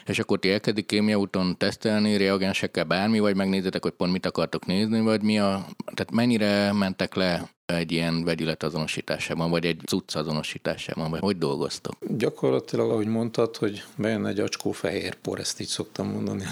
és 0.05 0.19
akkor 0.19 0.39
ti 0.39 0.51
elkezdik 0.51 0.85
kémia 0.85 1.17
úton 1.17 1.57
tesztelni, 1.57 2.17
reagensekkel 2.17 2.83
bármi, 2.83 3.19
vagy 3.19 3.35
megnézitek, 3.35 3.83
hogy 3.83 3.91
pont 3.91 4.11
mit 4.11 4.25
akartok 4.25 4.65
nézni, 4.65 5.01
vagy 5.01 5.21
mi 5.21 5.39
a, 5.39 5.65
tehát 5.93 6.11
mennyire 6.11 6.73
mentek 6.73 7.15
le 7.15 7.49
egy 7.65 7.91
ilyen 7.91 8.23
vegyület 8.23 8.63
azonosításában, 8.63 9.49
vagy 9.49 9.65
egy 9.65 9.81
cucc 9.85 10.15
azonosításában, 10.15 11.09
vagy 11.09 11.19
hogy 11.19 11.37
dolgoztok? 11.37 11.95
Gyakorlatilag, 12.17 12.91
ahogy 12.91 13.07
mondtad, 13.07 13.57
hogy 13.57 13.83
bejön 13.95 14.25
egy 14.25 14.39
acskó 14.39 14.71
fehér 14.71 15.15
por, 15.15 15.39
ezt 15.39 15.59
így 15.59 15.67
szoktam 15.67 16.07
mondani, 16.07 16.43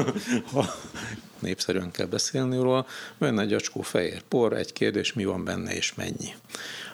ha 0.52 0.64
népszerűen 1.38 1.90
kell 1.90 2.06
beszélni 2.06 2.56
róla, 2.56 2.86
bejön 3.18 3.38
egy 3.38 3.52
acskó 3.52 3.80
fehér 3.80 4.22
por, 4.22 4.52
egy 4.52 4.72
kérdés, 4.72 5.12
mi 5.12 5.24
van 5.24 5.44
benne 5.44 5.74
és 5.74 5.94
mennyi. 5.94 6.34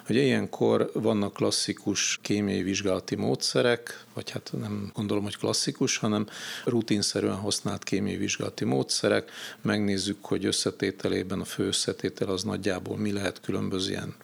Ugye 0.09 0.21
ilyenkor 0.21 0.91
vannak 0.93 1.33
klasszikus 1.33 2.19
kémiai 2.23 2.63
vizsgálati 2.63 3.15
módszerek, 3.15 4.05
vagy 4.15 4.31
hát 4.31 4.53
nem 4.61 4.91
gondolom, 4.95 5.23
hogy 5.23 5.37
klasszikus, 5.37 5.97
hanem 5.97 6.27
rutinszerűen 6.65 7.37
használt 7.37 7.83
kémiai 7.83 8.17
vizsgálati 8.17 8.65
módszerek. 8.65 9.31
Megnézzük, 9.63 10.25
hogy 10.25 10.45
összetételében 10.45 11.41
a 11.41 11.45
fő 11.45 11.67
összetétel 11.67 12.29
az 12.29 12.43
nagyjából 12.43 12.97
mi 12.97 13.13
lehet 13.13 13.41
különböző 13.41 13.91
ilyen 13.91 14.15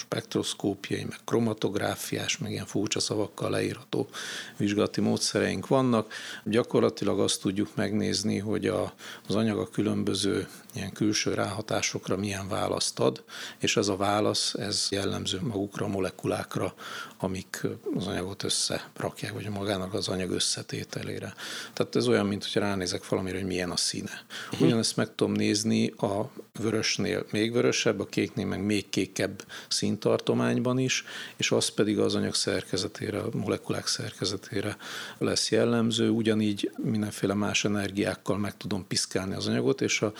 spektroszkópiai, 0.00 1.04
meg 1.04 1.18
kromatográfiás, 1.24 2.38
meg 2.38 2.50
ilyen 2.50 2.66
furcsa 2.66 3.00
szavakkal 3.00 3.50
leírható 3.50 4.08
vizsgálati 4.56 5.00
módszereink 5.00 5.66
vannak. 5.66 6.12
Gyakorlatilag 6.44 7.20
azt 7.20 7.40
tudjuk 7.40 7.68
megnézni, 7.74 8.38
hogy 8.38 8.66
a, 8.66 8.92
az 9.28 9.34
anyag 9.34 9.58
a 9.58 9.68
különböző 9.68 10.48
ilyen 10.74 10.92
külső 10.92 11.34
ráhatásokra 11.34 12.16
milyen 12.16 12.48
választ 12.48 12.98
ad, 12.98 13.22
és 13.58 13.76
ez 13.76 13.88
a 13.88 13.96
válasz, 13.96 14.54
ez 14.54 14.86
jellemző 14.90 15.40
magukra 15.42 15.88
molekulákra, 15.88 16.74
amik 17.22 17.66
az 17.94 18.06
anyagot 18.06 18.42
összerakják, 18.42 19.32
vagy 19.32 19.48
magának 19.48 19.94
az 19.94 20.08
anyag 20.08 20.30
összetételére. 20.30 21.34
Tehát 21.72 21.96
ez 21.96 22.08
olyan, 22.08 22.26
mint 22.26 22.44
hogy 22.44 22.62
ránézek 22.62 23.08
valamire, 23.08 23.36
hogy 23.38 23.46
milyen 23.46 23.70
a 23.70 23.76
színe. 23.76 24.24
Mhm. 24.52 24.64
Ugyanezt 24.64 24.96
meg 24.96 25.14
tudom 25.14 25.32
nézni 25.32 25.88
a 25.88 26.30
vörösnél 26.60 27.26
még 27.30 27.52
vörösebb, 27.52 28.00
a 28.00 28.06
kéknél 28.06 28.46
meg 28.46 28.64
még 28.64 28.88
kékebb 28.88 29.44
színtartományban 29.68 30.78
is, 30.78 31.04
és 31.36 31.50
az 31.50 31.68
pedig 31.68 31.98
az 31.98 32.14
anyag 32.14 32.34
szerkezetére, 32.34 33.18
a 33.18 33.28
molekulák 33.32 33.86
szerkezetére 33.86 34.76
lesz 35.18 35.50
jellemző. 35.50 36.10
Ugyanígy 36.10 36.72
mindenféle 36.76 37.34
más 37.34 37.64
energiákkal 37.64 38.38
meg 38.38 38.56
tudom 38.56 38.86
piszkálni 38.86 39.34
az 39.34 39.46
anyagot, 39.46 39.80
és 39.80 40.02
a 40.02 40.12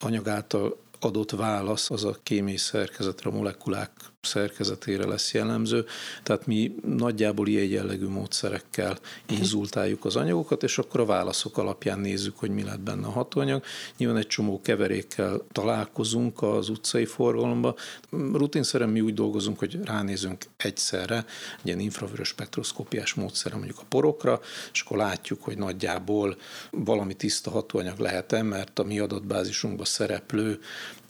anyag 0.00 0.28
által 0.28 0.78
adott 1.00 1.30
válasz 1.30 1.90
az 1.90 2.04
a 2.04 2.16
kémiai 2.22 2.56
szerkezetre, 2.56 3.30
a 3.30 3.32
molekulák 3.32 3.90
szerkezetére 4.20 5.06
lesz 5.06 5.32
jellemző. 5.34 5.84
Tehát 6.22 6.46
mi 6.46 6.74
nagyjából 6.86 7.48
ilyen 7.48 7.66
jellegű 7.66 8.06
módszerekkel 8.06 8.98
inzultáljuk 9.28 10.04
az 10.04 10.16
anyagokat, 10.16 10.62
és 10.62 10.78
akkor 10.78 11.00
a 11.00 11.04
válaszok 11.04 11.58
alapján 11.58 11.98
nézzük, 11.98 12.38
hogy 12.38 12.50
mi 12.50 12.62
lett 12.62 12.80
benne 12.80 13.06
a 13.06 13.10
hatóanyag. 13.10 13.64
Nyilván 13.96 14.16
egy 14.16 14.26
csomó 14.26 14.60
keverékkel 14.60 15.40
találkozunk 15.52 16.42
az 16.42 16.68
utcai 16.68 17.04
forgalomba. 17.04 17.74
Rutinszerűen 18.10 18.90
mi 18.90 19.00
úgy 19.00 19.14
dolgozunk, 19.14 19.58
hogy 19.58 19.78
ránézünk 19.84 20.44
egyszerre, 20.56 21.16
egy 21.58 21.66
ilyen 21.66 21.80
infravörös 21.80 22.28
spektroszkópiás 22.28 23.14
módszerre 23.14 23.56
mondjuk 23.56 23.78
a 23.78 23.86
porokra, 23.88 24.40
és 24.72 24.80
akkor 24.80 24.96
látjuk, 24.96 25.42
hogy 25.42 25.58
nagyjából 25.58 26.36
valami 26.70 27.14
tiszta 27.14 27.50
hatóanyag 27.50 27.98
lehet-e, 27.98 28.42
mert 28.42 28.78
a 28.78 28.84
mi 28.84 28.98
adatbázisunkban 28.98 29.86
szereplő 29.86 30.60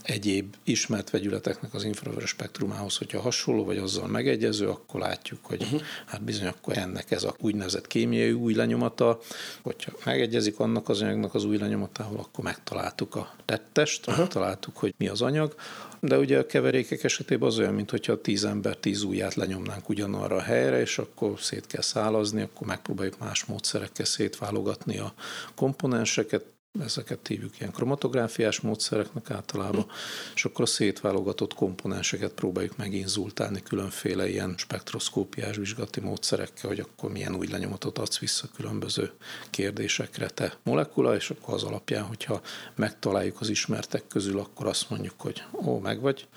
egyéb 0.08 0.54
ismert 0.64 1.10
vegyületeknek 1.10 1.74
az 1.74 1.84
infravörös 1.84 2.30
spektrumához, 2.30 2.96
hogyha 2.96 3.20
hasonló 3.20 3.64
vagy 3.64 3.76
azzal 3.76 4.06
megegyező, 4.06 4.68
akkor 4.68 5.00
látjuk, 5.00 5.38
hogy 5.42 5.62
uh-huh. 5.62 5.80
hát 6.06 6.22
bizony 6.22 6.46
akkor 6.46 6.78
ennek 6.78 7.10
ez 7.10 7.22
a 7.24 7.34
úgynevezett 7.40 7.86
kémiai 7.86 8.32
új 8.32 8.54
lenyomata, 8.54 9.18
hogyha 9.62 9.92
megegyezik 10.04 10.58
annak 10.58 10.88
az 10.88 11.02
anyagnak 11.02 11.34
az 11.34 11.44
új 11.44 11.56
lenyomatával, 11.56 12.18
akkor 12.18 12.44
megtaláltuk 12.44 13.14
a 13.14 13.34
tettest, 13.44 14.06
uh-huh. 14.06 14.18
megtaláltuk, 14.18 14.76
hogy 14.76 14.94
mi 14.98 15.08
az 15.08 15.22
anyag, 15.22 15.54
de 16.00 16.18
ugye 16.18 16.38
a 16.38 16.46
keverékek 16.46 17.04
esetében 17.04 17.48
az 17.48 17.58
olyan, 17.58 17.74
mintha 17.74 18.20
tíz 18.20 18.44
ember 18.44 18.76
tíz 18.76 19.02
ujját 19.02 19.34
lenyomnánk 19.34 19.88
ugyanarra 19.88 20.36
a 20.36 20.42
helyre, 20.42 20.80
és 20.80 20.98
akkor 20.98 21.40
szét 21.40 21.66
kell 21.66 21.82
szálazni, 21.82 22.42
akkor 22.42 22.66
megpróbáljuk 22.66 23.18
más 23.18 23.44
módszerekkel 23.44 24.04
szétválogatni 24.04 24.98
a 24.98 25.12
komponenseket, 25.54 26.44
ezeket 26.84 27.26
hívjuk 27.26 27.60
ilyen 27.60 27.72
kromatográfiás 27.72 28.60
módszereknek 28.60 29.30
általában, 29.30 29.86
és 30.34 30.44
akkor 30.44 30.64
a 30.64 30.66
szétválogatott 30.66 31.54
komponenseket 31.54 32.32
próbáljuk 32.32 32.76
meginzultálni 32.76 33.62
különféle 33.62 34.28
ilyen 34.28 34.54
spektroszkópiás 34.56 35.56
vizsgati 35.56 36.00
módszerekkel, 36.00 36.68
hogy 36.68 36.80
akkor 36.80 37.10
milyen 37.10 37.34
új 37.34 37.46
lenyomatot 37.46 37.98
adsz 37.98 38.18
vissza 38.18 38.48
különböző 38.56 39.10
kérdésekre 39.50 40.28
te 40.28 40.56
molekula, 40.62 41.14
és 41.14 41.30
akkor 41.30 41.54
az 41.54 41.62
alapján, 41.62 42.04
hogyha 42.04 42.40
megtaláljuk 42.74 43.40
az 43.40 43.48
ismertek 43.48 44.06
közül, 44.06 44.38
akkor 44.38 44.66
azt 44.66 44.90
mondjuk, 44.90 45.20
hogy 45.20 45.42
ó, 45.52 45.78
meg 45.78 46.00
vagy, 46.00 46.28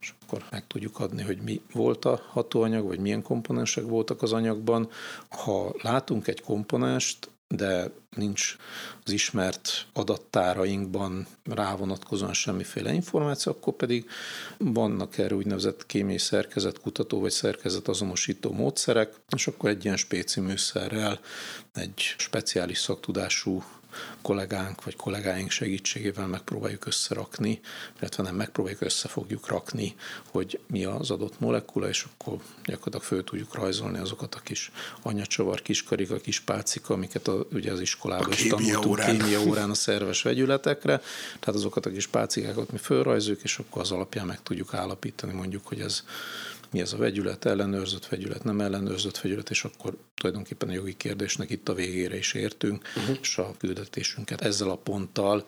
és 0.00 0.14
akkor 0.22 0.44
meg 0.50 0.66
tudjuk 0.66 0.98
adni, 1.00 1.22
hogy 1.22 1.38
mi 1.38 1.60
volt 1.72 2.04
a 2.04 2.22
hatóanyag, 2.28 2.86
vagy 2.86 2.98
milyen 2.98 3.22
komponensek 3.22 3.84
voltak 3.84 4.22
az 4.22 4.32
anyagban. 4.32 4.90
Ha 5.28 5.74
látunk 5.82 6.26
egy 6.28 6.40
komponenst, 6.40 7.30
de 7.48 7.90
nincs 8.16 8.56
az 9.04 9.12
ismert 9.12 9.86
adattárainkban 9.92 11.26
rávonatkozóan 11.44 12.32
semmiféle 12.32 12.92
információ, 12.92 13.52
akkor 13.52 13.74
pedig 13.74 14.08
vannak 14.58 15.18
erre 15.18 15.34
úgynevezett 15.34 15.86
kémiai 15.86 16.18
szerkezetkutató 16.18 17.20
vagy 17.20 17.30
szerkezetazonosító 17.30 18.52
módszerek, 18.52 19.14
és 19.36 19.46
akkor 19.46 19.70
egy 19.70 19.84
ilyen 19.84 19.96
spéci 19.96 20.40
műszerrel, 20.40 21.20
egy 21.74 22.14
speciális 22.16 22.78
szaktudású 22.78 23.62
kollégánk 24.22 24.84
vagy 24.84 24.96
kollégáink 24.96 25.50
segítségével 25.50 26.26
megpróbáljuk 26.26 26.86
összerakni, 26.86 27.60
illetve 27.98 28.22
nem 28.22 28.34
megpróbáljuk 28.34 28.80
össze 28.80 29.08
fogjuk 29.08 29.48
rakni, 29.48 29.94
hogy 30.30 30.60
mi 30.66 30.84
az 30.84 31.10
adott 31.10 31.40
molekula, 31.40 31.88
és 31.88 32.06
akkor 32.12 32.38
gyakorlatilag 32.64 33.02
föl 33.02 33.24
tudjuk 33.24 33.54
rajzolni 33.54 33.98
azokat 33.98 34.34
a 34.34 34.40
kis 34.40 34.70
anyacsavar, 35.02 35.62
kis 35.62 35.82
karika, 35.82 36.16
kis 36.16 36.40
pálcika, 36.40 36.94
amiket 36.94 37.28
a, 37.28 37.46
ugye 37.52 37.72
az 37.72 37.80
iskolában 37.80 38.32
is 38.32 38.46
tanultunk 38.46 38.86
órán. 38.86 39.18
kémia 39.18 39.40
órán 39.40 39.70
a 39.70 39.74
szerves 39.74 40.22
vegyületekre, 40.22 41.00
tehát 41.40 41.60
azokat 41.60 41.86
a 41.86 41.90
kis 41.90 42.06
pálcikákat 42.06 42.72
mi 42.72 42.78
fölrajzoljuk, 42.78 43.42
és 43.42 43.58
akkor 43.58 43.82
az 43.82 43.90
alapján 43.90 44.26
meg 44.26 44.42
tudjuk 44.42 44.74
állapítani 44.74 45.32
mondjuk, 45.32 45.66
hogy 45.66 45.80
ez 45.80 46.04
mi 46.76 46.82
ez 46.82 46.92
a 46.92 46.96
vegyület, 46.96 47.44
ellenőrzött 47.44 48.06
vegyület, 48.06 48.44
nem 48.44 48.60
ellenőrzött 48.60 49.18
vegyület, 49.18 49.50
és 49.50 49.64
akkor 49.64 49.96
tulajdonképpen 50.14 50.68
a 50.68 50.72
jogi 50.72 50.96
kérdésnek 50.96 51.50
itt 51.50 51.68
a 51.68 51.74
végére 51.74 52.16
is 52.16 52.32
értünk, 52.34 52.84
uh-huh. 52.96 53.16
és 53.20 53.38
a 53.38 53.54
küldetésünket 53.58 54.40
ezzel 54.40 54.70
a 54.70 54.76
ponttal 54.76 55.46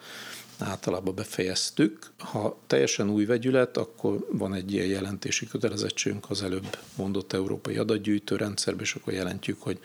általában 0.58 1.14
befejeztük. 1.14 2.10
Ha 2.18 2.58
teljesen 2.66 3.10
új 3.10 3.24
vegyület, 3.24 3.76
akkor 3.76 4.26
van 4.32 4.54
egy 4.54 4.72
ilyen 4.72 4.86
jelentési 4.86 5.46
kötelezettségünk 5.46 6.30
az 6.30 6.42
előbb 6.42 6.78
mondott 6.96 7.32
európai 7.32 7.76
adatgyűjtő 7.76 8.36
rendszerbe, 8.36 8.82
és 8.82 8.94
akkor 8.94 9.12
jelentjük, 9.12 9.62
hogy 9.62 9.78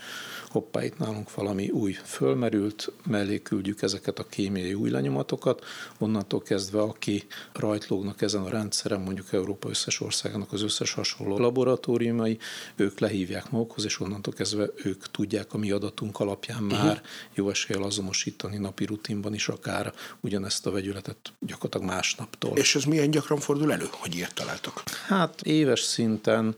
hoppá, 0.53 0.83
itt 0.83 0.97
nálunk 0.97 1.33
valami 1.33 1.69
új 1.69 1.91
fölmerült, 2.03 2.91
mellé 3.05 3.41
küldjük 3.41 3.81
ezeket 3.81 4.19
a 4.19 4.25
kémiai 4.25 4.73
új 4.73 4.89
lenyomatokat, 4.89 5.63
onnantól 5.97 6.41
kezdve, 6.41 6.81
aki 6.81 7.23
rajtlógnak 7.53 8.21
ezen 8.21 8.41
a 8.41 8.49
rendszeren, 8.49 9.01
mondjuk 9.01 9.33
Európa 9.33 9.69
összes 9.69 10.01
országának 10.01 10.53
az 10.53 10.61
összes 10.61 10.93
hasonló 10.93 11.37
laboratóriumai, 11.37 12.37
ők 12.75 12.99
lehívják 12.99 13.51
magukhoz, 13.51 13.85
és 13.85 13.99
onnantól 13.99 14.33
kezdve 14.33 14.67
ők 14.83 15.11
tudják 15.11 15.53
a 15.53 15.57
mi 15.57 15.71
adatunk 15.71 16.19
alapján 16.19 16.63
uh-huh. 16.63 16.83
már 16.83 17.01
jó 17.33 17.49
eséllyel 17.49 17.83
azonosítani 17.83 18.57
napi 18.57 18.85
rutinban 18.85 19.33
is 19.33 19.47
akár 19.47 19.93
ugyanezt 20.19 20.65
a 20.65 20.71
vegyületet 20.71 21.33
gyakorlatilag 21.39 21.95
másnaptól. 21.95 22.57
És 22.57 22.75
ez 22.75 22.83
milyen 22.83 23.11
gyakran 23.11 23.39
fordul 23.39 23.71
elő, 23.71 23.87
hogy 23.91 24.15
ilyet 24.15 24.33
találtak? 24.33 24.83
Hát 25.07 25.41
éves 25.41 25.79
szinten 25.79 26.55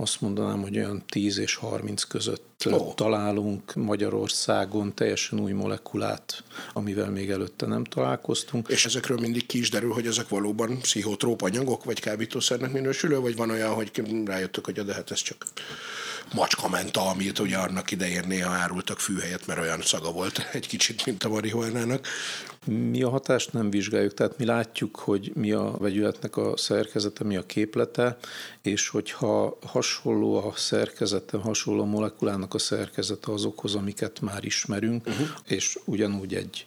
azt 0.00 0.20
mondanám, 0.20 0.60
hogy 0.62 0.76
olyan 0.76 1.02
10 1.08 1.38
és 1.38 1.54
30 1.54 2.02
között 2.02 2.64
oh. 2.66 2.94
találunk 2.94 3.74
Magyarországon 3.74 4.94
teljesen 4.94 5.40
új 5.40 5.52
molekulát, 5.52 6.42
amivel 6.72 7.10
még 7.10 7.30
előtte 7.30 7.66
nem 7.66 7.84
találkoztunk. 7.84 8.68
És 8.68 8.84
ezekről 8.84 9.18
mindig 9.18 9.46
ki 9.46 9.58
is 9.58 9.70
derül, 9.70 9.92
hogy 9.92 10.06
ezek 10.06 10.28
valóban 10.28 10.78
pszichotróp 10.78 11.42
anyagok, 11.42 11.84
vagy 11.84 12.00
kábítószernek 12.00 12.72
minősülő, 12.72 13.18
vagy 13.18 13.36
van 13.36 13.50
olyan, 13.50 13.74
hogy 13.74 13.90
rájöttök, 14.24 14.64
hogy 14.64 14.84
de 14.84 14.94
hát 14.94 15.10
ez 15.10 15.20
csak 15.20 15.46
macska 16.34 16.68
menta, 16.68 17.08
amit 17.08 17.38
ugye 17.38 17.56
annak 17.56 17.90
idején 17.90 18.24
néha 18.26 18.50
árultak 18.50 19.00
fű 19.00 19.18
helyett, 19.18 19.46
mert 19.46 19.60
olyan 19.60 19.82
szaga 19.82 20.12
volt 20.12 20.38
egy 20.52 20.66
kicsit, 20.66 21.06
mint 21.06 21.24
a 21.24 21.28
marihuánának. 21.28 22.06
Mi 22.64 23.02
a 23.02 23.08
hatást 23.08 23.52
nem 23.52 23.70
vizsgáljuk, 23.70 24.14
tehát 24.14 24.38
mi 24.38 24.44
látjuk, 24.44 24.96
hogy 24.96 25.32
mi 25.34 25.52
a 25.52 25.76
vegyületnek 25.78 26.36
a 26.36 26.56
szerkezete, 26.56 27.24
mi 27.24 27.36
a 27.36 27.46
képlete, 27.46 28.16
és 28.62 28.88
hogyha 28.88 29.58
hasonló 29.66 30.46
a 30.46 30.52
szerkezete, 30.56 31.38
hasonló 31.38 31.82
a 31.82 31.86
molekulának 31.86 32.54
a 32.54 32.58
szerkezete 32.58 33.32
azokhoz, 33.32 33.74
amiket 33.74 34.20
már 34.20 34.44
ismerünk, 34.44 35.06
uh-huh. 35.06 35.26
és 35.46 35.78
ugyanúgy 35.84 36.34
egy 36.34 36.66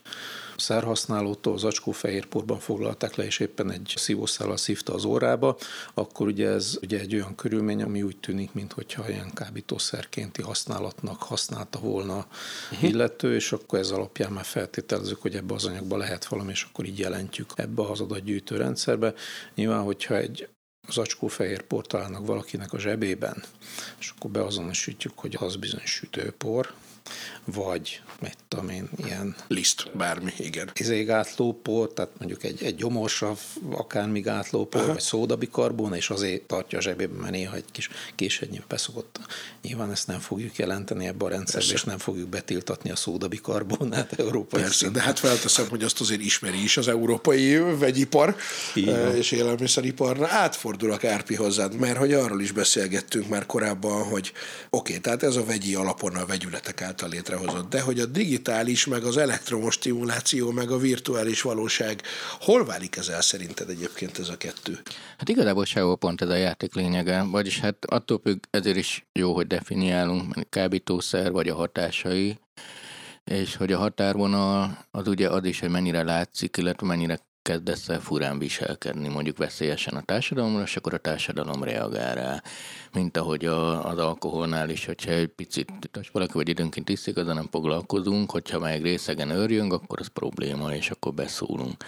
szerhasználótól 0.62 1.58
zacskófehérporban 1.58 2.60
foglalták 2.60 3.16
le, 3.16 3.26
és 3.26 3.40
éppen 3.40 3.72
egy 3.72 3.94
szívószállal 3.96 4.58
szívta 4.58 4.94
az 4.94 5.06
órába, 5.06 5.58
akkor 5.94 6.28
ugye 6.28 6.50
ez 6.50 6.78
ugye 6.82 7.00
egy 7.00 7.14
olyan 7.14 7.36
körülmény, 7.36 7.84
ami 7.84 8.04
úgy 8.04 8.18
tűnik, 8.18 8.54
mintha 8.54 9.10
ilyen 9.10 9.34
kábítószerkénti 9.34 10.42
használatnak 10.42 11.24
használta 11.24 11.80
volna 11.80 12.28
uh-huh. 12.72 12.90
illető, 12.90 13.36
és 13.36 13.52
akkor 13.52 13.80
ez 13.80 13.92
alapján 13.92 14.32
már 14.32 14.46
feltételezzük, 14.46 15.22
hogy 15.22 15.36
ebbe 15.36 15.54
az 15.54 15.66
anyagba 15.66 15.98
lehet 15.98 16.26
valami, 16.26 16.52
és 16.52 16.68
akkor 16.70 16.86
így 16.86 17.00
jelentjük 17.00 17.52
ebbe 17.56 17.82
az 17.82 18.00
adatgyűjtő 18.00 18.58
rendszerbe. 18.58 19.14
Nyilván, 19.56 19.84
hogyha 19.84 20.18
egy 20.18 20.50
zacskó 20.90 21.28
fehér 21.28 21.62
por 21.62 21.88
találnak 21.88 22.26
valakinek 22.26 22.74
a 22.74 22.80
zsebében, 22.80 23.44
és 24.00 24.14
akkor 24.18 24.32
beazonosítjuk, 24.32 25.20
hogy 25.20 25.38
az 25.40 25.56
bizony 25.56 25.86
sütőpor, 25.86 26.74
vagy 27.54 28.02
mit 28.22 28.38
tudom 28.48 28.70
én, 28.70 28.90
ilyen... 29.06 29.36
Liszt, 29.48 29.90
bármi, 29.98 30.34
igen. 30.38 30.72
Izé 30.74 31.04
gátlópor, 31.04 31.94
tehát 31.94 32.12
mondjuk 32.18 32.44
egy, 32.44 32.64
egy 32.64 32.76
gyomorsav, 32.76 33.40
akármi 33.72 34.20
gátlópor, 34.20 34.82
Aha. 34.82 34.92
vagy 34.92 35.02
szódabikarbon, 35.02 35.94
és 35.94 36.10
azért 36.10 36.42
tartja 36.42 36.78
a 36.78 36.82
zsebében, 36.82 37.16
mert 37.16 37.32
néha 37.32 37.56
egy 37.56 37.66
kis 37.72 37.90
késednyire 38.16 38.64
beszokott. 38.68 39.20
Nyilván 39.62 39.92
ezt 39.92 40.08
nem 40.08 40.20
fogjuk 40.20 40.56
jelenteni 40.56 41.08
ebbe 41.08 41.26
a 41.26 41.30
rendszerbe, 41.30 41.60
Persze. 41.60 41.74
és 41.74 41.84
nem 41.84 41.98
fogjuk 41.98 42.30
betiltatni 42.30 42.92
a 42.92 42.96
szódabikarbonát 42.96 44.20
európai 44.20 44.62
Persze, 44.62 44.76
szinten. 44.76 44.94
de 44.94 45.08
hát 45.08 45.20
felteszem, 45.20 45.70
hogy 45.70 45.84
azt 45.84 46.02
azért 46.02 46.22
ismeri 46.22 46.64
is 46.64 46.78
az 46.78 46.88
európai 46.88 47.58
vegyipar 47.58 48.36
Igen. 48.76 49.16
és 49.16 49.32
élelmiszeripar. 49.32 50.18
Na, 50.18 50.28
átfordulok 50.28 51.04
Árpi 51.04 51.36
hozzád, 51.36 51.76
mert 51.76 51.98
hogy 51.98 52.14
arról 52.14 52.42
is 52.42 52.52
beszélgettünk 52.52 53.28
már 53.28 53.46
korábban, 53.46 54.04
hogy 54.04 54.32
oké, 54.70 54.90
okay, 54.90 55.00
tehát 55.00 55.24
ez 55.24 55.36
a 55.36 55.44
vegyi 55.44 55.76
alapon 55.76 56.16
a 56.16 56.26
vegyületek 56.26 56.82
által 56.82 57.14
létrehozott, 57.42 57.70
de 57.70 57.82
hogy 57.82 58.00
a 58.00 58.06
digitális, 58.06 58.86
meg 58.86 59.04
az 59.04 59.18
elektromos 59.18 59.74
stimuláció, 59.74 60.52
meg 60.52 60.72
a 60.72 60.78
virtuális 60.78 61.42
valóság, 61.42 62.02
hol 62.40 62.66
válik 62.66 62.96
ez 62.96 63.08
el 63.08 63.22
szerinted 63.22 63.70
egyébként 63.70 64.20
ez 64.20 64.30
a 64.30 64.38
kettő? 64.38 64.80
Hát 65.18 65.30
igazából 65.30 65.66
sehol 65.66 65.98
pont 65.98 66.22
ez 66.22 66.30
a 66.30 66.36
játék 66.36 66.76
lényege, 66.76 67.24
vagyis 67.24 67.60
hát 67.60 67.86
attól 67.86 68.20
függ, 68.24 68.44
ezért 68.50 68.78
is 68.78 69.06
jó, 69.20 69.34
hogy 69.34 69.48
definiálunk, 69.48 70.50
kábítószer 70.50 71.32
vagy 71.32 71.48
a 71.48 71.56
hatásai, 71.56 72.40
és 73.24 73.56
hogy 73.56 73.72
a 73.72 73.78
határvonal 73.78 74.86
az 74.92 75.08
ugye 75.08 75.30
az 75.30 75.46
is, 75.46 75.60
hogy 75.60 75.70
mennyire 75.70 76.04
látszik, 76.04 76.58
illetve 76.58 76.88
mennyire 76.88 77.20
kezdesz 77.42 77.90
el 77.90 78.00
furán 78.00 78.40
viselkedni, 78.40 79.08
mondjuk 79.08 79.38
veszélyesen 79.38 79.94
a 79.94 80.02
társadalomra, 80.02 80.62
és 80.62 80.76
akkor 80.76 80.94
a 80.94 80.98
társadalom 80.98 81.64
reagál 81.64 82.16
rá. 82.16 82.42
Mint 82.94 83.18
ahogy 83.18 83.46
a, 83.46 83.86
az 83.86 83.98
alkoholnál 83.98 84.70
is, 84.70 84.86
hogyha 84.86 85.12
egy 85.12 85.28
picit, 85.28 85.70
most 85.94 86.12
valaki 86.12 86.34
vagy 86.34 86.50
időnként 86.50 86.90
iszik, 86.90 87.18
azzal 87.18 87.34
nem 87.34 87.48
foglalkozunk, 87.52 88.32
hogyha 88.32 88.60
meg 88.60 88.82
részegen 88.82 89.30
őrjünk, 89.30 89.74
akkor 89.74 90.00
az 90.00 90.08
probléma, 90.08 90.74
és 90.74 90.90
akkor 90.90 91.14
beszólunk. 91.14 91.84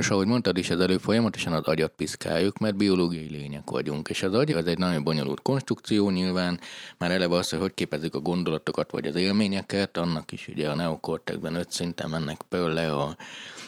És 0.00 0.10
ahogy 0.10 0.26
mondtad 0.26 0.56
is, 0.56 0.70
ez 0.70 0.78
előbb 0.78 1.00
folyamatosan 1.00 1.52
az 1.52 1.64
agyat 1.64 1.92
piszkáljuk, 1.96 2.58
mert 2.58 2.76
biológiai 2.76 3.28
lények 3.30 3.70
vagyunk. 3.70 4.08
És 4.08 4.22
az 4.22 4.34
agy 4.34 4.50
az 4.50 4.66
egy 4.66 4.78
nagyon 4.78 5.04
bonyolult 5.04 5.42
konstrukció, 5.42 6.10
nyilván 6.10 6.60
már 6.98 7.10
eleve 7.10 7.36
az, 7.36 7.50
hogy 7.50 7.58
hogy 7.58 7.74
képezik 7.74 8.14
a 8.14 8.20
gondolatokat 8.20 8.90
vagy 8.90 9.06
az 9.06 9.14
élményeket, 9.14 9.96
annak 9.96 10.32
is 10.32 10.48
ugye 10.48 10.68
a 10.68 10.74
neokortekben 10.74 11.54
öt 11.54 11.70
szinten 11.70 12.10
mennek 12.10 12.40
le 12.50 12.92
a 12.92 13.16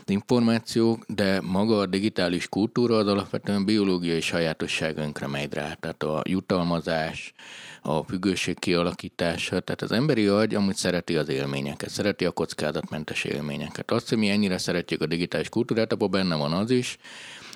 információk, 0.06 1.04
de 1.06 1.40
maga 1.40 1.78
a 1.78 1.86
digitális 1.86 2.48
kultúra 2.48 2.96
az 2.96 3.06
alapvetően 3.06 3.64
biológiai 3.64 4.20
sajátosságainkra 4.20 5.28
megy 5.28 5.52
rá. 5.52 5.72
Tehát 5.72 6.02
a 6.02 6.22
jutalmazás, 6.24 7.34
a 7.82 8.02
függőség 8.02 8.58
kialakítása. 8.58 9.60
Tehát 9.60 9.82
az 9.82 9.92
emberi 9.92 10.26
agy 10.26 10.54
amúgy 10.54 10.76
szereti 10.76 11.16
az 11.16 11.28
élményeket, 11.28 11.90
szereti 11.90 12.24
a 12.24 12.30
kockázatmentes 12.30 13.24
élményeket. 13.24 13.90
Azt, 13.90 14.08
hogy 14.08 14.18
mi 14.18 14.28
ennyire 14.28 14.58
szeretjük 14.58 15.02
a 15.02 15.06
digitális 15.06 15.48
kultúrát, 15.48 15.92
abban 15.92 16.10
benne 16.10 16.34
van 16.34 16.52
az 16.52 16.70
is, 16.70 16.98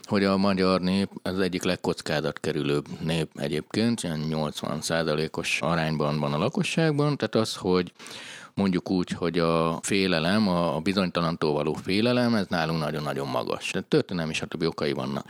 hogy 0.02 0.24
a 0.24 0.36
magyar 0.36 0.80
nép 0.80 1.08
az 1.22 1.38
egyik 1.38 1.62
legkockázatkerülőbb 1.62 2.86
nép 3.00 3.28
egyébként, 3.34 4.28
80 4.28 4.80
os 5.30 5.60
arányban 5.60 6.20
van 6.20 6.32
a 6.32 6.38
lakosságban, 6.38 7.16
tehát 7.16 7.34
az, 7.34 7.54
hogy 7.54 7.92
mondjuk 8.54 8.90
úgy, 8.90 9.10
hogy 9.10 9.38
a 9.38 9.78
félelem, 9.82 10.48
a 10.48 10.80
bizonytalantól 10.80 11.52
való 11.52 11.72
félelem, 11.74 12.34
ez 12.34 12.46
nálunk 12.48 12.80
nagyon-nagyon 12.80 13.28
magas. 13.28 13.70
Tehát 13.70 13.88
történelmi 13.88 14.32
stb. 14.32 14.62
okai 14.62 14.92
vannak. 14.92 15.26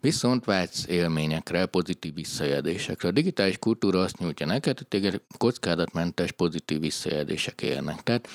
Viszont 0.00 0.44
vágysz 0.44 0.86
élményekre, 0.86 1.66
pozitív 1.66 2.14
visszajelzésekre. 2.14 3.08
A 3.08 3.12
digitális 3.12 3.58
kultúra 3.58 4.00
azt 4.00 4.18
nyújtja 4.18 4.46
neked, 4.46 4.78
hogy 4.78 4.86
téged 4.86 5.20
kockázatmentes 5.38 6.32
pozitív 6.32 6.80
visszajelzések 6.80 7.62
érnek. 7.62 8.02
Tehát 8.02 8.28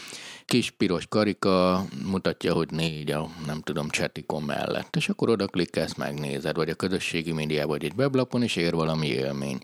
kis 0.45 0.72
piros 0.72 1.05
karika 1.07 1.86
mutatja, 2.05 2.53
hogy 2.53 2.72
négy 2.72 3.11
a, 3.11 3.30
nem 3.45 3.61
tudom, 3.61 3.89
csetikon 3.89 4.43
mellett, 4.43 4.95
és 4.95 5.09
akkor 5.09 5.30
oda 5.30 5.47
klikkelsz, 5.47 5.95
megnézed, 5.95 6.55
vagy 6.55 6.70
a 6.70 6.76
közösségi 6.76 7.32
médiában, 7.32 7.68
vagy 7.68 7.84
egy 7.84 7.93
weblapon, 7.97 8.43
és 8.43 8.55
ér 8.55 8.74
valami 8.74 9.07
élmény. 9.07 9.57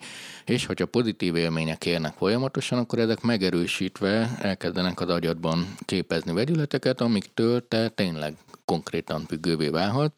És 0.45 0.65
hogyha 0.65 0.85
pozitív 0.85 1.35
élmények 1.35 1.85
érnek 1.85 2.13
folyamatosan, 2.13 2.79
akkor 2.79 2.99
ezek 2.99 3.21
megerősítve 3.21 4.37
elkezdenek 4.41 4.99
az 4.99 5.09
agyadban 5.09 5.75
képezni 5.85 6.33
vegyületeket, 6.33 7.01
amiktől 7.01 7.67
te 7.67 7.89
tényleg 7.89 8.35
konkrétan 8.69 9.25
függővé 9.27 9.67
válhat. 9.67 10.13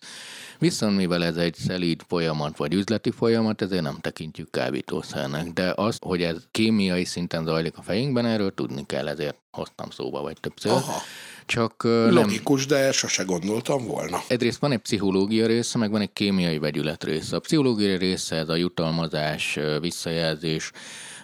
Viszont 0.60 0.96
mivel 0.96 1.24
ez 1.24 1.36
egy 1.36 1.56
szelíd 1.56 2.02
folyamat 2.08 2.58
vagy 2.58 2.74
üzleti 2.74 3.12
folyamat, 3.12 3.62
ezért 3.62 3.82
nem 3.82 3.98
tekintjük 4.02 4.52
kábítószernek. 4.52 5.48
De 5.48 5.74
az, 5.76 5.98
hogy 6.02 6.22
ez 6.22 6.36
kémiai 6.52 7.06
szinten 7.06 7.46
zajlik 7.46 7.78
a 7.78 7.82
fejünkben, 7.82 8.26
erről 8.26 8.54
tudni 8.54 8.86
kell, 8.86 9.08
ezért 9.08 9.38
hoztam 9.52 9.90
szóba 9.90 10.22
vagy 10.22 10.38
többször. 10.40 10.72
Aha. 10.72 11.02
Csak 11.46 11.84
Logikus, 12.10 12.66
nem... 12.66 12.78
de 12.78 12.92
sose 12.92 13.24
gondoltam 13.24 13.86
volna. 13.88 14.22
Egyrészt 14.28 14.60
van 14.60 14.72
egy 14.72 14.80
pszichológia 14.80 15.48
része, 15.48 15.78
meg 15.78 15.92
van 15.92 16.02
egy 16.02 16.14
kémiai 16.14 16.58
vegyület 16.58 17.04
része. 17.04 17.36
A 17.36 17.40
pszichológiai 17.40 17.98
része 17.98 18.36
ez 18.36 18.50
a 18.50 18.56
jutalmazás, 18.56 19.60
visszajelzés, 19.82 20.72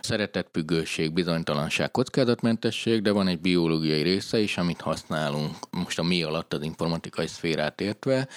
szeretetfüggőség, 0.08 1.14
bizonytalanság, 1.14 1.92
kockázatmentesség, 1.92 3.02
de 3.02 3.12
van 3.12 3.28
egy 3.28 3.40
biológiai 3.40 4.02
része 4.02 4.40
is, 4.40 4.58
amit 4.58 4.82
használunk 4.82 5.56
most 5.72 6.00
a 6.00 6.04
mi 6.04 6.24
alatt 6.24 6.54
az 6.54 6.64
informatikai 6.64 7.28
szférát 7.28 7.82
értve, 7.82 8.28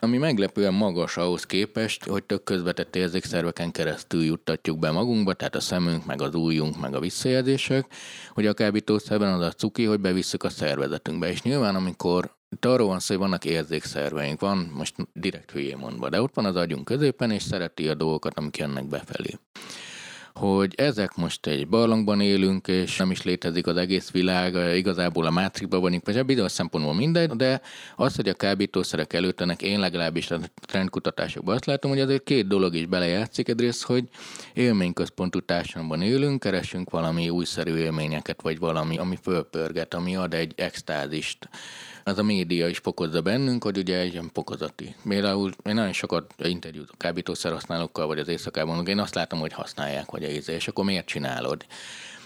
ami 0.00 0.18
meglepően 0.18 0.74
magas 0.74 1.16
ahhoz 1.16 1.46
képest, 1.46 2.04
hogy 2.04 2.24
tök 2.24 2.44
közvetett 2.44 2.96
érzékszerveken 2.96 3.70
keresztül 3.70 4.24
juttatjuk 4.24 4.78
be 4.78 4.90
magunkba, 4.90 5.32
tehát 5.34 5.54
a 5.54 5.60
szemünk, 5.60 6.06
meg 6.06 6.22
az 6.22 6.34
ujjunk, 6.34 6.80
meg 6.80 6.94
a 6.94 7.00
visszajelzések, 7.00 7.86
hogy 8.30 8.46
a 8.46 8.54
kábítószerben 8.54 9.32
az 9.32 9.46
a 9.46 9.50
cuki, 9.50 9.84
hogy 9.84 10.00
bevisszük 10.00 10.42
a 10.42 10.48
szervezetünkbe. 10.48 11.30
És 11.30 11.42
nyilván, 11.42 11.74
amikor 11.74 12.34
itt 12.50 12.64
arról 12.64 12.86
van 12.88 13.00
szó, 13.00 13.14
hogy 13.14 13.22
vannak 13.22 13.44
érzékszerveink, 13.44 14.40
van, 14.40 14.70
most 14.74 14.94
direkt 15.12 15.50
hülyén 15.50 15.76
mondva, 15.76 16.08
de 16.08 16.22
ott 16.22 16.34
van 16.34 16.44
az 16.44 16.56
agyunk 16.56 16.84
középen, 16.84 17.30
és 17.30 17.42
szereti 17.42 17.88
a 17.88 17.94
dolgokat, 17.94 18.38
amik 18.38 18.56
jönnek 18.56 18.86
befelé 18.86 19.38
hogy 20.40 20.74
ezek 20.76 21.16
most 21.16 21.46
egy 21.46 21.68
barlangban 21.68 22.20
élünk, 22.20 22.68
és 22.68 22.96
nem 22.96 23.10
is 23.10 23.22
létezik 23.22 23.66
az 23.66 23.76
egész 23.76 24.10
világ, 24.10 24.76
igazából 24.76 25.26
a 25.26 25.30
mátrikban 25.30 25.80
vagyunk, 25.80 26.06
vagy 26.06 26.24
bizonyos 26.24 26.52
szempontból 26.52 26.94
mindegy, 26.94 27.30
de 27.30 27.60
az, 27.96 28.16
hogy 28.16 28.28
a 28.28 28.34
kábítószerek 28.34 29.12
előttenek, 29.12 29.62
én 29.62 29.78
legalábbis 29.78 30.30
a 30.30 30.38
trendkutatásokban 30.54 31.54
azt 31.54 31.64
látom, 31.64 31.90
hogy 31.90 32.00
azért 32.00 32.24
két 32.24 32.46
dolog 32.46 32.74
is 32.74 32.86
belejátszik. 32.86 33.48
Egyrészt, 33.48 33.82
hogy 33.82 34.04
élményközpontú 34.52 35.40
társadalomban 35.40 36.02
élünk, 36.02 36.40
keresünk 36.40 36.90
valami 36.90 37.28
újszerű 37.28 37.76
élményeket, 37.76 38.42
vagy 38.42 38.58
valami, 38.58 38.98
ami 38.98 39.18
fölpörget, 39.22 39.94
ami 39.94 40.16
ad 40.16 40.34
egy 40.34 40.52
extázist 40.56 41.48
az 42.04 42.18
a 42.18 42.22
média 42.22 42.68
is 42.68 42.78
fokozza 42.78 43.20
bennünk, 43.20 43.64
hogy 43.64 43.78
ugye 43.78 43.98
egy 43.98 44.12
ilyen 44.12 44.30
fokozati. 44.32 44.94
Például 45.08 45.52
én 45.64 45.74
nagyon 45.74 45.92
sokat 45.92 46.34
interjúzok 46.38 46.98
kábítószer 46.98 47.52
használókkal, 47.52 48.06
vagy 48.06 48.18
az 48.18 48.28
éjszakában, 48.28 48.86
én 48.86 48.98
azt 48.98 49.14
látom, 49.14 49.38
hogy 49.38 49.52
használják, 49.52 50.10
vagy 50.10 50.24
a 50.24 50.28
íze, 50.28 50.52
és 50.52 50.68
akkor 50.68 50.84
miért 50.84 51.06
csinálod? 51.06 51.66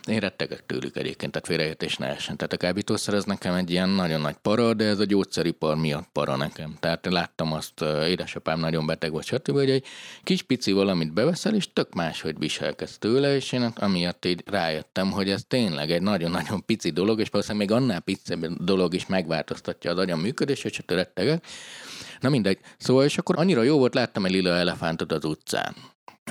Én 0.08 0.18
rettegek 0.18 0.66
tőlük 0.66 0.96
egyébként, 0.96 1.32
tehát 1.32 1.48
félreértés 1.48 1.96
ne 1.96 2.06
essen. 2.06 2.36
Tehát 2.36 2.52
a 2.52 2.56
kábítószer 2.56 3.14
ez 3.14 3.24
nekem 3.24 3.54
egy 3.54 3.70
ilyen 3.70 3.88
nagyon 3.88 4.20
nagy 4.20 4.36
para, 4.42 4.74
de 4.74 4.84
ez 4.84 4.98
a 4.98 5.04
gyógyszeripar 5.04 5.76
miatt 5.76 6.08
para 6.12 6.36
nekem. 6.36 6.76
Tehát 6.80 7.06
láttam 7.06 7.52
azt, 7.52 7.84
édesapám 8.06 8.60
nagyon 8.60 8.86
beteg 8.86 9.10
volt, 9.10 9.24
stb., 9.24 9.50
hogy 9.50 9.70
egy 9.70 9.84
kis 10.22 10.42
pici 10.42 10.72
valamit 10.72 11.12
beveszel, 11.12 11.54
és 11.54 11.72
tök 11.72 11.94
máshogy 11.94 12.38
viselkedsz 12.38 12.98
tőle, 12.98 13.34
és 13.34 13.52
én 13.52 13.72
amiatt 13.76 14.24
így 14.24 14.42
rájöttem, 14.46 15.10
hogy 15.10 15.30
ez 15.30 15.44
tényleg 15.48 15.90
egy 15.90 16.02
nagyon-nagyon 16.02 16.64
pici 16.64 16.90
dolog, 16.90 17.20
és 17.20 17.28
valószínűleg 17.28 17.68
még 17.68 17.76
annál 17.76 18.00
picebb 18.00 18.46
dolog 18.64 18.94
is 18.94 19.06
megváltoztatja 19.06 19.90
az 19.90 19.98
agyam 19.98 20.20
működését, 20.20 20.72
és 20.72 20.80
rettegek. 20.86 21.46
Na 22.20 22.28
mindegy. 22.28 22.58
Szóval, 22.78 23.04
és 23.04 23.18
akkor 23.18 23.38
annyira 23.38 23.62
jó 23.62 23.78
volt, 23.78 23.94
láttam 23.94 24.24
egy 24.24 24.32
lila 24.32 24.50
elefántot 24.50 25.12
az 25.12 25.24
utcán 25.24 25.74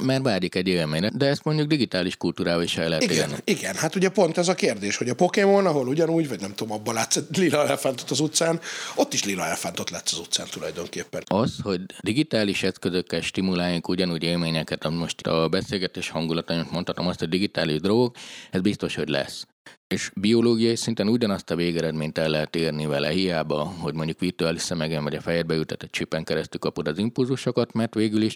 mert 0.01 0.23
vágyik 0.23 0.55
egy 0.55 0.67
élményre, 0.67 1.09
de 1.13 1.25
ezt 1.25 1.43
mondjuk 1.43 1.67
digitális 1.67 2.17
kultúrával 2.17 2.63
is 2.63 2.77
el 2.77 2.87
lehet 2.87 3.03
Igen, 3.03 3.17
élni. 3.17 3.41
igen, 3.43 3.75
hát 3.75 3.95
ugye 3.95 4.09
pont 4.09 4.37
ez 4.37 4.47
a 4.47 4.55
kérdés, 4.55 4.97
hogy 4.97 5.09
a 5.09 5.15
Pokémon, 5.15 5.65
ahol 5.65 5.87
ugyanúgy, 5.87 6.27
vagy 6.27 6.39
nem 6.39 6.55
tudom, 6.55 6.73
abban 6.73 6.93
látsz 6.93 7.19
lila 7.33 7.65
elefántot 7.65 8.09
az 8.11 8.19
utcán, 8.19 8.59
ott 8.95 9.13
is 9.13 9.23
lila 9.23 9.45
elefántot 9.45 9.89
látsz 9.89 10.13
az 10.13 10.19
utcán 10.19 10.47
tulajdonképpen. 10.51 11.23
Az, 11.25 11.55
hogy 11.63 11.81
digitális 12.01 12.63
eszközökkel 12.63 13.21
stimuláljunk 13.21 13.87
ugyanúgy 13.87 14.23
élményeket, 14.23 14.85
amit 14.85 14.99
most 14.99 15.21
a 15.27 15.47
beszélgetés 15.47 16.09
hangulatán 16.09 16.67
mondhatom 16.71 17.07
azt, 17.07 17.19
hogy 17.19 17.29
digitális 17.29 17.79
drogok, 17.79 18.15
ez 18.51 18.61
biztos, 18.61 18.95
hogy 18.95 19.09
lesz. 19.09 19.45
És 19.87 20.11
biológiai 20.15 20.75
szinten 20.75 21.07
ugyanazt 21.07 21.51
a 21.51 21.55
végeredményt 21.55 22.17
el 22.17 22.29
lehet 22.29 22.55
érni 22.55 22.85
vele, 22.85 23.09
hiába, 23.09 23.63
hogy 23.63 23.93
mondjuk 23.93 24.19
virtuális 24.19 24.61
szemegen 24.61 25.03
vagy 25.03 25.15
a 25.15 25.21
fejedbe 25.21 25.55
ültetett 25.55 25.91
csipen 25.91 26.23
keresztül 26.23 26.59
kapod 26.59 26.87
az 26.87 26.97
impulzusokat, 26.97 27.73
mert 27.73 27.93
végül 27.93 28.21
is 28.21 28.35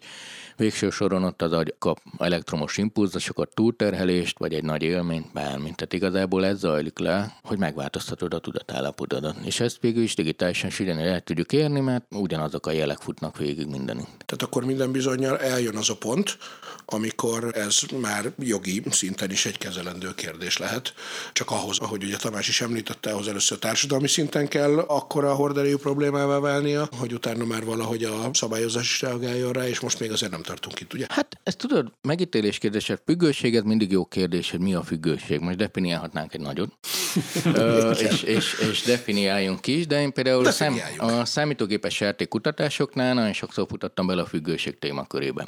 végső 0.57 0.89
soron 0.89 1.23
ott 1.23 1.41
az 1.41 1.51
agy 1.51 1.73
kap 1.79 2.01
elektromos 2.17 2.77
impulzusokat, 2.77 3.53
túlterhelést, 3.53 4.39
vagy 4.39 4.53
egy 4.53 4.63
nagy 4.63 4.83
élményt, 4.83 5.33
bármint. 5.33 5.75
Tehát 5.75 5.93
igazából 5.93 6.45
ez 6.45 6.59
zajlik 6.59 6.99
le, 6.99 7.39
hogy 7.43 7.57
megváltoztatod 7.57 8.33
a 8.33 8.39
tudatállapotodat. 8.39 9.35
És 9.45 9.59
ezt 9.59 9.77
végül 9.81 10.03
is 10.03 10.15
digitálisan 10.15 10.69
is 10.69 10.79
ugyanúgy 10.79 11.05
el 11.05 11.21
tudjuk 11.21 11.51
érni, 11.51 11.79
mert 11.79 12.05
ugyanazok 12.09 12.67
a 12.67 12.71
jelek 12.71 12.97
futnak 12.97 13.37
végig 13.37 13.67
mindenünk. 13.67 14.07
Tehát 14.07 14.41
akkor 14.41 14.65
minden 14.65 14.91
bizonyal 14.91 15.37
eljön 15.37 15.75
az 15.75 15.89
a 15.89 15.95
pont, 15.97 16.37
amikor 16.85 17.57
ez 17.57 17.79
már 18.01 18.31
jogi 18.39 18.83
szinten 18.89 19.31
is 19.31 19.45
egy 19.45 19.57
kezelendő 19.57 20.13
kérdés 20.15 20.57
lehet. 20.57 20.93
Csak 21.41 21.51
ahhoz, 21.51 21.79
ahogy 21.79 22.03
ugye 22.03 22.17
Tamás 22.17 22.47
is 22.47 22.61
említette, 22.61 23.11
ahhoz 23.11 23.27
először 23.27 23.59
társadalmi 23.59 24.07
szinten 24.07 24.47
kell 24.47 24.77
akkor 24.77 25.25
a 25.25 25.33
horderejű 25.33 25.75
problémává 25.75 26.39
válnia, 26.39 26.89
hogy 26.97 27.13
utána 27.13 27.45
már 27.45 27.65
valahogy 27.65 28.03
a 28.03 28.29
szabályozás 28.33 28.83
is 28.83 29.01
reagáljon 29.01 29.51
rá, 29.51 29.67
és 29.67 29.79
most 29.79 29.99
még 29.99 30.11
azért 30.11 30.31
nem 30.31 30.41
tartunk 30.41 30.79
itt, 30.79 30.93
ugye? 30.93 31.05
Hát 31.09 31.39
ezt 31.43 31.57
tudod, 31.57 31.91
megítélés 32.01 32.57
kérdése, 32.57 32.99
függőség, 33.05 33.55
ez 33.55 33.63
mindig 33.63 33.91
jó 33.91 34.05
kérdés, 34.05 34.51
hogy 34.51 34.59
mi 34.59 34.73
a 34.73 34.83
függőség. 34.83 35.39
Most 35.39 35.57
definiálhatnánk 35.57 36.33
egy 36.33 36.41
nagyot, 36.41 36.73
Ö, 37.53 37.91
és, 37.91 38.23
és, 38.23 38.67
és 38.71 38.81
definiáljunk 38.81 39.67
is, 39.67 39.87
de 39.87 40.01
én 40.01 40.13
például 40.13 40.45
a, 40.45 40.51
szám, 40.51 40.79
a 40.97 41.25
számítógépes 41.25 41.99
játékkutatásoknál 41.99 43.13
nagyon 43.13 43.33
sokszor 43.33 43.65
futottam 43.69 44.07
bele 44.07 44.21
a 44.21 44.25
függőség 44.25 44.79
témakörébe. 44.79 45.47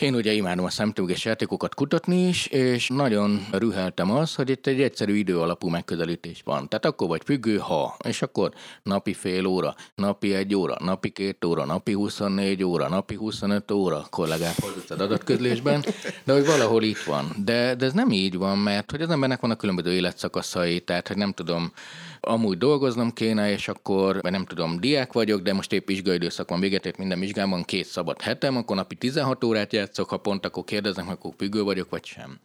Én 0.00 0.14
ugye 0.14 0.32
imádom 0.32 0.64
a 0.64 0.70
számítógépes 0.70 1.24
játékokat 1.24 1.74
kutatni 1.74 2.28
is, 2.28 2.46
és 2.46 2.88
nagyon 2.88 3.46
rüheltem 3.52 4.10
az, 4.10 4.34
hogy 4.34 4.50
itt 4.50 4.66
egy 4.66 4.80
egyszerű 4.80 5.14
idő 5.14 5.38
alapú 5.38 5.68
megközelítés 5.68 6.40
van. 6.44 6.68
Tehát 6.68 6.84
akkor 6.84 7.08
vagy 7.08 7.22
függő, 7.24 7.56
ha, 7.56 7.96
és 8.04 8.22
akkor 8.22 8.52
napi 8.82 9.14
fél 9.14 9.46
óra, 9.46 9.74
napi 9.94 10.34
egy 10.34 10.54
óra, 10.54 10.76
napi 10.78 11.10
két 11.10 11.44
óra, 11.44 11.64
napi 11.64 11.92
24 11.92 12.62
óra, 12.62 12.88
napi 12.88 13.14
25 13.14 13.70
óra, 13.70 14.06
kollégák 14.10 14.56
az 14.88 15.00
adatközlésben, 15.00 15.84
de 16.24 16.32
hogy 16.32 16.46
valahol 16.46 16.82
itt 16.82 17.02
van. 17.02 17.32
De, 17.44 17.74
de 17.74 17.84
ez 17.84 17.92
nem 17.92 18.10
így 18.10 18.36
van, 18.36 18.58
mert 18.58 18.90
hogy 18.90 19.02
az 19.02 19.10
embernek 19.10 19.40
vannak 19.40 19.58
különböző 19.58 19.92
életszakaszai, 19.92 20.80
tehát 20.80 21.08
hogy 21.08 21.16
nem 21.16 21.32
tudom, 21.32 21.72
amúgy 22.20 22.58
dolgoznom 22.58 23.12
kéne, 23.12 23.50
és 23.50 23.68
akkor, 23.68 24.20
vagy 24.20 24.32
nem 24.32 24.44
tudom, 24.44 24.80
diák 24.80 25.12
vagyok, 25.12 25.40
de 25.40 25.52
most 25.52 25.72
épp 25.72 25.86
vizsgai 25.86 26.14
időszak 26.14 26.48
van, 26.48 26.60
véget 26.60 26.86
ért 26.86 26.98
minden 26.98 27.20
vizsgában, 27.20 27.62
két 27.62 27.86
szabad 27.86 28.20
hetem, 28.20 28.56
akkor 28.56 28.76
napi 28.76 28.94
16 28.94 29.44
órát 29.44 29.72
játszok, 29.72 30.08
ha 30.08 30.16
pont 30.16 30.46
akkor 30.46 30.64
kérdeznek, 30.64 31.08
akkor 31.08 31.32
függő 31.36 31.62
vagyok, 31.62 31.90
vagy 31.90 32.04
sem. 32.04 32.38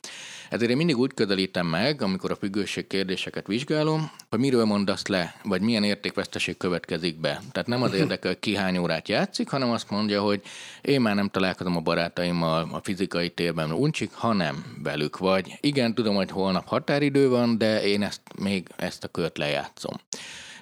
Ezért 0.49 0.71
én 0.71 0.77
mindig 0.77 0.97
úgy 0.97 1.13
közelítem 1.13 1.67
meg, 1.67 2.01
amikor 2.01 2.31
a 2.31 2.35
függőség 2.35 2.87
kérdéseket 2.87 3.47
vizsgálom, 3.47 4.11
hogy 4.29 4.39
miről 4.39 4.65
mondasz 4.65 5.07
le, 5.07 5.35
vagy 5.43 5.61
milyen 5.61 5.83
értékveszteség 5.83 6.57
következik 6.57 7.19
be. 7.19 7.41
Tehát 7.51 7.67
nem 7.67 7.81
az 7.81 7.93
érdekel, 7.93 8.31
hogy 8.31 8.39
ki 8.39 8.55
hány 8.55 8.77
órát 8.77 9.07
játszik, 9.07 9.49
hanem 9.49 9.71
azt 9.71 9.89
mondja, 9.89 10.21
hogy 10.21 10.41
én 10.81 11.01
már 11.01 11.15
nem 11.15 11.29
találkozom 11.29 11.75
a 11.75 11.81
barátaimmal 11.81 12.67
a 12.71 12.79
fizikai 12.83 13.29
térben 13.29 13.71
uncsik, 13.71 14.13
hanem 14.13 14.75
velük 14.83 15.17
vagy. 15.17 15.57
Igen, 15.61 15.93
tudom, 15.93 16.15
hogy 16.15 16.31
holnap 16.31 16.67
határidő 16.67 17.29
van, 17.29 17.57
de 17.57 17.83
én 17.83 18.03
ezt 18.03 18.21
még 18.39 18.67
ezt 18.75 19.03
a 19.03 19.07
kört 19.07 19.37
lejátszom 19.37 19.95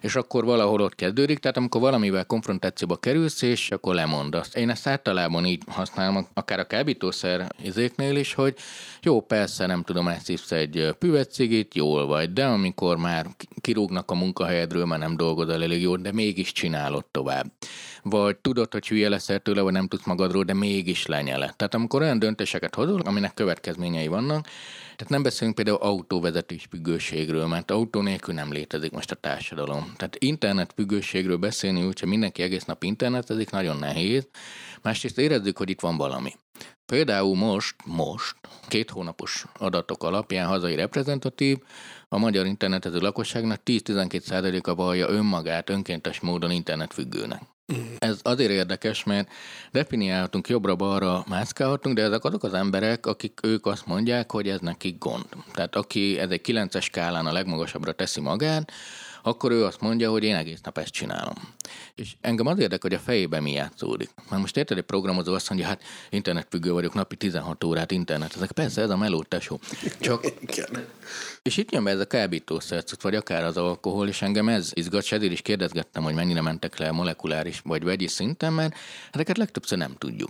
és 0.04 0.16
akkor 0.16 0.46
valahol 0.46 0.82
ott 0.82 0.96
kezdődik, 0.96 1.40
tehát 1.40 1.58
amikor 1.58 1.82
valamivel 1.82 2.26
konfrontációba 2.26 2.96
kerülsz, 2.96 3.42
és 3.42 3.72
akkor 3.72 3.96
lemondasz. 3.96 4.56
Én 4.56 4.70
ezt 4.70 4.88
általában 4.88 5.46
így 5.46 5.62
használom, 5.68 6.28
akár 6.34 6.60
a 6.60 6.64
kábítószer 6.64 7.48
izéknél 7.62 8.16
is, 8.16 8.34
hogy 8.34 8.56
jó, 9.02 9.22
persze 9.22 9.66
nem 9.66 9.84
tudom, 9.84 10.08
elszívsz 10.08 10.52
egy 10.52 10.96
püvetcigit, 11.00 11.76
jól 11.76 12.06
vagy, 12.06 12.34
de 12.34 12.46
amikor 12.46 12.98
már 12.98 13.26
kirúgnak 13.62 14.12
a 14.12 14.16
munkahelyedről, 14.16 14.86
mert 14.86 15.02
nem 15.02 15.18
dolgozol 15.18 15.64
elég 15.64 15.82
jól, 15.82 15.98
de 15.98 16.12
mégis 16.12 16.52
csinálod 16.52 17.06
tovább. 17.06 17.52
Vagy 18.02 18.36
tudod, 18.38 18.72
hogy 18.72 18.88
hülye 18.88 19.10
leszel 19.10 19.40
tőle, 19.40 19.62
vagy 19.62 19.74
nem 19.74 19.88
tudsz 19.88 20.06
magadról, 20.06 20.44
de 20.44 20.54
mégis 20.54 21.06
lenyeled. 21.06 21.56
Tehát 21.56 21.74
amikor 21.74 22.02
olyan 22.02 22.20
döntéseket 22.20 22.76
hozol, 22.76 23.02
aminek 23.02 23.34
következményei 23.34 24.08
vannak, 24.08 24.48
tehát 24.96 25.10
nem 25.10 25.24
beszélünk 25.24 25.56
például 25.56 25.78
autóvezetés 25.78 26.68
függőségről, 26.70 27.48
mert 27.48 27.72
autó 27.72 28.02
nélkül 28.02 28.34
nem 28.34 28.52
létezik 28.52 28.92
most 28.92 29.12
a 29.12 29.16
társadalom. 29.16 29.94
Tehát 29.98 30.16
internet 30.20 30.74
függőségről 30.76 31.38
beszélni 31.38 31.86
úgy, 31.86 32.00
hogy 32.00 32.10
mindenki 32.10 32.42
egész 32.42 32.64
nap 32.64 32.84
internetezik, 32.84 33.50
nagyon 33.50 33.78
nehéz. 33.78 34.28
Másrészt 34.82 35.18
érezzük, 35.18 35.58
hogy 35.58 35.70
itt 35.70 35.80
van 35.80 35.98
valami. 35.98 36.34
Például 36.86 37.36
most, 37.36 37.76
most, 37.86 38.36
két 38.68 38.90
hónapos 38.90 39.46
adatok 39.60 40.04
alapján 40.04 40.48
hazai 40.48 40.76
reprezentatív, 40.76 41.58
a 42.10 42.18
magyar 42.18 42.46
internetező 42.46 43.00
lakosságnak 43.00 43.62
10-12%-a 43.66 44.76
vallja 44.76 45.10
önmagát 45.10 45.70
önkéntes 45.70 46.20
módon 46.20 46.52
internetfüggőnek. 46.52 47.53
Ez 47.98 48.20
azért 48.24 48.52
érdekes, 48.52 49.04
mert 49.04 49.30
definiálhatunk 49.72 50.50
jobbra-balra, 50.50 51.24
mászkálhatunk, 51.30 51.96
de 51.96 52.02
ezek 52.02 52.24
azok 52.24 52.44
az 52.44 52.54
emberek, 52.54 53.06
akik 53.06 53.40
ők 53.44 53.66
azt 53.66 53.86
mondják, 53.86 54.32
hogy 54.32 54.50
ez 54.50 54.60
nekik 54.60 54.98
gond. 54.98 55.26
Tehát 55.54 55.76
aki 55.76 56.20
ez 56.20 56.30
egy 56.30 56.42
9-es 56.46 56.82
skálán 56.82 57.26
a 57.26 57.32
legmagasabbra 57.32 57.92
teszi 57.92 58.22
magát, 58.22 58.72
akkor 59.26 59.52
ő 59.52 59.66
azt 59.66 59.82
mondja, 59.82 60.12
hogy 60.12 60.24
én 60.24 60.36
egész 60.36 60.62
nap 60.62 60.78
ezt 60.78 60.92
csinálom. 60.92 61.34
És 61.96 62.16
engem 62.22 62.48
az 62.48 62.60
érdekel, 62.60 62.90
hogy 62.90 63.00
a 63.00 63.00
fejében 63.00 63.44
mi 63.44 63.52
játszódik. 63.52 64.10
Mert 64.30 64.42
most 64.42 64.58
érted, 64.58 64.78
egy 64.78 64.84
programozó 64.84 65.34
azt 65.34 65.50
mondja, 65.50 65.68
hát 65.68 65.84
internetfüggő 66.10 66.72
vagyok, 66.72 66.94
napi 66.94 67.16
16 67.16 67.64
órát 67.64 67.92
internet. 67.92 68.36
Ezek 68.36 68.52
persze, 68.52 68.82
ez 68.82 68.90
a 68.90 68.98
meló 68.98 69.24
tesó. 69.24 69.60
Csak 70.00 70.26
Igen. 70.42 70.88
és 71.42 71.58
itt 71.58 71.72
jön 71.72 71.84
be 71.84 71.92
ez 71.92 72.00
a 72.00 72.08
kábítószer, 72.08 72.84
vagy 73.02 73.16
akár 73.16 73.44
az 73.44 73.58
alkohol, 73.58 74.08
és 74.08 74.22
engem 74.22 74.50
ez 74.50 74.72
izgat, 74.74 75.04
és 75.04 75.12
ezért 75.12 75.32
is 75.32 75.42
kérdezgettem, 75.42 76.04
hogy 76.04 76.14
mennyire 76.14 76.42
mentek 76.42 76.78
le 76.78 76.92
molekuláris 76.92 77.60
vagy 77.64 77.84
vegyi 77.84 78.08
szinten, 78.08 78.54
mert 78.54 78.76
ezeket 79.12 79.38
legtöbbször 79.38 79.78
nem 79.78 79.96
tudjuk. 79.98 80.30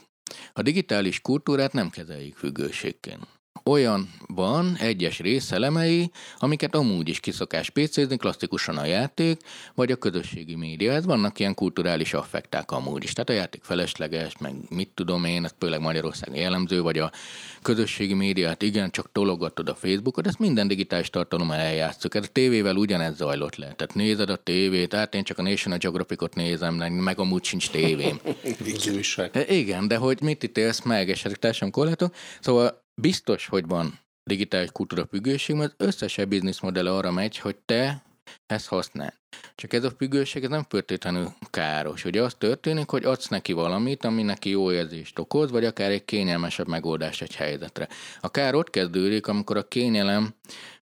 A 0.53 0.61
digitális 0.61 1.21
kultúrát 1.21 1.73
nem 1.73 1.89
kezeljük 1.89 2.37
függőségként. 2.37 3.27
Olyan 3.65 4.09
van 4.27 4.75
egyes 4.79 5.19
részelemei, 5.19 6.11
amiket 6.37 6.75
amúgy 6.75 7.09
is 7.09 7.19
kiszokás 7.19 7.69
PC-zni, 7.69 8.17
klasszikusan 8.17 8.77
a 8.77 8.85
játék, 8.85 9.41
vagy 9.75 9.91
a 9.91 9.95
közösségi 9.95 10.55
média. 10.55 10.91
Ez 10.91 11.05
vannak 11.05 11.39
ilyen 11.39 11.53
kulturális 11.53 12.13
affekták 12.13 12.71
amúgy 12.71 13.03
is. 13.03 13.13
Tehát 13.13 13.29
a 13.29 13.33
játék 13.33 13.63
felesleges, 13.63 14.37
meg 14.39 14.53
mit 14.69 14.89
tudom 14.93 15.25
én, 15.25 15.43
ez 15.45 15.53
főleg 15.59 15.79
Magyarország 15.79 16.35
jellemző, 16.35 16.81
vagy 16.81 16.97
a 16.97 17.11
közösségi 17.61 18.13
médiát 18.13 18.61
igen, 18.61 18.91
csak 18.91 19.11
tologatod 19.11 19.69
a 19.69 19.75
Facebookot, 19.75 20.27
ezt 20.27 20.39
minden 20.39 20.67
digitális 20.67 21.09
tartalommal 21.09 21.57
eljátszuk. 21.57 22.15
Ez 22.15 22.23
a 22.23 22.31
tévével 22.31 22.75
ugyanez 22.75 23.15
zajlott 23.15 23.55
le. 23.55 23.65
Tehát 23.65 23.95
nézed 23.95 24.29
a 24.29 24.35
tévét, 24.35 24.93
hát 24.93 25.15
én 25.15 25.23
csak 25.23 25.37
a 25.37 25.41
National 25.41 25.77
Geographicot 25.77 26.35
nézem, 26.35 26.73
meg 26.75 27.19
amúgy 27.19 27.43
sincs 27.43 27.69
tévém. 27.69 28.19
E, 29.31 29.53
Igen, 29.53 29.87
de 29.87 29.97
hogy 29.97 30.21
mit 30.21 30.43
ítélsz 30.43 30.81
meg, 30.81 31.07
és 31.07 31.25
teljesen 31.39 31.71
korlátok. 31.71 32.15
Szóval 32.39 32.82
biztos, 33.01 33.47
hogy 33.47 33.67
van 33.67 33.99
digitális 34.23 34.71
kultúra 34.71 35.05
függőség, 35.05 35.55
mert 35.55 35.73
az 35.77 35.85
összes 35.85 36.25
bizniszmodell 36.25 36.87
arra 36.87 37.11
megy, 37.11 37.37
hogy 37.37 37.55
te 37.55 38.03
ezt 38.45 38.67
használd. 38.67 39.13
Csak 39.55 39.73
ez 39.73 39.83
a 39.83 39.91
függőség 39.97 40.43
ez 40.43 40.49
nem 40.49 40.65
feltétlenül 40.69 41.33
káros. 41.49 42.05
Ugye 42.05 42.21
az 42.21 42.35
történik, 42.37 42.89
hogy 42.89 43.05
adsz 43.05 43.27
neki 43.27 43.53
valamit, 43.53 44.05
ami 44.05 44.23
neki 44.23 44.49
jó 44.49 44.71
érzést 44.71 45.19
okoz, 45.19 45.51
vagy 45.51 45.65
akár 45.65 45.91
egy 45.91 46.05
kényelmesebb 46.05 46.67
megoldás 46.67 47.21
egy 47.21 47.35
helyzetre. 47.35 47.87
A 48.21 48.31
kár 48.31 48.55
ott 48.55 48.69
kezdődik, 48.69 49.27
amikor 49.27 49.57
a 49.57 49.67
kényelem 49.67 50.33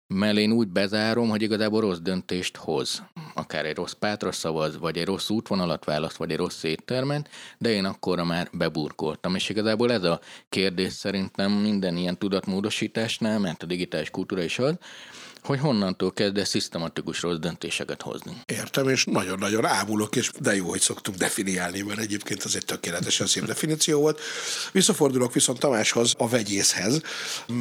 mellén 0.07 0.53
úgy 0.53 0.69
bezárom, 0.69 1.29
hogy 1.29 1.43
igazából 1.43 1.81
rossz 1.81 1.99
döntést 1.99 2.57
hoz. 2.57 3.03
Akár 3.35 3.67
egy 3.67 3.77
rossz 3.77 3.93
pátra 3.93 4.33
szavaz, 4.33 4.79
vagy 4.79 4.99
egy 4.99 5.05
rossz 5.05 5.31
útvonalat 5.31 5.85
választ, 5.85 6.17
vagy 6.17 6.31
egy 6.31 6.37
rossz 6.37 6.63
éttermet, 6.63 7.29
de 7.59 7.71
én 7.71 7.85
akkorra 7.85 8.25
már 8.25 8.49
beburkoltam. 8.53 9.35
És 9.35 9.49
igazából 9.49 9.93
ez 9.93 10.05
a 10.05 10.21
kérdés 10.49 10.93
szerintem 10.93 11.53
minden 11.53 11.97
ilyen 11.97 12.19
tudatmódosításnál, 12.19 13.39
mert 13.39 13.63
a 13.63 13.67
digitális 13.67 14.11
kultúra 14.11 14.43
is 14.43 14.59
az, 14.59 14.79
hogy 15.47 15.59
honnantól 15.59 16.13
kezd 16.13 16.45
szisztematikus 16.45 17.23
rossz 17.23 17.39
döntéseket 17.39 18.03
hozni. 18.03 18.33
Értem, 18.47 18.89
és 18.89 19.05
nagyon-nagyon 19.05 19.65
ámulok, 19.67 20.17
és 20.17 20.31
de 20.41 20.57
jó, 20.57 20.69
hogy 20.69 20.81
szoktuk 20.81 21.15
definiálni, 21.15 21.81
mert 21.81 22.01
egyébként 22.01 22.43
az 22.43 22.57
egy 22.57 22.65
tökéletesen 22.65 23.27
szép 23.27 23.45
definíció 23.45 24.01
volt. 24.01 24.21
Visszafordulok 24.73 25.33
viszont 25.33 25.59
Tamáshoz, 25.59 26.15
a 26.19 26.29
vegyészhez, 26.29 27.01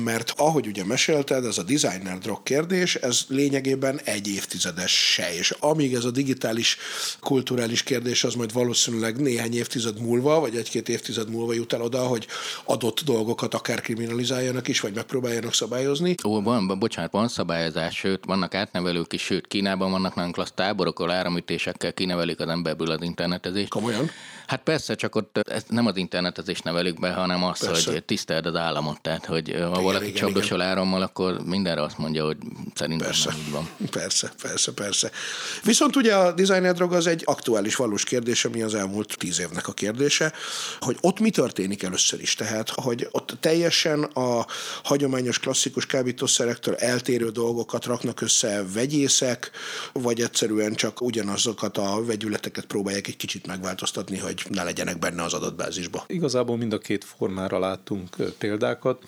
mert 0.04 0.34
ahogy 0.38 0.68
ugye 0.68 0.86
mesélted, 0.86 1.46
ez 1.46 1.58
a 1.58 1.64
designer 1.64 2.18
drog 2.18 2.44
kérdés, 2.44 2.96
ez 2.96 3.26
lényegében 3.28 4.00
egy 4.04 4.28
évtizedes 4.28 5.12
se, 5.14 5.36
és 5.38 5.52
amíg 5.60 5.94
ez 5.94 6.04
a 6.04 6.12
digitális 6.12 6.78
kulturális 7.20 7.84
kérdés, 7.84 8.24
az 8.24 8.34
majd 8.34 8.54
valószínűleg 8.54 9.22
néhány 9.22 9.56
évtized 9.56 10.02
múlva, 10.02 10.40
vagy 10.40 10.56
egy-két 10.56 10.90
évtized 10.90 11.30
múlva 11.30 11.54
jut 11.54 11.74
el 11.74 11.82
oda, 11.82 12.00
hogy 12.00 12.28
adott 12.66 13.02
dolgokat 13.02 13.54
akár 13.54 13.82
kriminalizáljanak 13.82 14.68
is, 14.68 14.80
vagy 14.80 14.96
megpróbáljanak 14.96 15.54
szabályozni. 15.54 16.16
Ó, 16.26 16.42
van, 16.42 16.80
bocsánat, 16.80 17.12
van 17.12 17.28
szabályozás, 17.28 17.74
sőt, 17.90 18.26
vannak 18.26 18.54
átnevelők 18.54 19.14
is, 19.14 19.22
sőt, 19.22 19.48
Kínában 19.48 19.92
vannak 19.92 20.16
nagyon 20.16 20.32
klassz 20.32 20.52
táborok, 20.56 21.00
ahol 21.00 21.12
áramütésekkel 21.12 21.94
kinevelik 21.94 22.40
az 22.40 22.48
emberből 22.48 22.92
az 22.92 23.02
internetezést. 23.02 23.70
Komolyan? 23.70 24.10
Hát 24.48 24.64
persze, 24.64 24.96
csak 24.96 25.16
ott 25.16 25.38
ezt 25.38 25.70
nem 25.70 25.86
az 25.86 25.98
internetezést 25.98 26.64
nevelik 26.64 27.00
be, 27.00 27.12
hanem 27.12 27.44
az, 27.44 27.60
Persze. 27.60 27.92
hogy 27.92 28.04
tiszteld 28.04 28.46
az 28.46 28.56
államot. 28.56 29.02
Tehát, 29.02 29.26
hogy 29.26 29.50
ha 29.52 29.58
Igen, 29.58 29.72
valaki 29.72 30.06
igen, 30.06 30.16
csapdosol 30.16 30.62
árammal, 30.62 31.02
akkor 31.02 31.40
mindenre 31.44 31.82
azt 31.82 31.98
mondja, 31.98 32.26
hogy 32.26 32.38
szerintem 32.76 33.08
Persze. 33.08 33.30
nem 33.30 33.38
így 33.40 33.52
van. 33.52 33.70
Persze, 33.90 34.32
persze, 34.42 34.72
persze. 34.72 35.12
Viszont 35.64 35.96
ugye 35.96 36.16
a 36.16 36.32
designer 36.32 36.74
drog 36.74 36.94
az 36.94 37.08
egy 37.08 37.22
aktuális, 37.26 37.76
valós 37.76 38.04
kérdés, 38.04 38.46
ami 38.46 38.62
az 38.62 38.74
elmúlt 38.76 39.18
tíz 39.18 39.40
évnek 39.40 39.68
a 39.68 39.74
kérdése, 39.74 40.34
hogy 40.80 40.98
ott 41.02 41.20
mi 41.20 41.30
történik 41.30 41.84
először 41.84 42.22
is. 42.22 42.36
Tehát, 42.36 42.70
hogy 42.70 43.08
ott 43.12 43.38
teljesen 43.40 44.04
a 44.04 44.46
hagyományos, 44.84 45.40
klasszikus 45.40 45.86
kábítószerektől 45.86 46.76
eltérő 46.76 47.30
dolgokat 47.30 47.86
raknak 47.86 48.22
össze 48.22 48.64
vegyészek, 48.74 49.52
vagy 49.94 50.22
egyszerűen 50.22 50.74
csak 50.74 51.02
ugyanazokat 51.02 51.78
a 51.78 52.06
vegyületeket 52.06 52.66
próbálják 52.66 53.08
egy 53.08 53.18
kicsit 53.18 53.48
megváltoztatni, 53.48 54.18
hogy 54.18 54.35
ne 54.50 54.64
legyenek 54.64 55.00
benne 55.00 55.24
az 55.24 55.34
adatbázisba. 55.34 56.04
Igazából 56.08 56.58
mind 56.58 56.74
a 56.74 56.78
két 56.78 57.04
formára 57.04 57.60
látunk 57.60 58.16
ö, 58.18 58.28
példákat. 58.38 59.04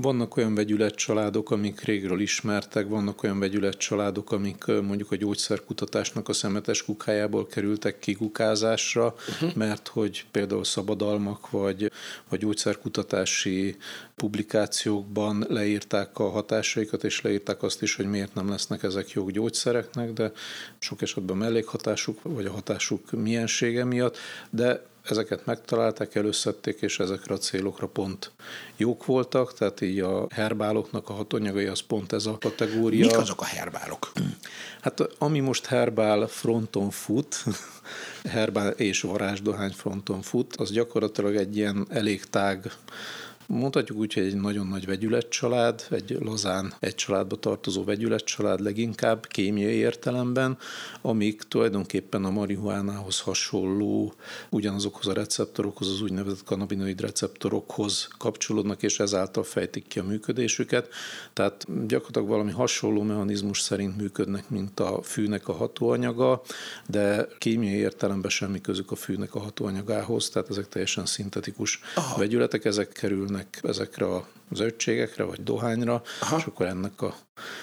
Vannak 0.00 0.36
olyan 0.36 0.54
vegyületcsaládok, 0.54 1.50
amik 1.50 1.80
régről 1.80 2.20
ismertek, 2.20 2.88
vannak 2.88 3.22
olyan 3.22 3.38
vegyületcsaládok, 3.38 4.32
amik 4.32 4.64
mondjuk 4.66 5.12
a 5.12 5.16
gyógyszerkutatásnak 5.16 6.28
a 6.28 6.32
szemetes 6.32 6.84
kukájából 6.84 7.46
kerültek 7.46 7.98
kikukázásra, 7.98 9.14
uh-huh. 9.28 9.54
mert 9.54 9.88
hogy 9.88 10.26
például 10.30 10.64
szabadalmak 10.64 11.50
vagy, 11.50 11.92
vagy 12.28 12.38
gyógyszerkutatási 12.38 13.76
publikációkban 14.16 15.44
leírták 15.48 16.18
a 16.18 16.30
hatásaikat, 16.30 17.04
és 17.04 17.20
leírták 17.20 17.62
azt 17.62 17.82
is, 17.82 17.94
hogy 17.94 18.06
miért 18.06 18.34
nem 18.34 18.48
lesznek 18.48 18.82
ezek 18.82 19.10
jók 19.10 19.30
gyógyszereknek, 19.30 20.12
de 20.12 20.32
sok 20.78 21.02
esetben 21.02 21.36
mellékhatásuk, 21.36 22.18
vagy 22.22 22.46
a 22.46 22.52
hatásuk 22.52 23.10
miensége 23.10 23.84
miatt, 23.84 24.16
de 24.50 24.90
ezeket 25.02 25.46
megtalálták, 25.46 26.14
előszedték, 26.14 26.80
és 26.80 26.98
ezekre 26.98 27.34
a 27.34 27.38
célokra 27.38 27.86
pont 27.86 28.30
jók 28.76 29.06
voltak, 29.06 29.54
tehát 29.54 29.80
így 29.80 30.00
a 30.00 30.26
herbáloknak 30.30 31.08
a 31.08 31.12
hatóanyagai 31.12 31.66
az 31.66 31.80
pont 31.80 32.12
ez 32.12 32.26
a 32.26 32.38
kategória. 32.40 33.06
Mik 33.06 33.16
azok 33.16 33.40
a 33.40 33.44
herbálok? 33.44 34.12
Hát 34.80 35.00
ami 35.18 35.40
most 35.40 35.66
herbál 35.66 36.26
fronton 36.26 36.90
fut, 36.90 37.44
herbál 38.24 38.70
és 38.70 39.00
varázsdohány 39.00 39.72
fronton 39.72 40.22
fut, 40.22 40.56
az 40.56 40.70
gyakorlatilag 40.70 41.36
egy 41.36 41.56
ilyen 41.56 41.86
elég 41.90 42.24
tág 42.24 42.72
Mondhatjuk 43.46 43.98
úgy, 43.98 44.14
hogy 44.14 44.22
egy 44.22 44.36
nagyon 44.36 44.66
nagy 44.66 44.86
vegyületcsalád, 44.86 45.86
egy 45.90 46.16
lazán 46.20 46.74
egy 46.80 46.94
családba 46.94 47.36
tartozó 47.36 47.84
vegyületcsalád 47.84 48.60
leginkább 48.60 49.26
kémiai 49.26 49.74
értelemben, 49.74 50.58
amik 51.00 51.42
tulajdonképpen 51.42 52.24
a 52.24 52.30
marihuánához 52.30 53.20
hasonló, 53.20 54.14
ugyanazokhoz 54.50 55.06
a 55.06 55.12
receptorokhoz, 55.12 55.88
az 55.88 56.02
úgynevezett 56.02 56.44
kanabinoid 56.44 57.00
receptorokhoz 57.00 58.08
kapcsolódnak, 58.18 58.82
és 58.82 59.00
ezáltal 59.00 59.42
fejtik 59.42 59.86
ki 59.86 59.98
a 59.98 60.04
működésüket. 60.04 60.88
Tehát 61.32 61.86
gyakorlatilag 61.86 62.28
valami 62.28 62.50
hasonló 62.50 63.02
mechanizmus 63.02 63.60
szerint 63.60 63.96
működnek, 63.96 64.50
mint 64.50 64.80
a 64.80 65.02
fűnek 65.02 65.48
a 65.48 65.52
hatóanyaga, 65.52 66.42
de 66.86 67.28
kémiai 67.38 67.78
értelemben 67.78 68.30
semmi 68.30 68.60
közük 68.60 68.90
a 68.90 68.96
fűnek 68.96 69.34
a 69.34 69.40
hatóanyagához, 69.40 70.28
tehát 70.28 70.50
ezek 70.50 70.68
teljesen 70.68 71.06
szintetikus 71.06 71.80
Aha. 71.94 72.18
vegyületek, 72.18 72.64
ezek 72.64 72.92
kerülnek 73.32 73.60
ezekre 73.62 74.06
a 74.06 74.28
zöldségekre, 74.50 75.24
vagy 75.24 75.42
dohányra, 75.42 76.02
Aha. 76.20 76.36
és 76.38 76.44
akkor 76.44 76.66
ennek 76.66 77.02
a... 77.02 77.14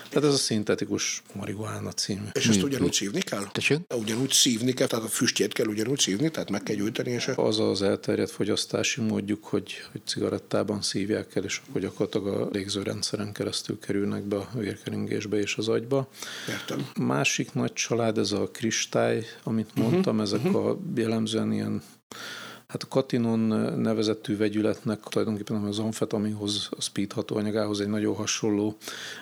Tehát 0.10 0.28
ez 0.28 0.34
a 0.34 0.38
szintetikus 0.38 1.22
marihuána 1.34 1.92
című. 1.92 2.26
És 2.32 2.48
ezt 2.48 2.64
ugyanúgy 2.64 2.94
szívni 2.94 3.22
kell? 3.22 3.44
Tessék? 3.52 3.80
Ugyanúgy 3.96 4.32
szívni 4.32 4.74
kell, 4.74 4.88
tehát 4.88 5.06
a 5.06 5.08
füstjét 5.08 5.54
kell 5.54 5.66
ugyanúgy 5.66 6.00
szívni, 6.00 6.32
tehát 6.32 6.50
meg 6.50 6.64
kell 6.64 6.76
gyújtani, 6.76 7.12
és 7.12 7.28
Az 7.28 7.60
az 7.60 7.82
elterjedt 7.82 8.32
fogyasztási 8.32 9.02
módjuk, 9.02 9.46
hogy, 9.46 9.74
hogy 9.92 10.02
cigarettában 10.06 10.82
szívják 10.82 11.36
el, 11.36 11.44
és 11.44 11.62
akkor 11.68 11.82
gyakorlatilag 11.82 12.28
a 12.28 12.50
légzőrendszeren 12.52 13.32
keresztül 13.32 13.80
kerülnek 13.80 14.24
be 14.24 14.36
a 14.36 14.50
vérkeringésbe 14.54 15.38
és 15.38 15.56
az 15.56 15.68
agyba. 15.68 16.10
Értem. 16.50 16.88
Másik 17.00 17.54
nagy 17.54 17.74
család, 17.74 18.18
ez 18.18 18.32
a 18.32 18.50
kristály, 18.52 19.26
amit 19.44 19.76
mondtam, 19.76 20.18
uh-huh, 20.18 20.22
ezek 20.22 20.46
uh-huh. 20.46 20.66
a 20.66 20.80
jellemzően 20.96 21.52
ilyen 21.52 21.82
Hát 22.70 22.84
a 22.84 22.88
katinon 22.88 23.40
nevezetű 23.80 24.38
vegyületnek 24.38 25.00
tulajdonképpen 25.00 25.64
az 25.64 25.80
amfetaminhoz, 25.80 26.68
a 26.72 26.82
speed 26.82 27.12
hatóanyagához 27.12 27.82
egy 27.82 27.88
nagyon 27.88 28.16
hasonló 28.16 28.78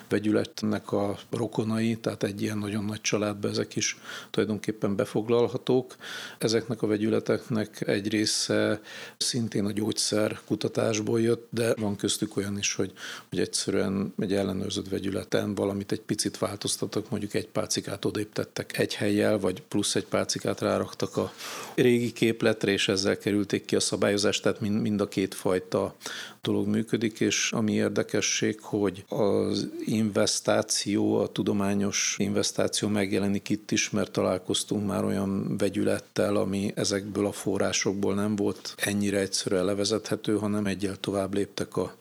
vegyületnek 0.08 0.92
a 0.92 1.18
rokonai, 1.30 1.96
tehát 1.96 2.22
egy 2.22 2.42
ilyen 2.42 2.58
nagyon 2.58 2.84
nagy 2.84 3.00
családba 3.00 3.48
ezek 3.48 3.76
is 3.76 3.98
tulajdonképpen 4.30 4.96
befoglalhatók. 4.96 5.96
Ezeknek 6.38 6.82
a 6.82 6.86
vegyületeknek 6.86 7.88
egy 7.88 8.08
része 8.08 8.80
szintén 9.16 9.64
a 9.64 9.72
gyógyszer 9.72 10.40
kutatásból 10.46 11.20
jött, 11.20 11.46
de 11.50 11.74
van 11.74 11.96
köztük 11.96 12.36
olyan 12.36 12.58
is, 12.58 12.74
hogy, 12.74 12.92
hogy 13.28 13.40
egyszerűen 13.40 14.14
egy 14.18 14.34
ellenőrzött 14.34 14.88
vegyületen 14.88 15.54
valamit 15.54 15.92
egy 15.92 16.00
picit 16.00 16.38
változtattak, 16.38 17.10
mondjuk 17.10 17.34
egy 17.34 17.48
pálcikát 17.48 18.04
odéptettek 18.04 18.78
egy 18.78 18.94
helyjel, 18.94 19.38
vagy 19.38 19.62
plusz 19.62 19.94
egy 19.94 20.06
pálcikát 20.06 20.60
ráraktak 20.60 21.16
a 21.16 21.32
régi 21.74 22.12
képletre, 22.12 22.70
és 22.70 22.88
ezzel 22.88 23.18
kerül 23.18 23.36
kerülték 23.38 23.64
ki 23.64 23.76
a 23.76 23.80
szabályozást, 23.80 24.42
tehát 24.42 24.60
mind, 24.60 25.00
a 25.00 25.08
két 25.08 25.34
fajta 25.34 25.94
dolog 26.42 26.66
működik, 26.66 27.20
és 27.20 27.52
ami 27.52 27.72
érdekesség, 27.72 28.58
hogy 28.60 29.04
az 29.08 29.68
investáció, 29.84 31.16
a 31.16 31.28
tudományos 31.28 32.16
investáció 32.18 32.88
megjelenik 32.88 33.48
itt 33.48 33.70
is, 33.70 33.90
mert 33.90 34.10
találkoztunk 34.10 34.86
már 34.86 35.04
olyan 35.04 35.56
vegyülettel, 35.56 36.36
ami 36.36 36.72
ezekből 36.74 37.26
a 37.26 37.32
forrásokból 37.32 38.14
nem 38.14 38.36
volt 38.36 38.74
ennyire 38.76 39.18
egyszerűen 39.18 39.64
levezethető, 39.64 40.36
hanem 40.36 40.66
egyel 40.66 40.96
tovább 40.96 41.34
léptek 41.34 41.76
a 41.76 41.94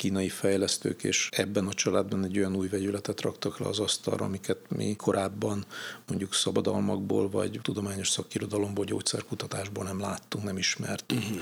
kínai 0.00 0.28
fejlesztők, 0.28 1.04
és 1.04 1.28
ebben 1.30 1.66
a 1.66 1.72
családban 1.72 2.24
egy 2.24 2.38
olyan 2.38 2.56
új 2.56 2.68
vegyületet 2.68 3.20
raktak 3.20 3.58
le 3.58 3.66
az 3.66 3.78
asztalra, 3.78 4.24
amiket 4.24 4.58
mi 4.68 4.96
korábban 4.96 5.64
mondjuk 6.08 6.34
szabadalmakból, 6.34 7.30
vagy 7.30 7.60
tudományos 7.62 8.08
szakirodalomból, 8.08 8.84
gyógyszerkutatásból 8.84 9.84
nem 9.84 10.00
láttunk, 10.00 10.44
nem 10.44 10.58
ismertünk. 10.58 11.22
Uh-huh. 11.22 11.40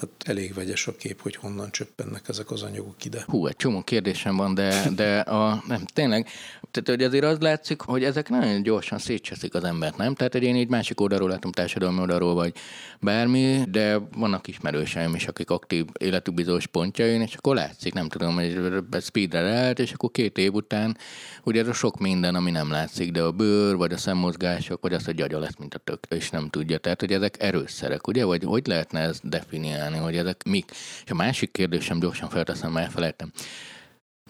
Tehát 0.00 0.14
elég 0.24 0.54
vegyes 0.54 0.86
a 0.86 0.96
kép, 0.96 1.20
hogy 1.20 1.36
honnan 1.36 1.70
csöppennek 1.70 2.28
ezek 2.28 2.50
az 2.50 2.62
anyagok 2.62 3.04
ide. 3.04 3.24
Hú, 3.26 3.46
egy 3.46 3.56
csomó 3.56 3.82
kérdésem 3.82 4.36
van, 4.36 4.54
de, 4.54 4.90
de 4.94 5.18
a, 5.18 5.62
nem, 5.66 5.84
tényleg, 5.84 6.28
tehát 6.70 6.88
hogy 6.88 7.02
azért 7.02 7.24
az 7.24 7.38
látszik, 7.38 7.80
hogy 7.80 8.04
ezek 8.04 8.28
nagyon 8.28 8.62
gyorsan 8.62 8.98
szétcseszik 8.98 9.54
az 9.54 9.64
embert, 9.64 9.96
nem? 9.96 10.14
Tehát, 10.14 10.32
hogy 10.32 10.42
én 10.42 10.56
így 10.56 10.68
másik 10.68 11.00
oldalról 11.00 11.28
látom, 11.28 11.52
társadalmi 11.52 12.00
oldalról, 12.00 12.34
vagy 12.34 12.52
bármi, 13.00 13.62
de 13.68 13.98
vannak 14.16 14.48
ismerőseim 14.48 15.14
is, 15.14 15.26
akik 15.26 15.50
aktív 15.50 15.86
életük 15.98 16.34
bizonyos 16.34 16.66
pontjain, 16.66 17.20
és 17.20 17.34
akkor 17.34 17.54
látszik, 17.54 17.94
nem 17.94 18.08
tudom, 18.08 18.34
hogy 18.34 18.58
speedre 19.00 19.40
lehet, 19.40 19.78
és 19.78 19.92
akkor 19.92 20.10
két 20.10 20.38
év 20.38 20.54
után, 20.54 20.96
ugye 21.44 21.60
ez 21.60 21.68
a 21.68 21.72
sok 21.72 21.98
minden, 21.98 22.34
ami 22.34 22.50
nem 22.50 22.70
látszik, 22.70 23.10
de 23.10 23.22
a 23.22 23.32
bőr, 23.32 23.76
vagy 23.76 23.92
a 23.92 23.98
szemmozgások, 23.98 24.82
vagy 24.82 24.92
az, 24.92 25.04
hogy 25.04 25.14
gyagya 25.14 25.38
lesz, 25.38 25.56
mint 25.58 25.74
a 25.74 25.78
tök, 25.78 26.06
és 26.08 26.30
nem 26.30 26.48
tudja. 26.48 26.78
Tehát, 26.78 27.00
hogy 27.00 27.12
ezek 27.12 27.42
erősszerek, 27.42 28.06
ugye? 28.06 28.24
Vagy 28.24 28.44
hogy 28.44 28.66
lehetne 28.66 29.00
ezt 29.00 29.28
definiálni, 29.28 29.85
hogy 29.94 30.16
ezek 30.16 30.42
mik? 30.42 30.70
És 31.04 31.10
a 31.10 31.14
másik 31.14 31.52
kérdésem 31.52 31.98
gyorsan 31.98 32.28
felteszem, 32.28 32.72
mert 32.72 32.86
elfelejtem. 32.86 33.32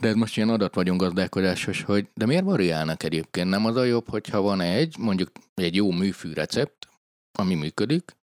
De 0.01 0.09
ez 0.09 0.15
most 0.15 0.37
ilyen 0.37 0.49
adat 0.49 0.75
vagyunk 0.75 1.01
gazdálkodásos, 1.01 1.83
hogy 1.83 2.09
de 2.15 2.27
miért 2.27 2.45
variálnak 2.45 3.03
egyébként? 3.03 3.49
Nem 3.49 3.65
az 3.65 3.77
a 3.77 3.85
jobb, 3.85 4.09
hogyha 4.09 4.41
van 4.41 4.61
egy, 4.61 4.97
mondjuk 4.99 5.31
egy 5.55 5.75
jó 5.75 5.91
műfű 5.91 6.33
recept, 6.33 6.89
ami 7.39 7.55
működik, 7.55 8.17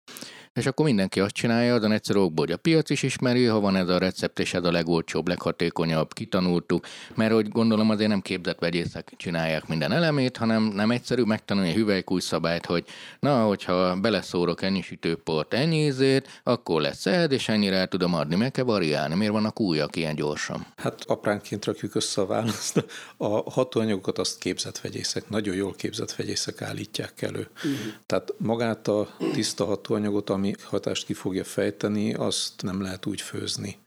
és 0.54 0.66
akkor 0.66 0.86
mindenki 0.86 1.20
azt 1.20 1.34
csinálja, 1.34 1.74
azon 1.74 1.92
egyszer 1.92 2.16
okból, 2.16 2.44
hogy 2.44 2.54
a 2.54 2.56
piac 2.56 2.90
is 2.90 3.02
ismeri, 3.02 3.44
ha 3.44 3.60
van 3.60 3.76
ez 3.76 3.88
a 3.88 3.98
recept, 3.98 4.38
és 4.38 4.54
ez 4.54 4.64
a 4.64 4.70
legolcsóbb, 4.70 5.28
leghatékonyabb, 5.28 6.12
kitanultuk, 6.12 6.86
mert 7.14 7.32
hogy 7.32 7.48
gondolom 7.48 7.90
azért 7.90 8.08
nem 8.10 8.20
képzett 8.20 8.58
vegyészek 8.58 9.12
csinálják 9.16 9.68
minden 9.68 9.92
elemét, 9.92 10.36
hanem 10.36 10.62
nem 10.62 10.90
egyszerű 10.90 11.22
megtanulni 11.22 11.70
a 11.70 11.74
hüvelykúj 11.74 12.20
szabályt, 12.20 12.66
hogy 12.66 12.84
na, 13.20 13.44
hogyha 13.44 13.96
beleszórok 13.96 14.62
ennyi 14.62 14.82
sütőport, 14.82 15.54
ennyi 15.54 15.84
ízét, 15.84 16.40
akkor 16.42 16.80
lesz 16.80 17.06
ez, 17.06 17.32
és 17.32 17.48
ennyire 17.48 17.76
el 17.76 17.88
tudom 17.88 18.14
adni, 18.14 18.36
meg 18.36 18.50
kell 18.50 18.64
variálni. 18.64 19.14
Miért 19.14 19.32
vannak 19.32 19.60
újak 19.60 19.96
ilyen 19.96 20.14
gyorsan? 20.14 20.66
Hát 20.76 21.04
apránként 21.06 21.64
rakjuk 21.64 21.94
össze 21.94 22.20
a 22.20 22.26
választ. 22.26 22.84
A 23.16 23.50
hatóanyagokat 23.50 24.18
azt 24.18 24.38
képzett 24.38 24.78
vegyészek, 24.78 25.28
nagyon 25.28 25.54
jól 25.54 25.74
képzett 25.74 26.12
vegyészek 26.12 26.62
állítják 26.62 27.22
elő. 27.22 27.48
Uh-huh. 27.56 27.72
Tehát 28.06 28.34
magát 28.38 28.88
a 28.88 29.08
tiszta 29.32 29.64
hatóanyagot, 29.64 30.30
ami 30.40 30.54
hatást 30.62 31.04
ki 31.06 31.14
fogja 31.14 31.44
fejteni, 31.44 32.14
azt 32.14 32.62
nem 32.62 32.82
lehet 32.82 33.06
úgy 33.06 33.20
főzni, 33.20 33.78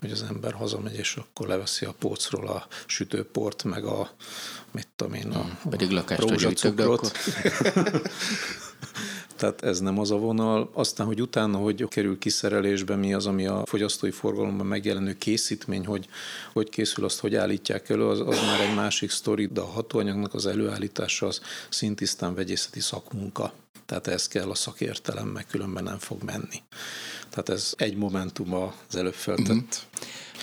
hogy 0.00 0.10
az 0.10 0.22
ember 0.22 0.52
hazamegy, 0.52 0.96
és 0.96 1.16
akkor 1.16 1.46
leveszi 1.46 1.84
a 1.84 1.94
pócról 1.98 2.48
a 2.48 2.66
sütőport, 2.86 3.64
meg 3.64 3.84
a, 3.84 4.10
mit 4.70 4.88
tudom 4.96 5.14
én, 5.14 5.30
a, 5.30 5.42
hmm, 5.42 5.70
Pedig 5.70 5.90
lakást 5.90 6.20
rózsacukrot. 6.20 7.12
Tehát 9.36 9.62
ez 9.62 9.80
nem 9.80 9.98
az 9.98 10.10
a 10.10 10.16
vonal. 10.16 10.70
Aztán, 10.72 11.06
hogy 11.06 11.20
utána, 11.20 11.58
hogy 11.58 11.88
kerül 11.88 12.18
kiszerelésbe, 12.18 12.96
mi 12.96 13.14
az, 13.14 13.26
ami 13.26 13.46
a 13.46 13.62
fogyasztói 13.66 14.10
forgalomban 14.10 14.66
megjelenő 14.66 15.14
készítmény, 15.18 15.86
hogy 15.86 16.08
hogy 16.52 16.68
készül, 16.68 17.04
azt 17.04 17.20
hogy 17.20 17.34
állítják 17.34 17.88
elő, 17.88 18.08
az, 18.08 18.20
az 18.20 18.40
már 18.40 18.60
egy 18.60 18.74
másik 18.74 19.10
sztori, 19.10 19.46
de 19.46 19.60
a 19.60 19.66
hatóanyagnak 19.66 20.34
az 20.34 20.46
előállítása 20.46 21.26
az 21.26 21.40
szintisztán 21.68 22.34
vegyészeti 22.34 22.80
szakmunka. 22.80 23.52
Tehát 23.86 24.06
ez 24.06 24.28
kell 24.28 24.50
a 24.50 24.54
szakértelem, 24.54 25.28
meg 25.28 25.46
különben 25.46 25.84
nem 25.84 25.98
fog 25.98 26.22
menni. 26.22 26.62
Tehát 27.28 27.48
ez 27.48 27.72
egy 27.76 27.96
momentum 27.96 28.54
az 28.54 28.96
előbb 28.96 29.14
feltett 29.14 29.48
mm-hmm. 29.48 29.66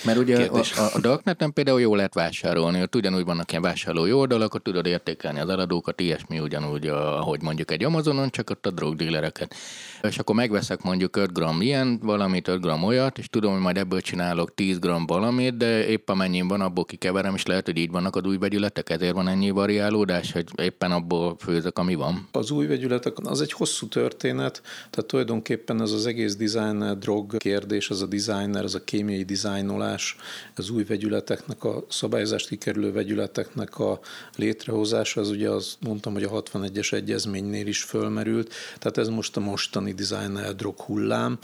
Mert 0.04 0.18
ugye 0.18 0.36
kérdés. 0.36 0.76
a, 0.76 0.94
a 0.94 1.00
Darkneten 1.00 1.52
például 1.52 1.80
jól 1.80 1.96
lehet 1.96 2.14
vásárolni, 2.14 2.82
ott 2.82 2.94
ugyanúgy 2.94 3.24
vannak 3.24 3.50
ilyen 3.50 3.62
vásárlói 3.62 4.12
oldalak, 4.12 4.54
ott 4.54 4.64
tudod 4.64 4.86
értékelni 4.86 5.40
az 5.40 5.48
eladókat, 5.48 6.00
ilyesmi 6.00 6.38
ugyanúgy, 6.38 6.86
ahogy 6.86 7.42
mondjuk 7.42 7.70
egy 7.70 7.84
Amazonon, 7.84 8.30
csak 8.30 8.50
ott 8.50 8.66
a 8.66 8.70
drogdílereket. 8.70 9.54
És 10.02 10.18
akkor 10.18 10.34
megveszek 10.34 10.82
mondjuk 10.82 11.16
5 11.16 11.32
gram 11.32 11.60
ilyen 11.60 11.98
valamit, 12.02 12.48
5 12.48 12.60
gram 12.60 12.82
olyat, 12.84 13.18
és 13.18 13.28
tudom, 13.28 13.52
hogy 13.52 13.60
majd 13.60 13.76
ebből 13.76 14.00
csinálok 14.00 14.54
10 14.54 14.78
gram 14.78 15.06
valamit, 15.06 15.56
de 15.56 15.86
épp 15.86 16.08
amennyi 16.08 16.40
van, 16.40 16.60
abból 16.60 16.84
kikeverem, 16.84 17.34
és 17.34 17.46
lehet, 17.46 17.66
hogy 17.66 17.76
így 17.76 17.90
vannak 17.90 18.16
az 18.16 18.24
új 18.24 18.36
vegyületek, 18.36 18.90
ezért 18.90 19.14
van 19.14 19.28
ennyi 19.28 19.50
variálódás, 19.50 20.32
hogy 20.32 20.46
éppen 20.56 20.92
abból 20.92 21.36
főzök, 21.38 21.78
ami 21.78 21.94
van. 21.94 22.28
Az 22.32 22.50
új 22.50 22.66
vegyületek, 22.66 23.12
az 23.22 23.40
egy 23.40 23.52
hosszú 23.52 23.88
történet, 23.88 24.62
tehát 24.90 25.06
tulajdonképpen 25.06 25.80
ez 25.80 25.92
az 25.92 26.06
egész 26.06 26.36
design 26.36 26.98
drog 26.98 27.36
kérdés, 27.36 27.90
az 27.90 28.02
a 28.02 28.06
designer, 28.06 28.64
az 28.64 28.74
a 28.74 28.84
kémiai 28.84 29.22
dizájnolás, 29.22 29.93
alkalmazás, 29.94 30.16
az 30.56 30.70
új 30.70 30.84
vegyületeknek, 30.84 31.64
a 31.64 31.84
szabályozást 31.88 32.48
kikerülő 32.48 32.92
vegyületeknek 32.92 33.78
a 33.78 34.00
létrehozása, 34.36 35.20
az 35.20 35.30
ugye 35.30 35.50
az 35.50 35.76
mondtam, 35.80 36.12
hogy 36.12 36.22
a 36.22 36.42
61-es 36.42 36.92
egyezménynél 36.92 37.66
is 37.66 37.82
fölmerült, 37.82 38.54
tehát 38.78 38.98
ez 38.98 39.08
most 39.08 39.36
a 39.36 39.40
mostani 39.40 39.92
designer 39.92 40.54
drog 40.54 40.80
hullám, 40.80 41.38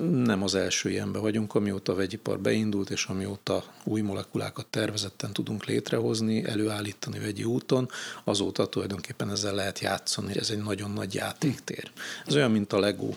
nem 0.00 0.42
az 0.42 0.54
első 0.54 0.90
ilyenben 0.90 1.22
vagyunk, 1.22 1.54
amióta 1.54 1.92
a 1.92 1.94
vegyipar 1.94 2.38
beindult, 2.38 2.90
és 2.90 3.04
amióta 3.04 3.64
új 3.84 4.00
molekulákat 4.00 4.66
tervezetten 4.66 5.32
tudunk 5.32 5.64
létrehozni, 5.64 6.44
előállítani 6.44 7.18
vegyi 7.18 7.44
úton, 7.44 7.88
azóta 8.24 8.66
tulajdonképpen 8.66 9.30
ezzel 9.30 9.54
lehet 9.54 9.78
játszani, 9.78 10.38
ez 10.38 10.50
egy 10.50 10.62
nagyon 10.62 10.90
nagy 10.90 11.14
játéktér. 11.14 11.90
Ez 12.26 12.34
olyan, 12.34 12.50
mint 12.50 12.72
a 12.72 12.78
Lego, 12.78 13.10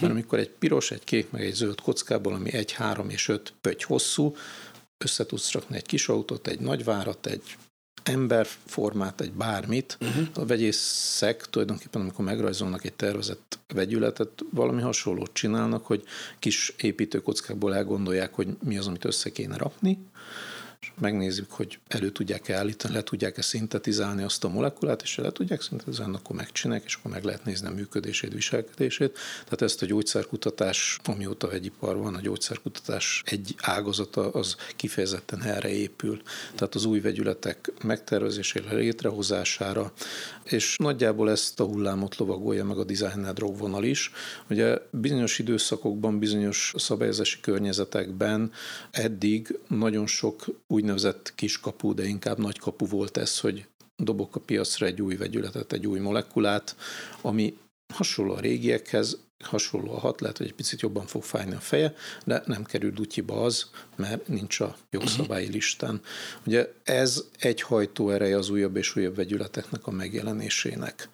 mert 0.00 0.12
amikor 0.12 0.38
egy 0.38 0.50
piros, 0.50 0.90
egy 0.90 1.04
kék, 1.04 1.30
meg 1.30 1.42
egy 1.42 1.54
zöld 1.54 1.80
kockából, 1.80 2.32
ami 2.32 2.52
egy, 2.52 2.72
három 2.72 3.10
és 3.10 3.28
öt 3.28 3.52
pöty 3.60 3.84
hosszú, 3.84 4.23
hosszú, 4.24 4.36
össze 5.04 5.26
tudsz 5.26 5.52
rakni 5.52 5.76
egy 5.76 5.86
kis 5.86 6.08
autót, 6.08 6.46
egy 6.46 6.60
nagy 6.60 6.84
várat, 6.84 7.26
egy 7.26 7.56
emberformát, 8.02 9.20
egy 9.20 9.32
bármit. 9.32 9.98
Uh-huh. 10.00 10.26
A 10.34 10.46
vegyészek 10.46 11.50
tulajdonképpen, 11.50 12.00
amikor 12.00 12.24
megrajzolnak 12.24 12.84
egy 12.84 12.92
tervezett 12.92 13.58
vegyületet, 13.74 14.44
valami 14.50 14.82
hasonlót 14.82 15.30
csinálnak, 15.32 15.86
hogy 15.86 16.02
kis 16.38 16.74
építőkockákból 16.76 17.74
elgondolják, 17.74 18.34
hogy 18.34 18.48
mi 18.62 18.78
az, 18.78 18.86
amit 18.86 19.04
össze 19.04 19.30
kéne 19.30 19.56
rakni, 19.56 19.98
megnézzük, 21.00 21.50
hogy 21.50 21.78
elő 21.88 22.10
tudják-e 22.10 22.56
állítani, 22.56 22.94
le 22.94 23.02
tudják-e 23.02 23.42
szintetizálni 23.42 24.22
azt 24.22 24.44
a 24.44 24.48
molekulát, 24.48 25.02
és 25.02 25.16
le 25.16 25.32
tudják 25.32 25.62
szintetizálni, 25.62 26.14
akkor 26.14 26.36
megcsinálják, 26.36 26.86
és 26.86 26.94
akkor 26.94 27.10
meg 27.10 27.24
lehet 27.24 27.44
nézni 27.44 27.66
a 27.66 27.70
működését, 27.70 28.32
viselkedését. 28.32 29.18
Tehát 29.44 29.62
ezt 29.62 29.82
a 29.82 29.86
gyógyszerkutatás, 29.86 30.98
amióta 31.04 31.48
vegyipar 31.48 31.96
van, 31.96 32.14
a 32.14 32.20
gyógyszerkutatás 32.20 33.22
egy 33.26 33.54
ágazata 33.60 34.30
az 34.30 34.56
kifejezetten 34.76 35.42
erre 35.42 35.68
épül. 35.68 36.22
Tehát 36.54 36.74
az 36.74 36.84
új 36.84 37.00
vegyületek 37.00 37.72
megtervezésére, 37.82 38.74
létrehozására, 38.74 39.92
és 40.44 40.76
nagyjából 40.76 41.30
ezt 41.30 41.60
a 41.60 41.64
hullámot 41.64 42.16
lovagolja 42.16 42.64
meg 42.64 42.78
a 42.78 42.84
designer 42.84 43.32
drogvonal 43.32 43.84
is. 43.84 44.10
Ugye 44.50 44.78
bizonyos 44.90 45.38
időszakokban, 45.38 46.18
bizonyos 46.18 46.74
szabályozási 46.76 47.40
környezetekben 47.40 48.52
eddig 48.90 49.58
nagyon 49.68 50.06
sok 50.06 50.44
úgynevezett 50.84 51.32
kiskapu, 51.34 51.94
de 51.94 52.04
inkább 52.04 52.38
nagy 52.38 52.58
kapu 52.58 52.86
volt 52.86 53.16
ez, 53.16 53.40
hogy 53.40 53.66
dobok 53.96 54.36
a 54.36 54.40
piacra 54.40 54.86
egy 54.86 55.02
új 55.02 55.16
vegyületet, 55.16 55.72
egy 55.72 55.86
új 55.86 55.98
molekulát, 55.98 56.76
ami 57.20 57.56
hasonló 57.94 58.34
a 58.34 58.40
régiekhez, 58.40 59.18
hasonló 59.44 59.92
a 59.92 59.98
hat, 59.98 60.20
lehet, 60.20 60.36
hogy 60.36 60.46
egy 60.46 60.54
picit 60.54 60.80
jobban 60.80 61.06
fog 61.06 61.22
fájni 61.22 61.54
a 61.54 61.60
feje, 61.60 61.94
de 62.24 62.42
nem 62.46 62.64
kerül 62.64 62.90
dutyiba 62.90 63.42
az, 63.42 63.70
mert 63.96 64.28
nincs 64.28 64.60
a 64.60 64.76
jogszabályi 64.90 65.48
listán. 65.48 66.00
Ugye 66.46 66.72
ez 66.82 67.24
egy 67.38 67.60
hajtóereje 67.60 68.36
az 68.36 68.50
újabb 68.50 68.76
és 68.76 68.96
újabb 68.96 69.16
vegyületeknek 69.16 69.86
a 69.86 69.90
megjelenésének. 69.90 71.08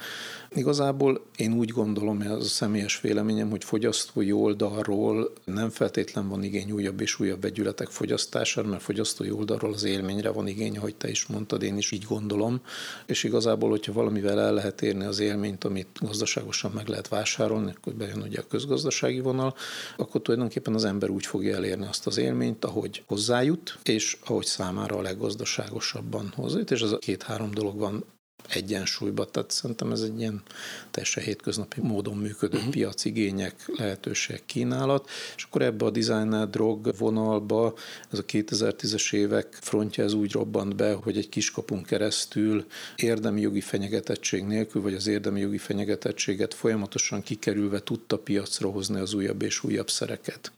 Igazából 0.55 1.25
én 1.37 1.53
úgy 1.53 1.69
gondolom, 1.69 2.21
ez 2.21 2.31
a 2.31 2.43
személyes 2.43 3.01
véleményem, 3.01 3.51
hogy 3.51 3.65
fogyasztói 3.65 4.33
oldalról 4.33 5.33
nem 5.45 5.71
feltétlen 5.71 6.29
van 6.29 6.43
igény 6.43 6.71
újabb 6.73 7.01
és 7.01 7.21
újabb 7.21 7.41
vegyületek 7.41 7.89
fogyasztására, 7.89 8.69
mert 8.69 8.83
fogyasztói 8.83 9.31
oldalról 9.31 9.73
az 9.73 9.85
élményre 9.85 10.31
van 10.31 10.47
igény, 10.47 10.77
ahogy 10.77 10.95
te 10.95 11.09
is 11.09 11.27
mondtad, 11.27 11.63
én 11.63 11.77
is 11.77 11.91
így 11.91 12.05
gondolom. 12.09 12.61
És 13.07 13.25
igazából, 13.25 13.71
hogyha 13.71 13.93
valamivel 13.93 14.41
el 14.41 14.55
lehet 14.55 14.83
érni 14.83 15.05
az 15.05 15.19
élményt, 15.19 15.65
amit 15.65 15.99
gazdaságosan 16.01 16.71
meg 16.71 16.89
lehet 16.89 17.09
vásárolni, 17.09 17.73
akkor 17.77 17.95
bejön 17.95 18.23
ugye 18.23 18.39
a 18.41 18.47
közgazdasági 18.49 19.21
vonal, 19.21 19.55
akkor 19.97 20.23
tulajdonképpen 20.23 20.75
az 20.75 20.85
ember 20.85 21.11
úgy 21.11 21.27
fogja 21.27 21.57
elérni 21.57 21.87
azt 21.87 22.07
az 22.07 22.19
élményt, 22.19 22.65
ahogy 22.65 23.03
hozzájut, 23.07 23.79
és 23.83 24.17
ahogy 24.25 24.47
számára 24.47 24.97
a 24.97 25.03
leggazdaságosabban 25.03 26.33
hozzájut, 26.37 26.71
és 26.71 26.83
az 26.83 26.93
a 26.93 26.99
két-három 26.99 27.51
dolog 27.51 27.79
van 27.79 28.05
egyensúlyba, 28.51 29.25
tehát 29.25 29.51
szerintem 29.51 29.93
ez 29.93 30.01
egy 30.01 30.19
ilyen 30.19 30.43
teljesen 30.91 31.23
hétköznapi 31.23 31.81
módon 31.81 32.17
működő 32.17 32.57
uh-huh. 32.57 32.73
piac, 32.73 33.05
igények, 33.05 33.65
lehetőségek, 33.67 34.43
kínálat, 34.47 35.09
és 35.37 35.43
akkor 35.43 35.63
ebbe 35.63 35.85
a 35.85 35.91
designer 35.91 36.51
drog 36.51 36.95
vonalba 36.99 37.75
ez 38.13 38.19
a 38.19 38.25
2010-es 38.25 39.13
évek 39.13 39.59
frontja 39.61 40.05
ez 40.05 40.13
úgy 40.13 40.33
robbant 40.33 40.77
be, 40.77 40.93
hogy 40.93 41.17
egy 41.17 41.29
kiskapun 41.29 41.83
keresztül 41.83 42.67
érdemi 42.97 43.41
jogi 43.41 43.61
fenyegetettség 43.61 44.45
nélkül, 44.45 44.83
vagy 44.83 44.95
az 44.95 45.07
érdemi 45.07 45.41
jogi 45.41 45.59
fenyegetettséget 45.59 46.55
folyamatosan 46.55 47.23
kikerülve 47.23 47.83
tudta 47.83 48.19
piacra 48.19 48.71
hozni 48.71 49.01
az 49.01 49.15
újabb 49.15 49.43
és 49.43 49.65
újabb 49.65 49.91
szereket. 49.91 50.53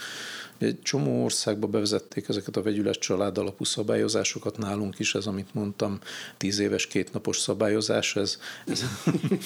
Egy 0.62 0.82
csomó 0.82 1.24
országba 1.24 1.66
bevezették 1.66 2.28
ezeket 2.28 2.56
a 2.56 2.62
vegyület 2.62 2.98
család 2.98 3.38
alapú 3.38 3.64
szabályozásokat, 3.64 4.58
nálunk 4.58 4.98
is 4.98 5.14
ez, 5.14 5.26
amit 5.26 5.54
mondtam, 5.54 5.98
tíz 6.36 6.58
éves 6.58 6.86
kétnapos 6.86 7.38
szabályozás, 7.38 8.16
ez, 8.16 8.38
ez, 8.66 8.84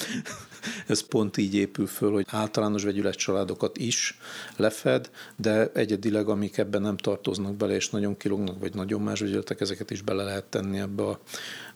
ez 0.87 1.01
pont 1.01 1.37
így 1.37 1.55
épül 1.55 1.87
föl, 1.87 2.11
hogy 2.11 2.25
általános 2.29 2.83
vegyület 2.83 3.15
családokat 3.15 3.77
is 3.77 4.17
lefed, 4.55 5.09
de 5.35 5.71
egyedileg, 5.73 6.27
amik 6.29 6.57
ebben 6.57 6.81
nem 6.81 6.97
tartoznak 6.97 7.55
bele, 7.55 7.75
és 7.75 7.89
nagyon 7.89 8.17
kilognak, 8.17 8.59
vagy 8.59 8.73
nagyon 8.73 9.01
más 9.01 9.19
vegyületek, 9.19 9.61
ezeket 9.61 9.91
is 9.91 10.01
bele 10.01 10.23
lehet 10.23 10.45
tenni 10.45 10.79
ebbe 10.79 11.03
a 11.03 11.19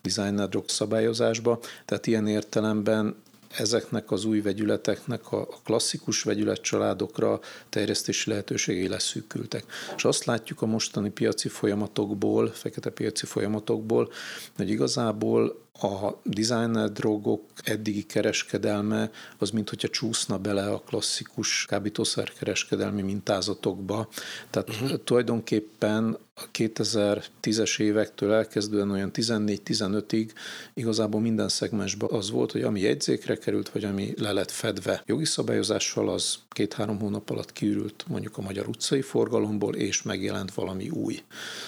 designer 0.01 0.49
drog 0.49 0.69
szabályozásba. 0.69 1.59
Tehát 1.85 2.07
ilyen 2.07 2.27
értelemben 2.27 3.15
ezeknek 3.57 4.11
az 4.11 4.25
új 4.25 4.41
vegyületeknek 4.41 5.31
a 5.31 5.47
klasszikus 5.63 6.23
vegyületcsaládokra 6.23 7.39
terjesztési 7.69 8.29
lehetőségei 8.29 8.87
leszűkültek. 8.87 9.63
És 9.95 10.05
azt 10.05 10.25
látjuk 10.25 10.61
a 10.61 10.65
mostani 10.65 11.09
piaci 11.09 11.47
folyamatokból, 11.47 12.47
fekete 12.47 12.89
piaci 12.89 13.25
folyamatokból, 13.25 14.11
hogy 14.55 14.69
igazából 14.69 15.69
a 15.79 16.19
designer 16.23 16.91
drogok 16.91 17.43
eddigi 17.63 18.03
kereskedelme 18.03 19.11
az, 19.37 19.49
mint 19.49 19.69
hogyha 19.69 19.87
csúszna 19.87 20.37
bele 20.37 20.71
a 20.71 20.79
klasszikus 20.79 21.65
kábítószerkereskedelmi 21.65 23.01
mintázatokba. 23.01 24.07
Tehát 24.49 24.69
uh-huh. 24.69 25.03
tulajdonképpen 25.03 26.17
a 26.33 26.51
2010-es 26.53 27.79
évektől 27.79 28.33
elkezdően 28.33 28.91
olyan 28.91 29.11
14-15-ig 29.13 30.29
igazából 30.73 31.21
minden 31.21 31.49
szegmensben 31.49 32.09
az 32.11 32.31
volt, 32.31 32.51
hogy 32.51 32.61
ami 32.61 32.79
jegyzékre 32.79 33.35
került, 33.35 33.69
vagy 33.69 33.83
ami 33.83 34.13
le 34.17 34.31
lett 34.31 34.51
fedve 34.51 35.03
jogi 35.05 35.25
szabályozással, 35.25 36.09
az 36.09 36.35
két-három 36.49 36.99
hónap 36.99 37.29
alatt 37.29 37.53
kiürült 37.53 38.05
mondjuk 38.07 38.37
a 38.37 38.41
magyar 38.41 38.67
utcai 38.67 39.01
forgalomból, 39.01 39.75
és 39.75 40.01
megjelent 40.01 40.53
valami 40.53 40.89
új. 40.89 41.23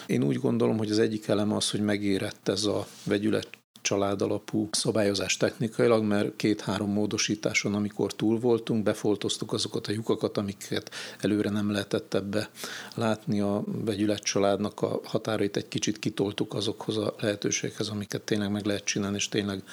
Én 0.06 0.24
úgy 0.24 0.40
gondolom, 0.40 0.78
hogy 0.78 0.92
az 0.92 1.00
egyik 1.00 1.28
elem 1.28 1.52
az, 1.52 1.72
hogy 1.72 1.82
megérett 1.82 2.48
ez 2.48 2.64
a 2.64 2.88
vegyület 3.04 3.48
családalapú 3.84 4.70
szabályozás 4.72 5.38
technikailag, 5.38 6.04
mert 6.04 6.36
két-három 6.36 6.92
módosításon, 6.92 7.74
amikor 7.74 8.14
túl 8.14 8.40
voltunk, 8.40 8.84
befoltoztuk 8.84 9.54
azokat 9.54 9.88
a 9.88 9.92
lyukakat, 9.92 10.38
amiket 10.38 10.92
előre 11.20 11.50
nem 11.50 11.72
lehetett 11.72 12.14
ebbe 12.14 12.50
látni 12.96 13.40
a 13.40 13.64
vegyület 13.66 14.24
családnak 14.24 14.82
a 14.82 15.00
határait, 15.04 15.58
egy 15.58 15.68
kicsit 15.68 16.00
kitoltuk 16.00 16.54
azokhoz 16.54 16.98
a 16.98 17.16
lehetőséghez, 17.20 17.88
amiket 17.88 18.22
tényleg 18.22 18.52
meg 18.52 18.66
lehet 18.66 18.84
csinálni, 18.84 19.16
és 19.16 19.30
tényleg 19.30 19.64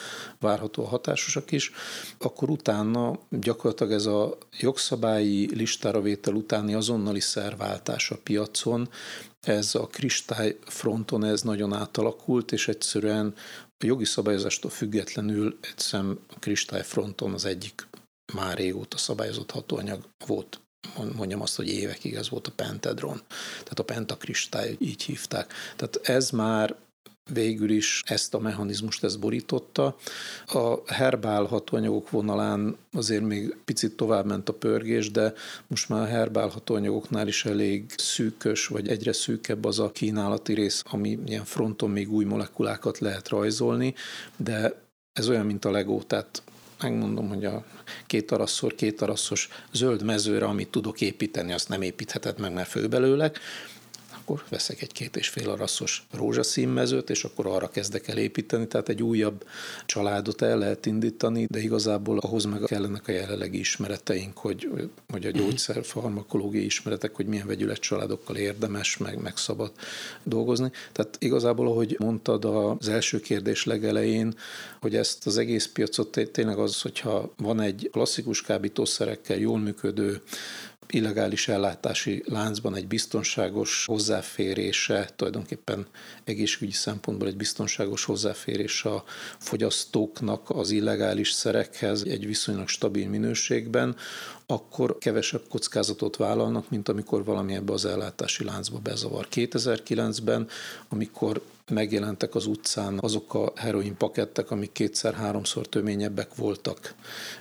várható 0.40 0.84
a 0.84 0.88
hatásosak 0.88 1.52
is. 1.52 1.72
Akkor 2.18 2.50
utána 2.50 3.18
gyakorlatilag 3.28 3.92
ez 3.92 4.06
a 4.06 4.38
jogszabályi 4.58 5.54
listára 5.54 6.00
vétel 6.00 6.34
utáni 6.34 6.74
azonnali 6.74 7.20
szerváltás 7.20 8.10
a 8.10 8.18
piacon, 8.22 8.88
ez 9.40 9.74
a 9.74 9.86
kristály 9.86 10.56
fronton 10.64 11.24
ez 11.24 11.42
nagyon 11.42 11.72
átalakult, 11.72 12.52
és 12.52 12.68
egyszerűen 12.68 13.34
a 13.82 13.86
jogi 13.86 14.04
szabályozástól 14.04 14.70
függetlenül 14.70 15.58
egyszerűen 15.60 16.18
a 16.28 16.38
kristályfronton 16.38 17.32
az 17.32 17.44
egyik 17.44 17.86
már 18.32 18.56
régóta 18.56 18.96
szabályozott 18.96 19.50
hatóanyag 19.50 20.08
volt 20.26 20.60
mondjam 20.96 21.40
azt, 21.40 21.56
hogy 21.56 21.68
évekig 21.68 22.14
ez 22.14 22.28
volt 22.28 22.46
a 22.46 22.52
pentedron, 22.56 23.22
tehát 23.48 23.78
a 23.78 23.84
pentakristály, 23.84 24.76
így 24.78 25.02
hívták. 25.02 25.52
Tehát 25.76 26.00
ez 26.02 26.30
már 26.30 26.76
végül 27.32 27.70
is 27.70 28.02
ezt 28.06 28.34
a 28.34 28.38
mechanizmust 28.38 29.04
ezt 29.04 29.20
borította. 29.20 29.96
A 30.46 30.92
herbál 30.92 31.44
hatóanyagok 31.44 32.10
vonalán 32.10 32.76
azért 32.92 33.22
még 33.22 33.56
picit 33.64 33.96
tovább 33.96 34.26
ment 34.26 34.48
a 34.48 34.52
pörgés, 34.52 35.10
de 35.10 35.32
most 35.66 35.88
már 35.88 36.02
a 36.02 36.06
herbál 36.06 36.48
hatóanyagoknál 36.48 37.28
is 37.28 37.44
elég 37.44 37.92
szűkös, 37.96 38.66
vagy 38.66 38.88
egyre 38.88 39.12
szűkebb 39.12 39.64
az 39.64 39.78
a 39.78 39.90
kínálati 39.90 40.54
rész, 40.54 40.82
ami 40.90 41.18
ilyen 41.26 41.44
fronton 41.44 41.90
még 41.90 42.12
új 42.12 42.24
molekulákat 42.24 42.98
lehet 42.98 43.28
rajzolni, 43.28 43.94
de 44.36 44.82
ez 45.12 45.28
olyan, 45.28 45.46
mint 45.46 45.64
a 45.64 45.70
Lego, 45.70 46.02
tehát 46.02 46.42
megmondom, 46.82 47.28
hogy 47.28 47.44
a 47.44 47.64
két 48.06 48.30
arasszor, 48.30 48.74
két 48.74 49.00
arasszos 49.00 49.48
zöld 49.72 50.04
mezőre, 50.04 50.44
amit 50.44 50.70
tudok 50.70 51.00
építeni, 51.00 51.52
azt 51.52 51.68
nem 51.68 51.82
építheted 51.82 52.38
meg, 52.38 52.52
mert 52.52 52.68
fő 52.68 52.88
belőlek, 52.88 53.38
akkor 54.30 54.44
veszek 54.48 54.82
egy 54.82 54.92
két 54.92 55.16
és 55.16 55.28
fél 55.28 55.50
arasszos 55.50 56.06
rózsaszínmezőt, 56.12 57.10
és 57.10 57.24
akkor 57.24 57.46
arra 57.46 57.68
kezdek 57.68 58.08
el 58.08 58.18
építeni, 58.18 58.66
tehát 58.66 58.88
egy 58.88 59.02
újabb 59.02 59.46
családot 59.86 60.42
el 60.42 60.58
lehet 60.58 60.86
indítani, 60.86 61.46
de 61.50 61.60
igazából 61.60 62.18
ahhoz 62.18 62.44
meg 62.44 62.60
kellenek 62.60 63.08
a 63.08 63.12
jelenlegi 63.12 63.58
ismereteink, 63.58 64.38
hogy, 64.38 64.68
hogy 65.08 65.26
a 65.26 65.30
gyógyszer, 65.30 65.84
farmakológiai 65.84 66.64
ismeretek, 66.64 67.14
hogy 67.14 67.26
milyen 67.26 67.46
vegyület 67.46 67.78
családokkal 67.78 68.36
érdemes, 68.36 68.96
meg, 68.96 69.22
meg 69.22 69.36
szabad 69.36 69.72
dolgozni. 70.22 70.70
Tehát 70.92 71.16
igazából, 71.18 71.66
ahogy 71.66 71.96
mondtad 71.98 72.44
az 72.44 72.88
első 72.88 73.20
kérdés 73.20 73.64
legelején, 73.64 74.34
hogy 74.80 74.96
ezt 74.96 75.26
az 75.26 75.36
egész 75.36 75.66
piacot 75.66 76.18
tényleg 76.32 76.58
az, 76.58 76.80
hogyha 76.80 77.32
van 77.36 77.60
egy 77.60 77.88
klasszikus 77.92 78.42
kábítószerekkel 78.42 79.36
jól 79.36 79.58
működő 79.58 80.22
illegális 80.88 81.48
ellátási 81.48 82.22
láncban 82.26 82.74
egy 82.74 82.86
biztonságos 82.86 83.84
hozzáférése, 83.86 85.10
tulajdonképpen 85.16 85.86
egészségügyi 86.24 86.72
szempontból 86.72 87.28
egy 87.28 87.36
biztonságos 87.36 88.04
hozzáférés 88.04 88.84
a 88.84 89.04
fogyasztóknak 89.38 90.50
az 90.50 90.70
illegális 90.70 91.30
szerekhez 91.30 92.02
egy 92.02 92.26
viszonylag 92.26 92.68
stabil 92.68 93.08
minőségben, 93.08 93.96
akkor 94.46 94.98
kevesebb 94.98 95.42
kockázatot 95.48 96.16
vállalnak, 96.16 96.70
mint 96.70 96.88
amikor 96.88 97.24
valami 97.24 97.54
ebbe 97.54 97.72
az 97.72 97.84
ellátási 97.84 98.44
láncba 98.44 98.78
bezavar. 98.78 99.26
2009-ben, 99.30 100.48
amikor 100.88 101.42
megjelentek 101.70 102.34
az 102.34 102.46
utcán 102.46 102.98
azok 103.00 103.34
a 103.34 103.52
heroin 103.56 103.96
pakettek, 103.96 104.50
amik 104.50 104.72
kétszer-háromszor 104.72 105.68
töményebbek 105.68 106.34
voltak, 106.34 106.94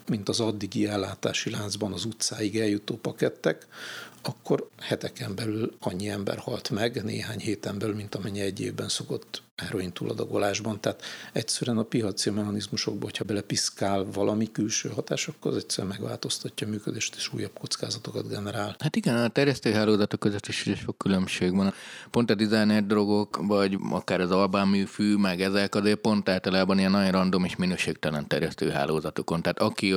mint 0.08 0.30
az 0.30 0.40
addigi 0.40 0.88
ellátási 0.88 1.50
láncban 1.50 1.94
az 1.94 2.06
utcáig 2.06 2.60
eljutó 2.60 2.96
pakettek, 2.96 3.68
akkor 4.22 4.70
heteken 4.82 5.36
belül 5.36 5.76
annyi 5.80 6.10
ember 6.10 6.38
halt 6.38 6.70
meg, 6.70 7.04
néhány 7.04 7.40
héten 7.40 7.80
belül, 7.80 7.96
mint 7.96 8.16
amennyi 8.16 8.40
egy 8.40 8.60
évben 8.60 8.90
szokott 8.90 9.42
heroin 9.60 9.92
túladagolásban. 9.92 10.80
Tehát 10.82 11.02
egyszerűen 11.34 11.78
a 11.78 11.84
piaci 11.84 12.30
mechanizmusokba, 12.30 13.04
hogyha 13.04 13.24
belepiszkál 13.24 14.06
valami 14.14 14.52
külső 14.52 14.90
hatás, 14.90 15.28
akkor 15.28 15.52
az 15.52 15.58
egyszerűen 15.58 15.94
megváltoztatja 16.00 16.68
a 16.68 16.70
működést 16.70 17.16
és 17.16 17.34
újabb 17.34 17.58
kockázatokat 17.60 18.30
generál. 18.30 18.76
Hát 18.80 18.96
igen, 18.96 19.16
a 19.16 19.28
terjesztőhálózatok 19.28 20.20
között 20.20 20.48
is 20.48 20.66
sok 20.84 20.98
különbség 20.98 21.56
van. 21.56 21.74
Pont 22.10 22.30
a 22.30 22.36
designer 22.36 22.86
drogok, 22.86 23.40
vagy 23.42 23.78
akár 23.90 24.22
az 24.22 24.32
albán 24.32 24.68
műfű, 24.68 25.16
meg 25.16 25.42
ezek 25.42 25.76
azért 25.76 26.00
pont 26.00 26.30
általában 26.30 26.80
ilyen 26.80 26.92
nagyon 26.92 27.12
random 27.12 27.44
és 27.46 27.56
minőségtelen 27.56 28.28
terjesztőhálózatokon. 28.28 29.42
Tehát 29.42 29.60
aki 29.60 29.96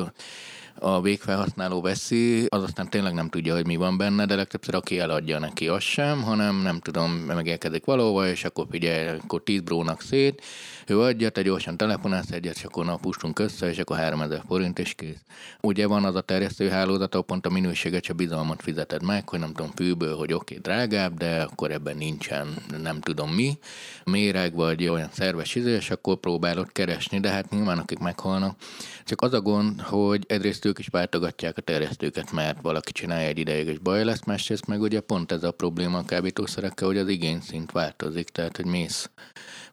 a 0.83 1.01
végfelhasználó 1.01 1.81
veszi, 1.81 2.47
az 2.49 2.63
aztán 2.63 2.91
tényleg 2.91 3.15
nem 3.15 3.29
tudja, 3.29 3.55
hogy 3.55 3.67
mi 3.67 3.77
van 3.77 3.97
benne, 3.97 4.27
de 4.27 4.35
legtöbbször 4.35 4.75
aki 4.75 4.99
eladja 4.99 5.39
neki, 5.39 5.69
az 5.69 5.83
sem, 5.83 6.23
hanem 6.23 6.57
nem 6.63 6.81
tudom, 6.81 7.11
megérkezik 7.11 7.85
valóva, 7.85 8.29
és 8.29 8.45
akkor 8.45 8.67
figyelj, 8.71 9.19
akkor 9.19 9.43
tíz 9.43 9.61
brónak 9.61 10.01
szét, 10.01 10.43
ő 10.87 11.01
adja, 11.01 11.31
te 11.31 11.43
gyorsan 11.43 11.77
telefonálsz 11.77 12.31
egyet, 12.31 12.57
és 12.57 12.65
akkor 12.65 12.85
napustunk 12.85 13.39
össze, 13.39 13.69
és 13.69 13.79
akkor 13.79 13.97
3000 13.97 14.43
forint, 14.49 14.79
és 14.79 14.95
kész. 14.95 15.23
Ugye 15.61 15.87
van 15.87 16.05
az 16.05 16.15
a 16.15 16.21
terjesztő 16.21 16.69
hálózat, 16.69 17.13
ahol 17.13 17.27
pont 17.27 17.47
a 17.47 17.51
minőséget, 17.51 18.03
csak 18.03 18.17
bizalmat 18.17 18.63
fizeted 18.63 19.03
meg, 19.03 19.29
hogy 19.29 19.39
nem 19.39 19.53
tudom, 19.53 19.71
fűből, 19.75 20.17
hogy 20.17 20.33
oké, 20.33 20.57
okay, 20.59 20.73
drágább, 20.73 21.19
de 21.19 21.43
akkor 21.43 21.71
ebben 21.71 21.97
nincsen, 21.97 22.55
nem 22.83 23.01
tudom 23.01 23.31
mi, 23.31 23.59
méreg, 24.05 24.55
vagy 24.55 24.89
olyan 24.89 25.09
szerves 25.13 25.55
izé, 25.55 25.71
és 25.71 25.91
akkor 25.91 26.17
próbálod 26.17 26.73
keresni, 26.73 27.21
de 27.21 27.31
hát 27.31 27.51
nyilván 27.51 27.79
akik 27.79 27.99
meghalnak. 27.99 28.57
Csak 29.05 29.21
az 29.21 29.33
a 29.33 29.41
gond, 29.41 29.81
hogy 29.81 30.25
egyrészt 30.29 30.65
ők 30.65 30.79
is 30.79 30.87
váltogatják 30.87 31.57
a 31.57 31.61
terjesztőket, 31.61 32.33
mert 32.33 32.61
valaki 32.61 32.93
csinálja 32.93 33.29
egy 33.29 33.39
ideig, 33.39 33.67
és 33.67 33.79
baj 33.79 34.05
lesz, 34.05 34.25
másrészt 34.25 34.67
meg 34.67 34.81
ugye 34.81 35.01
pont 35.01 35.33
ez 35.33 35.43
a 35.43 35.51
probléma 35.51 35.99
a 35.99 36.05
kábítószerekkel, 36.05 36.87
hogy 36.87 36.99
az 36.99 37.09
igényszint 37.09 37.73
változik, 37.73 38.29
tehát 38.29 38.57
hogy 38.57 38.67
mész 38.67 39.11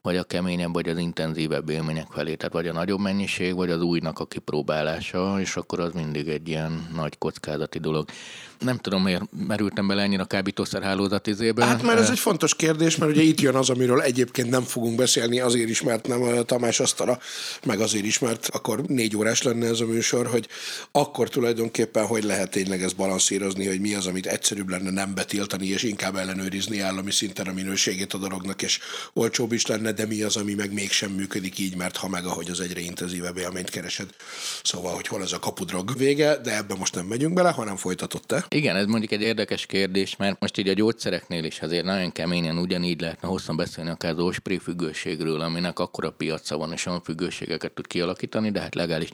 vagy 0.02 0.18
a 0.18 0.24
keményebb, 0.24 0.74
vagy 0.74 0.89
az 0.89 0.97
intenzívebb 0.97 1.70
élmények 1.70 2.08
felé, 2.12 2.36
tehát 2.36 2.54
vagy 2.54 2.68
a 2.68 2.74
nagyobb 2.74 3.00
mennyiség, 3.00 3.56
vagy 3.56 3.70
az 3.70 3.82
újnak 3.82 4.20
a 4.20 4.26
kipróbálása, 4.26 5.39
és 5.39 5.56
akkor 5.56 5.80
az 5.80 5.91
mindig 5.93 6.28
egy 6.28 6.47
ilyen 6.47 6.88
nagy 6.95 7.18
kockázati 7.18 7.80
dolog. 7.80 8.10
Nem 8.60 8.78
tudom, 8.78 9.04
miért 9.04 9.24
merültem 9.47 9.88
bele 9.88 10.02
ennyire 10.02 10.22
a 10.22 10.26
kábítószer 10.26 10.84
hálózat 10.84 11.28
izébe. 11.28 11.66
Hát 11.66 11.84
mert 11.84 12.00
ez 12.00 12.10
egy 12.10 12.20
fontos 12.20 12.56
kérdés, 12.56 12.97
mert 12.97 13.12
ugye 13.12 13.22
itt 13.22 13.41
jön 13.41 13.56
az, 13.56 13.70
amiről 13.70 14.02
egyébként 14.02 14.50
nem 14.50 14.62
fogunk 14.62 14.95
beszélni, 14.95 15.39
azért 15.39 15.70
is, 15.70 15.82
mert 15.82 16.08
nem 16.08 16.22
a 16.22 16.43
Tamás 16.43 16.80
asztala, 16.80 17.20
meg 17.66 17.80
azért 17.80 18.06
is, 18.06 18.20
mert 18.20 18.50
akkor 18.52 18.82
négy 18.82 19.18
órás 19.18 19.41
lenne 19.41 19.68
ez 19.68 19.80
a 19.80 19.86
műsor, 19.86 20.28
hogy 20.28 20.47
akkor 20.91 21.30
tulajdonképpen 21.30 22.06
hogy 22.06 22.24
lehet 22.24 22.52
tényleg 22.52 22.84
ezt 22.84 22.95
balanszírozni, 22.95 23.68
hogy 23.68 23.80
mi 23.80 23.93
az, 23.93 24.06
amit 24.06 24.26
egyszerűbb 24.26 24.70
lenne 24.70 24.89
nem 24.89 25.16
betiltani, 25.16 25.68
és 25.68 25.84
inkább 25.84 26.16
ellenőrizni 26.16 26.80
állami 26.80 27.12
szinten 27.12 27.47
a 27.47 27.54
minőségét 27.54 28.14
a 28.14 28.18
dolognak, 28.18 28.62
és 28.62 28.80
olcsóbb 29.14 29.52
is 29.52 29.66
lenne, 29.66 29.88
de 29.91 30.05
mi 30.05 30.21
az, 30.21 30.35
ami 30.35 30.53
meg 30.53 30.73
mégsem 30.73 31.11
működik 31.11 31.57
így, 31.57 31.75
mert 31.75 31.97
ha 31.97 32.07
meg, 32.07 32.25
ahogy 32.25 32.49
az 32.49 32.59
egyre 32.59 32.79
intenzívebb 32.79 33.37
élményt 33.37 33.69
keresed. 33.69 34.09
Szóval, 34.63 34.95
hogy 34.95 35.07
hol 35.07 35.21
ez 35.21 35.31
a 35.31 35.39
kapudrog 35.39 35.97
vége, 35.97 36.37
de 36.37 36.55
ebben 36.55 36.77
most 36.77 36.95
nem 36.95 37.05
megyünk 37.05 37.33
bele, 37.33 37.49
hanem 37.49 37.75
folytatott 37.75 38.23
te. 38.23 38.45
Igen, 38.49 38.75
ez 38.75 38.85
mondjuk 38.85 39.11
egy 39.11 39.21
érdekes 39.21 39.65
kérdés, 39.65 40.15
mert 40.15 40.39
most 40.39 40.57
így 40.57 40.67
a 40.67 40.73
gyógyszereknél 40.73 41.43
is 41.43 41.59
azért 41.61 41.85
nagyon 41.85 42.11
keményen 42.11 42.57
ugyanígy 42.57 43.01
lehetne 43.01 43.27
hosszan 43.27 43.55
beszélni 43.55 43.89
akár 43.89 44.11
az 44.11 44.19
ospré 44.19 44.57
függőségről, 44.57 45.41
aminek 45.41 45.79
akkora 45.79 46.11
piaca 46.11 46.57
van, 46.57 46.71
és 46.71 46.85
olyan 46.85 47.01
függőségeket 47.03 47.71
tud 47.71 47.87
kialakítani, 47.87 48.51
de 48.51 48.59
hát 48.59 48.75
legális 48.75 49.09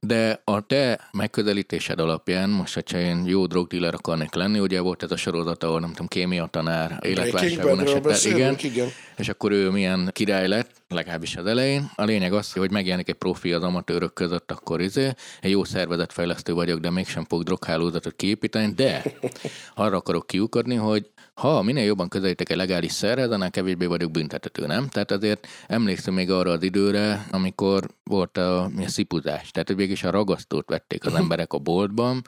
de 0.00 0.40
a 0.44 0.60
te 0.60 1.08
megközelítésed 1.12 2.00
alapján, 2.00 2.50
most, 2.50 2.74
hogyha 2.74 2.98
én 2.98 3.24
jó 3.26 3.46
drogdíler 3.46 3.94
akarnék 3.94 4.34
lenni, 4.34 4.58
ugye 4.58 4.80
volt 4.80 5.02
ez 5.02 5.10
a 5.10 5.16
sorozat, 5.16 5.64
ahol 5.64 5.80
nem 5.80 5.90
tudom, 5.90 6.06
kémia 6.06 6.46
tanár 6.46 6.98
életválságon 7.02 7.80
esett 7.80 8.24
igen, 8.24 8.56
igen, 8.62 8.88
és 9.16 9.28
akkor 9.28 9.52
ő 9.52 9.70
milyen 9.70 10.10
király 10.12 10.48
lett, 10.48 10.70
legalábbis 10.88 11.36
az 11.36 11.46
elején. 11.46 11.90
A 11.94 12.04
lényeg 12.04 12.32
az, 12.32 12.52
hogy 12.52 12.70
megjelenik 12.70 13.08
egy 13.08 13.14
profi 13.14 13.52
az 13.52 13.62
amatőrök 13.62 14.12
között, 14.12 14.50
akkor 14.50 14.80
izé, 14.80 15.10
egy 15.40 15.50
jó 15.50 15.64
szervezetfejlesztő 15.64 16.52
vagyok, 16.52 16.78
de 16.78 16.90
mégsem 16.90 17.24
fog 17.28 17.42
droghálózatot 17.42 18.16
kiépíteni, 18.16 18.72
de 18.72 19.02
arra 19.74 19.96
akarok 19.96 20.26
kiukadni, 20.26 20.74
hogy 20.74 21.10
ha 21.38 21.62
minél 21.62 21.84
jobban 21.84 22.08
közelítek 22.08 22.50
egy 22.50 22.56
legális 22.56 22.92
szerhez, 22.92 23.30
annál 23.30 23.50
kevésbé 23.50 23.86
vagyok 23.86 24.10
büntethető, 24.10 24.66
nem? 24.66 24.88
Tehát 24.88 25.10
azért 25.10 25.46
emlékszem 25.66 26.14
még 26.14 26.30
arra 26.30 26.50
az 26.50 26.62
időre, 26.62 27.26
amikor 27.30 27.88
volt 28.04 28.36
a, 28.36 28.64
a 28.64 28.70
szipuzás. 28.86 29.50
Tehát, 29.50 29.68
hogy 29.68 29.76
végig 29.76 30.04
a 30.04 30.10
ragasztót 30.10 30.68
vették 30.68 31.06
az 31.06 31.14
emberek 31.14 31.52
a 31.52 31.58
boltban, 31.58 32.22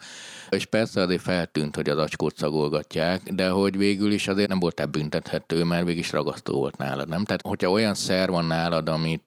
és 0.50 0.64
persze 0.64 1.00
azért 1.00 1.22
feltűnt, 1.22 1.76
hogy 1.76 1.88
az 1.88 1.98
acskót 1.98 2.36
szagolgatják, 2.36 3.22
de 3.22 3.48
hogy 3.48 3.76
végül 3.76 4.12
is 4.12 4.28
azért 4.28 4.48
nem 4.48 4.60
voltál 4.60 4.86
büntethető, 4.86 5.64
mert 5.64 5.84
végig 5.84 6.00
is 6.00 6.12
ragasztó 6.12 6.54
volt 6.54 6.76
nálad, 6.76 7.08
nem? 7.08 7.24
Tehát, 7.24 7.46
hogyha 7.46 7.70
olyan 7.70 7.94
szer 7.94 8.30
van 8.30 8.44
nálad, 8.44 8.88
amit 8.88 9.22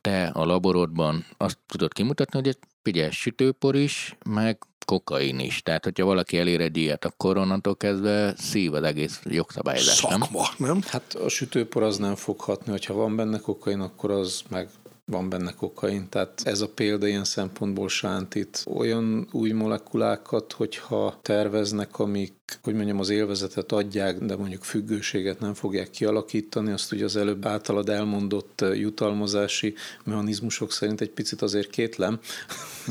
te 0.00 0.26
a 0.26 0.44
laborodban 0.44 1.26
azt 1.36 1.58
tudod 1.66 1.92
kimutatni, 1.92 2.38
hogy 2.38 2.48
egy 2.48 2.58
figyelj, 2.82 3.10
sütőpor 3.10 3.76
is, 3.76 4.16
meg 4.30 4.58
kokain 4.84 5.38
is. 5.38 5.62
Tehát, 5.62 5.84
hogyha 5.84 6.04
valaki 6.04 6.38
elér 6.38 6.60
egy 6.60 6.76
ilyet, 6.76 7.04
akkor 7.04 7.36
onnantól 7.36 7.76
kezdve 7.76 8.34
szív 8.36 8.74
az 8.74 8.82
egész 8.82 9.20
jogszabályozás, 9.24 10.02
nem? 10.02 10.20
Szakma, 10.20 10.48
nem? 10.56 10.80
Hát 10.86 11.14
a 11.14 11.28
sütőpor 11.28 11.82
az 11.82 11.98
nem 11.98 12.14
fog 12.14 12.40
hatni, 12.40 12.70
hogyha 12.70 12.94
van 12.94 13.16
benne 13.16 13.38
kokain, 13.38 13.80
akkor 13.80 14.10
az 14.10 14.42
meg 14.48 14.68
van 15.06 15.28
benne 15.28 15.52
kokain. 15.52 16.08
Tehát 16.08 16.40
ez 16.44 16.60
a 16.60 16.68
példa 16.68 17.06
ilyen 17.06 17.24
szempontból 17.24 17.88
sántít 17.88 18.64
olyan 18.74 19.28
új 19.32 19.50
molekulákat, 19.50 20.52
hogyha 20.52 21.18
terveznek, 21.22 21.98
amik, 21.98 22.32
hogy 22.62 22.74
mondjam, 22.74 22.98
az 22.98 23.08
élvezetet 23.08 23.72
adják, 23.72 24.18
de 24.18 24.36
mondjuk 24.36 24.64
függőséget 24.64 25.40
nem 25.40 25.54
fogják 25.54 25.90
kialakítani, 25.90 26.72
azt 26.72 26.92
ugye 26.92 27.04
az 27.04 27.16
előbb 27.16 27.46
általad 27.46 27.88
elmondott 27.88 28.64
jutalmazási 28.74 29.74
mechanizmusok 30.04 30.72
szerint 30.72 31.00
egy 31.00 31.10
picit 31.10 31.42
azért 31.42 31.70
kétlem, 31.70 32.20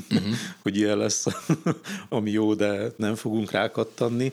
uh-huh. 0.10 0.34
hogy 0.64 0.78
ilyen 0.78 0.98
lesz, 0.98 1.26
ami 2.10 2.32
jó, 2.32 2.54
de 2.54 2.92
nem 2.98 3.16
fogunk 3.16 3.52
rákattanni. 3.52 4.32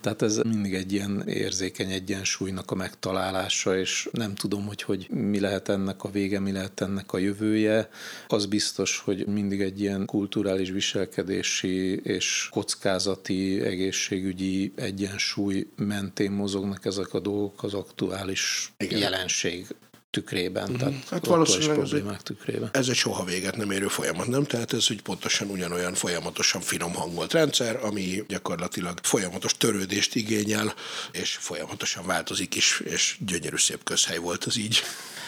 Tehát 0.00 0.22
ez 0.22 0.36
mindig 0.36 0.74
egy 0.74 0.92
ilyen 0.92 1.28
érzékeny 1.28 1.90
egyensúlynak 1.90 2.70
a 2.70 2.74
megtalálása, 2.74 3.78
és 3.78 4.08
nem 4.12 4.34
tudom, 4.34 4.66
hogy, 4.66 4.82
hogy 4.82 5.08
mi 5.10 5.40
lehet 5.40 5.68
ennek 5.68 6.04
a 6.04 6.10
vége, 6.10 6.40
mi 6.40 6.52
lehet 6.52 6.80
ennek 6.80 7.12
a 7.12 7.18
jövője. 7.18 7.88
Az 8.28 8.46
biztos, 8.46 8.98
hogy 8.98 9.26
mindig 9.26 9.60
egy 9.60 9.80
ilyen 9.80 10.06
kulturális 10.06 10.70
viselkedési 10.70 11.96
és 11.96 12.48
kockázati 12.50 13.60
egészségügyi 13.60 14.72
egyensúly 14.76 15.66
mentén 15.76 16.30
mozognak 16.30 16.84
ezek 16.84 17.14
a 17.14 17.20
dolgok 17.20 17.62
az 17.62 17.74
aktuális 17.74 18.72
Igen. 18.76 18.98
jelenség 18.98 19.66
tükrében, 20.10 20.62
uh-huh. 20.62 20.78
tehát 20.78 21.08
hát 21.08 21.26
valószínűleg 21.26 21.78
ez 21.78 22.22
tükrében. 22.22 22.68
Ez 22.72 22.88
egy 22.88 22.94
soha 22.94 23.24
véget 23.24 23.56
nem 23.56 23.70
érő 23.70 23.88
folyamat, 23.88 24.26
nem? 24.26 24.44
Tehát 24.44 24.72
ez 24.72 24.90
úgy 24.90 25.02
pontosan 25.02 25.50
ugyanolyan 25.50 25.94
folyamatosan 25.94 26.60
finom 26.60 26.94
hangolt 26.94 27.32
rendszer, 27.32 27.84
ami 27.84 28.24
gyakorlatilag 28.28 28.98
folyamatos 29.02 29.56
törődést 29.56 30.14
igényel, 30.14 30.74
és 31.12 31.36
folyamatosan 31.40 32.06
változik 32.06 32.54
is, 32.54 32.80
és 32.84 33.16
gyönyörű 33.26 33.56
szép 33.56 33.84
közhely 33.84 34.18
volt 34.18 34.44
az 34.44 34.56
így. 34.56 34.82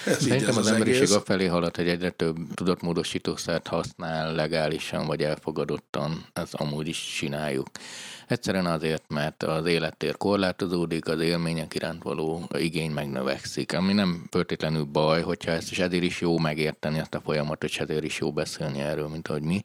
Ez 0.07 0.23
Szerintem 0.23 0.49
az, 0.49 0.57
az, 0.57 0.67
emberiség 0.67 1.11
afelé 1.11 1.47
halad, 1.47 1.77
hogy 1.77 1.89
egyre 1.89 2.11
több 2.11 2.37
tudatmódosítószert 2.55 3.67
használ 3.67 4.35
legálisan 4.35 5.07
vagy 5.07 5.23
elfogadottan, 5.23 6.27
ezt 6.33 6.55
amúgy 6.55 6.89
is 6.89 7.15
csináljuk. 7.19 7.67
Egyszerűen 8.27 8.67
azért, 8.67 9.03
mert 9.09 9.43
az 9.43 9.67
élettér 9.67 10.17
korlátozódik, 10.17 11.09
az 11.09 11.21
élmények 11.21 11.75
iránt 11.75 12.03
való 12.03 12.49
igény 12.59 12.91
megnövekszik, 12.91 13.73
ami 13.73 13.93
nem 13.93 14.27
feltétlenül 14.31 14.85
baj, 14.85 15.23
hogyha 15.23 15.51
ezt 15.51 15.71
is 15.71 15.79
ezért 15.79 16.03
is 16.03 16.21
jó 16.21 16.39
megérteni 16.39 16.99
ezt 16.99 17.15
a 17.15 17.21
folyamatot, 17.21 17.71
és 17.71 17.79
ezért 17.79 18.05
is 18.05 18.19
jó 18.19 18.33
beszélni 18.33 18.81
erről, 18.81 19.09
mint 19.09 19.29
ahogy 19.29 19.43
mi. 19.43 19.65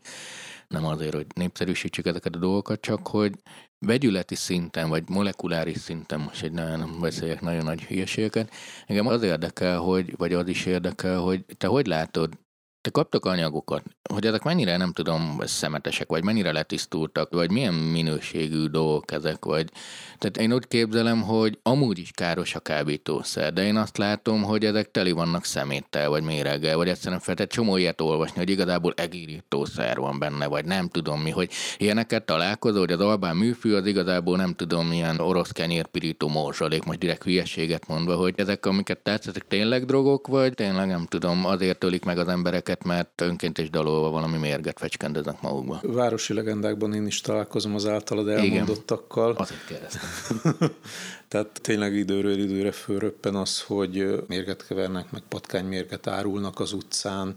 Nem 0.68 0.86
azért, 0.86 1.13
hogy 1.13 1.26
népszerűsítsük 1.36 2.05
ezeket 2.05 2.36
a 2.36 2.39
dolgokat, 2.39 2.82
csak 2.82 3.07
hogy 3.07 3.34
vegyületi 3.80 4.36
szinten, 4.36 4.89
vagy 4.89 5.09
molekuláris 5.09 5.78
szinten, 5.78 6.20
most 6.20 6.43
egy 6.43 6.51
nagyon 6.51 6.99
beszéljek 7.01 7.41
nagyon 7.41 7.63
nagy 7.63 7.84
hülyeségeket, 7.84 8.51
engem 8.86 9.07
az 9.07 9.22
érdekel, 9.22 9.80
hogy, 9.80 10.18
vagy 10.18 10.34
az 10.34 10.47
is 10.47 10.66
érdekel, 10.66 11.20
hogy 11.20 11.45
te 11.57 11.68
hogy 11.68 11.88
látod, 11.88 12.38
te 12.86 12.92
kaptak 12.92 13.26
anyagokat, 13.26 13.84
hogy 14.14 14.26
ezek 14.26 14.44
mennyire, 14.44 14.78
nem 14.78 14.94
tudom, 14.94 15.40
szemetesek, 15.44 16.08
vagy 16.08 16.24
mennyire 16.24 16.52
letisztultak, 16.52 17.32
vagy 17.32 17.52
milyen 17.52 17.74
minőségű 17.74 18.66
dolgok 18.66 19.12
ezek, 19.12 19.46
vagy... 19.46 19.70
Tehát 20.18 20.38
én 20.38 20.54
úgy 20.54 20.68
képzelem, 20.68 21.22
hogy 21.22 21.60
amúgy 21.64 22.00
is 22.00 22.12
káros 22.12 22.56
a 22.56 22.60
kábítószer, 22.60 23.54
de 23.54 23.64
én 23.64 23.76
azt 23.76 23.98
látom, 23.98 24.44
hogy 24.44 24.66
ezek 24.66 24.92
teli 24.92 25.12
vannak 25.12 25.46
szeméttel, 25.46 26.10
vagy 26.10 26.24
méreggel, 26.24 26.78
vagy 26.78 26.88
egyszerűen 26.88 27.20
fel, 27.20 27.36
tehát 27.36 27.52
csomó 27.52 27.78
ilyet 27.78 28.02
olvasni, 28.02 28.38
hogy 28.38 28.50
igazából 28.50 28.94
egérítószer 28.96 29.98
van 29.98 30.20
benne, 30.20 30.48
vagy 30.48 30.66
nem 30.66 30.88
tudom 30.88 31.22
mi, 31.22 31.30
hogy 31.30 31.50
ilyeneket 31.78 32.26
találkozol, 32.26 32.80
hogy 32.80 32.92
az 32.92 33.00
albán 33.00 33.36
műfű 33.36 33.74
az 33.74 33.86
igazából 33.86 34.38
nem 34.38 34.54
tudom 34.54 34.88
milyen 34.88 35.20
orosz 35.20 35.52
kenyérpirító 35.52 36.28
morzsalék, 36.28 36.84
most 36.84 37.00
direkt 37.00 37.24
hülyeséget 37.24 37.88
mondva, 37.88 38.16
hogy 38.16 38.34
ezek, 38.38 38.66
amiket 38.66 38.98
tetszettek, 38.98 39.48
tényleg 39.48 39.86
drogok, 39.86 40.28
vagy 40.28 40.54
tényleg 40.54 40.88
nem 40.88 41.06
tudom, 41.06 41.46
azért 41.46 41.80
tölik 41.80 42.06
meg 42.06 42.18
az 42.18 42.28
embereket 42.28 42.74
őket, 42.76 42.84
mert 42.84 43.21
önként 43.21 43.57
is 43.57 43.69
dalolva 43.69 44.09
valami 44.09 44.38
mérget 44.38 44.80
fecskendeznek 44.80 45.41
magukba. 45.41 45.80
Városi 45.84 46.34
legendákban 46.34 46.93
én 46.93 47.05
is 47.05 47.21
találkozom 47.21 47.76
az 47.76 47.86
általad 47.86 48.28
elmondottakkal. 48.28 49.30
Igen, 49.30 49.41
azért 49.41 49.65
kérdeztem. 49.65 50.69
Tehát 51.28 51.59
tényleg 51.61 51.93
időről 51.93 52.38
időre 52.38 52.71
fölröppen 52.71 53.36
az, 53.36 53.61
hogy 53.61 54.23
mérget 54.28 54.67
kevernek, 54.67 55.11
meg 55.11 55.21
patkánymérget 55.30 56.07
árulnak 56.07 56.59
az 56.59 56.73
utcán. 56.73 57.36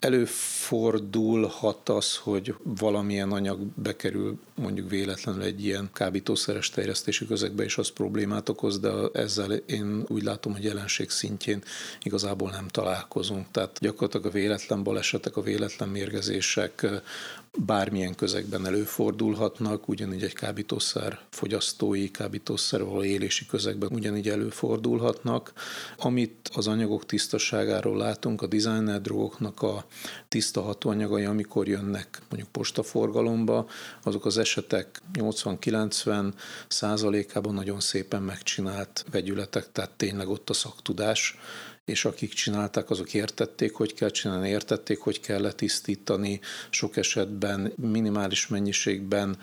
Előfordulhat 0.00 1.88
az, 1.88 2.16
hogy 2.16 2.54
valamilyen 2.62 3.32
anyag 3.32 3.60
bekerül 3.60 4.38
mondjuk 4.54 4.90
véletlenül 4.90 5.42
egy 5.42 5.64
ilyen 5.64 5.90
kábítószeres 5.92 6.70
terjesztési 6.70 7.26
közegbe, 7.26 7.64
és 7.64 7.78
az 7.78 7.88
problémát 7.88 8.48
okoz, 8.48 8.80
de 8.80 8.90
ezzel 9.12 9.52
én 9.52 10.04
úgy 10.08 10.22
látom, 10.22 10.52
hogy 10.52 10.64
jelenség 10.64 11.10
szintjén 11.10 11.62
igazából 12.02 12.50
nem 12.50 12.68
találkozunk. 12.68 13.46
Tehát 13.50 13.78
gyakorlatilag 13.80 14.26
a 14.26 14.30
véletlen 14.30 14.82
balesetek, 14.82 15.36
a 15.36 15.42
véletlen 15.42 15.88
mérgezések 15.88 16.86
bármilyen 17.58 18.14
közegben 18.14 18.66
előfordulhatnak, 18.66 19.88
ugyanígy 19.88 20.22
egy 20.22 20.32
kábítószer 20.32 21.18
fogyasztói, 21.30 22.10
kábítószer 22.10 22.84
való 22.84 23.04
élési 23.04 23.46
közegben 23.46 23.88
ugyanígy 23.92 24.28
előfordulhatnak. 24.28 25.52
Amit 25.96 26.50
az 26.54 26.66
anyagok 26.66 27.06
tisztaságáról 27.06 27.96
látunk, 27.96 28.42
a 28.42 28.46
designer 28.46 29.00
drogoknak 29.00 29.62
a 29.62 29.84
tiszta 30.28 30.62
hatóanyagai, 30.62 31.24
amikor 31.24 31.68
jönnek 31.68 32.22
mondjuk 32.28 32.52
postaforgalomba, 32.52 33.66
azok 34.02 34.24
az 34.24 34.38
esetek 34.38 35.02
80-90 35.14 36.32
százalékában 36.68 37.54
nagyon 37.54 37.80
szépen 37.80 38.22
megcsinált 38.22 39.04
vegyületek, 39.10 39.72
tehát 39.72 39.90
tényleg 39.90 40.28
ott 40.28 40.50
a 40.50 40.54
szaktudás, 40.54 41.38
és 41.90 42.04
akik 42.04 42.32
csinálták, 42.32 42.90
azok 42.90 43.14
értették, 43.14 43.74
hogy 43.74 43.94
kell 43.94 44.10
csinálni, 44.10 44.48
értették, 44.48 44.98
hogy 44.98 45.20
kell 45.20 45.40
letisztítani, 45.40 46.40
sok 46.70 46.96
esetben 46.96 47.72
minimális 47.76 48.46
mennyiségben 48.48 49.36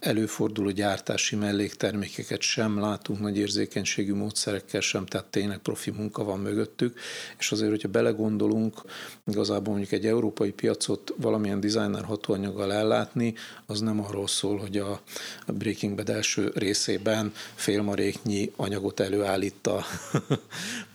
előforduló 0.00 0.70
gyártási 0.70 1.36
melléktermékeket 1.36 2.40
sem 2.40 2.80
látunk 2.80 3.20
nagy 3.20 3.38
érzékenységű 3.38 4.14
módszerekkel 4.14 4.80
sem, 4.80 5.06
tehát 5.06 5.26
tényleg 5.26 5.58
profi 5.58 5.90
munka 5.90 6.24
van 6.24 6.40
mögöttük, 6.40 6.98
és 7.38 7.52
azért, 7.52 7.70
hogyha 7.70 7.88
belegondolunk, 7.88 8.82
igazából 9.26 9.72
mondjuk 9.74 9.92
egy 9.92 10.06
európai 10.06 10.50
piacot 10.50 11.14
valamilyen 11.16 11.60
designer 11.60 12.04
hatóanyaggal 12.04 12.72
ellátni, 12.72 13.34
az 13.66 13.80
nem 13.80 14.00
arról 14.04 14.26
szól, 14.26 14.58
hogy 14.58 14.76
a 14.76 15.02
Breaking 15.46 15.94
Bad 15.94 16.08
első 16.08 16.52
részében 16.54 17.32
félmaréknyi 17.54 18.52
anyagot 18.56 19.00
előállít 19.00 19.66
a, 19.66 19.84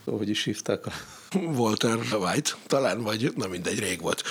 hogy 0.06 0.30
is 0.30 0.44
hívták 0.44 0.86
a 0.86 0.92
Walter 1.38 1.98
White, 1.98 2.52
talán, 2.68 3.02
vagy 3.02 3.34
nem 3.36 3.50
mindegy, 3.50 3.80
rég 3.80 4.02
volt. 4.02 4.24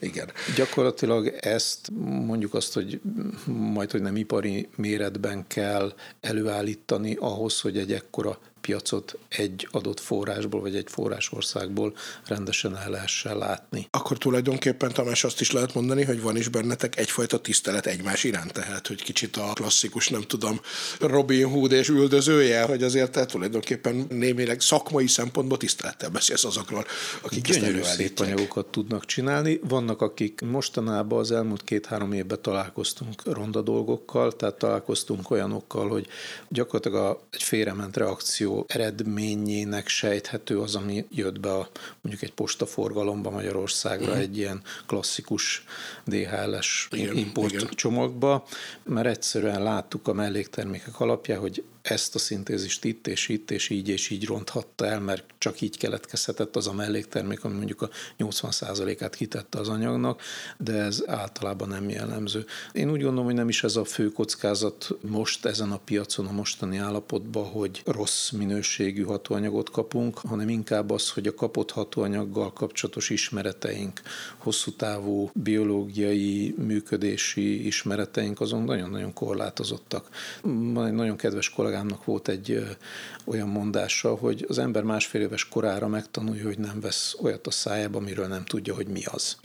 Igen. 0.00 0.30
Gyakorlatilag 0.56 1.26
ezt 1.40 1.90
mondjuk 2.26 2.54
azt, 2.54 2.74
hogy 2.74 3.00
majd, 3.46 3.90
hogy 3.90 4.02
nem 4.02 4.16
ipari 4.16 4.68
méretben 4.76 5.46
kell 5.46 5.92
előállítani 6.20 7.14
ahhoz, 7.14 7.60
hogy 7.60 7.78
egy 7.78 7.92
ekkora 7.92 8.38
piacot 8.68 9.18
egy 9.28 9.68
adott 9.70 10.00
forrásból, 10.00 10.60
vagy 10.60 10.76
egy 10.76 10.86
forrásországból 10.90 11.96
rendesen 12.26 12.76
el 12.76 12.90
lehessen 12.90 13.38
látni. 13.38 13.88
Akkor 13.90 14.18
tulajdonképpen 14.18 14.92
Tamás 14.92 15.24
azt 15.24 15.40
is 15.40 15.52
lehet 15.52 15.74
mondani, 15.74 16.04
hogy 16.04 16.20
van 16.22 16.36
is 16.36 16.48
bennetek 16.48 16.98
egyfajta 16.98 17.38
tisztelet 17.40 17.86
egymás 17.86 18.24
iránt, 18.24 18.52
tehát 18.52 18.86
hogy 18.86 19.02
kicsit 19.02 19.36
a 19.36 19.52
klasszikus, 19.52 20.08
nem 20.08 20.22
tudom, 20.22 20.60
Robin 21.00 21.46
Hood 21.46 21.72
és 21.72 21.88
üldözője, 21.88 22.62
hogy 22.62 22.82
azért 22.82 23.12
te 23.12 23.26
tulajdonképpen 23.26 24.06
némileg 24.08 24.60
szakmai 24.60 25.06
szempontból 25.06 25.58
tisztelettel 25.58 26.10
beszélsz 26.10 26.44
azokról, 26.44 26.84
akik 27.22 27.46
Gyönyörű 27.46 27.82
szép 27.82 28.18
anyagokat 28.18 28.66
tudnak 28.66 29.04
csinálni. 29.04 29.60
Vannak, 29.62 30.00
akik 30.02 30.40
mostanában 30.40 31.18
az 31.18 31.32
elmúlt 31.32 31.64
két-három 31.64 32.12
évben 32.12 32.42
találkoztunk 32.42 33.22
ronda 33.24 33.62
dolgokkal, 33.62 34.36
tehát 34.36 34.58
találkoztunk 34.58 35.30
olyanokkal, 35.30 35.88
hogy 35.88 36.06
gyakorlatilag 36.48 37.04
a, 37.04 37.20
egy 37.30 37.42
félrement 37.42 37.96
reakció 37.96 38.57
eredményének 38.66 39.88
sejthető 39.88 40.60
az, 40.60 40.74
ami 40.74 41.06
jött 41.10 41.40
be 41.40 41.52
a, 41.52 41.68
mondjuk 42.00 42.22
egy 42.22 42.32
postaforgalomba 42.32 43.30
Magyarországra, 43.30 44.14
mm. 44.14 44.18
egy 44.18 44.36
ilyen 44.36 44.62
klasszikus 44.86 45.64
DHL-es 46.04 46.88
import 46.92 47.52
igen. 47.52 47.68
csomagba, 47.74 48.46
mert 48.84 49.06
egyszerűen 49.06 49.62
láttuk 49.62 50.08
a 50.08 50.12
melléktermékek 50.12 51.00
alapján, 51.00 51.38
hogy 51.38 51.64
ezt 51.90 52.14
a 52.14 52.18
szintézist 52.18 52.84
itt 52.84 53.06
és 53.06 53.28
itt 53.28 53.50
és 53.50 53.68
így 53.68 53.88
és 53.88 54.10
így 54.10 54.26
ronthatta 54.26 54.86
el, 54.86 55.00
mert 55.00 55.24
csak 55.38 55.60
így 55.60 55.78
keletkezhetett 55.78 56.56
az 56.56 56.66
a 56.66 56.72
melléktermék, 56.72 57.44
ami 57.44 57.56
mondjuk 57.56 57.82
a 57.82 57.90
80%-át 58.18 59.14
kitette 59.14 59.58
az 59.58 59.68
anyagnak, 59.68 60.22
de 60.58 60.72
ez 60.72 61.02
általában 61.06 61.68
nem 61.68 61.88
jellemző. 61.88 62.44
Én 62.72 62.90
úgy 62.90 63.02
gondolom, 63.02 63.24
hogy 63.24 63.34
nem 63.34 63.48
is 63.48 63.64
ez 63.64 63.76
a 63.76 63.84
fő 63.84 64.08
kockázat 64.12 64.88
most 65.00 65.44
ezen 65.44 65.70
a 65.70 65.78
piacon, 65.84 66.26
a 66.26 66.32
mostani 66.32 66.76
állapotban, 66.76 67.44
hogy 67.44 67.82
rossz 67.84 68.30
minőségű 68.30 69.02
hatóanyagot 69.02 69.70
kapunk, 69.70 70.18
hanem 70.18 70.48
inkább 70.48 70.90
az, 70.90 71.10
hogy 71.10 71.26
a 71.26 71.34
kapott 71.34 71.70
hatóanyaggal 71.70 72.52
kapcsolatos 72.52 73.10
ismereteink, 73.10 74.00
hosszú 74.36 74.70
távú 74.70 75.30
biológiai 75.34 76.54
működési 76.58 77.66
ismereteink 77.66 78.40
azon 78.40 78.62
nagyon-nagyon 78.62 79.12
korlátozottak. 79.12 80.08
Egy 80.44 80.92
nagyon 80.92 81.16
kedves 81.16 81.50
kollégámnak 81.78 82.04
volt 82.04 82.28
egy 82.28 82.76
olyan 83.24 83.48
mondása, 83.48 84.14
hogy 84.14 84.44
az 84.48 84.58
ember 84.58 84.82
másfél 84.82 85.20
éves 85.20 85.48
korára 85.48 85.88
megtanulja, 85.88 86.44
hogy 86.44 86.58
nem 86.58 86.80
vesz 86.80 87.16
olyat 87.20 87.46
a 87.46 87.50
szájába, 87.50 87.98
amiről 87.98 88.26
nem 88.26 88.44
tudja, 88.44 88.74
hogy 88.74 88.86
mi 88.86 89.04
az. 89.04 89.36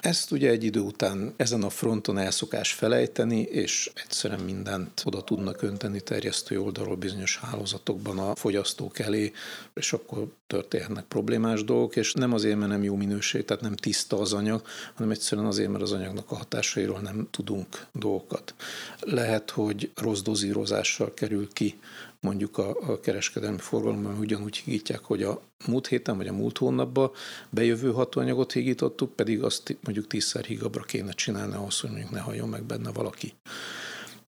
Ezt 0.00 0.30
ugye 0.30 0.50
egy 0.50 0.64
idő 0.64 0.80
után 0.80 1.34
ezen 1.36 1.62
a 1.62 1.70
fronton 1.70 2.18
elszokás 2.18 2.72
felejteni, 2.72 3.40
és 3.40 3.90
egyszerűen 3.94 4.40
mindent 4.40 5.02
oda 5.04 5.22
tudnak 5.22 5.62
önteni 5.62 6.00
terjesztő 6.00 6.60
oldalról 6.60 6.96
bizonyos 6.96 7.38
hálózatokban 7.38 8.18
a 8.18 8.34
fogyasztók 8.34 8.98
elé, 8.98 9.32
és 9.74 9.92
akkor 9.92 10.26
történhetnek 10.46 11.04
problémás 11.04 11.64
dolgok, 11.64 11.96
és 11.96 12.12
nem 12.12 12.32
azért, 12.32 12.58
mert 12.58 12.70
nem 12.70 12.82
jó 12.82 12.96
minőség, 12.96 13.44
tehát 13.44 13.62
nem 13.62 13.76
tiszta 13.76 14.18
az 14.18 14.32
anyag, 14.32 14.62
hanem 14.94 15.10
egyszerűen 15.10 15.46
azért, 15.46 15.70
mert 15.70 15.82
az 15.82 15.92
anyagnak 15.92 16.30
a 16.30 16.36
hatásairól 16.36 17.00
nem 17.00 17.28
tudunk 17.30 17.86
dolgokat. 17.92 18.54
Lehet, 19.00 19.50
hogy 19.50 19.90
rossz 19.96 20.20
dozírozással 20.20 21.14
kerül 21.14 21.48
ki 21.52 21.78
mondjuk 22.20 22.58
a, 22.58 22.76
a 22.80 23.00
kereskedelmi 23.00 23.58
forgalomban 23.58 24.18
ugyanúgy 24.18 24.56
higítják, 24.56 25.00
hogy 25.00 25.22
a 25.22 25.40
múlt 25.66 25.86
héten 25.86 26.16
vagy 26.16 26.26
a 26.26 26.32
múlt 26.32 26.58
hónapban 26.58 27.10
bejövő 27.50 27.92
hatóanyagot 27.92 28.52
hígítottuk, 28.52 29.16
pedig 29.16 29.42
azt 29.42 29.76
mondjuk 29.82 30.06
tízszer 30.06 30.44
hígabbra 30.44 30.82
kéne 30.82 31.12
csinálni 31.12 31.54
ahhoz, 31.54 31.80
hogy 31.80 31.90
mondjuk 31.90 32.10
ne 32.10 32.20
halljon 32.20 32.48
meg 32.48 32.62
benne 32.62 32.92
valaki. 32.92 33.34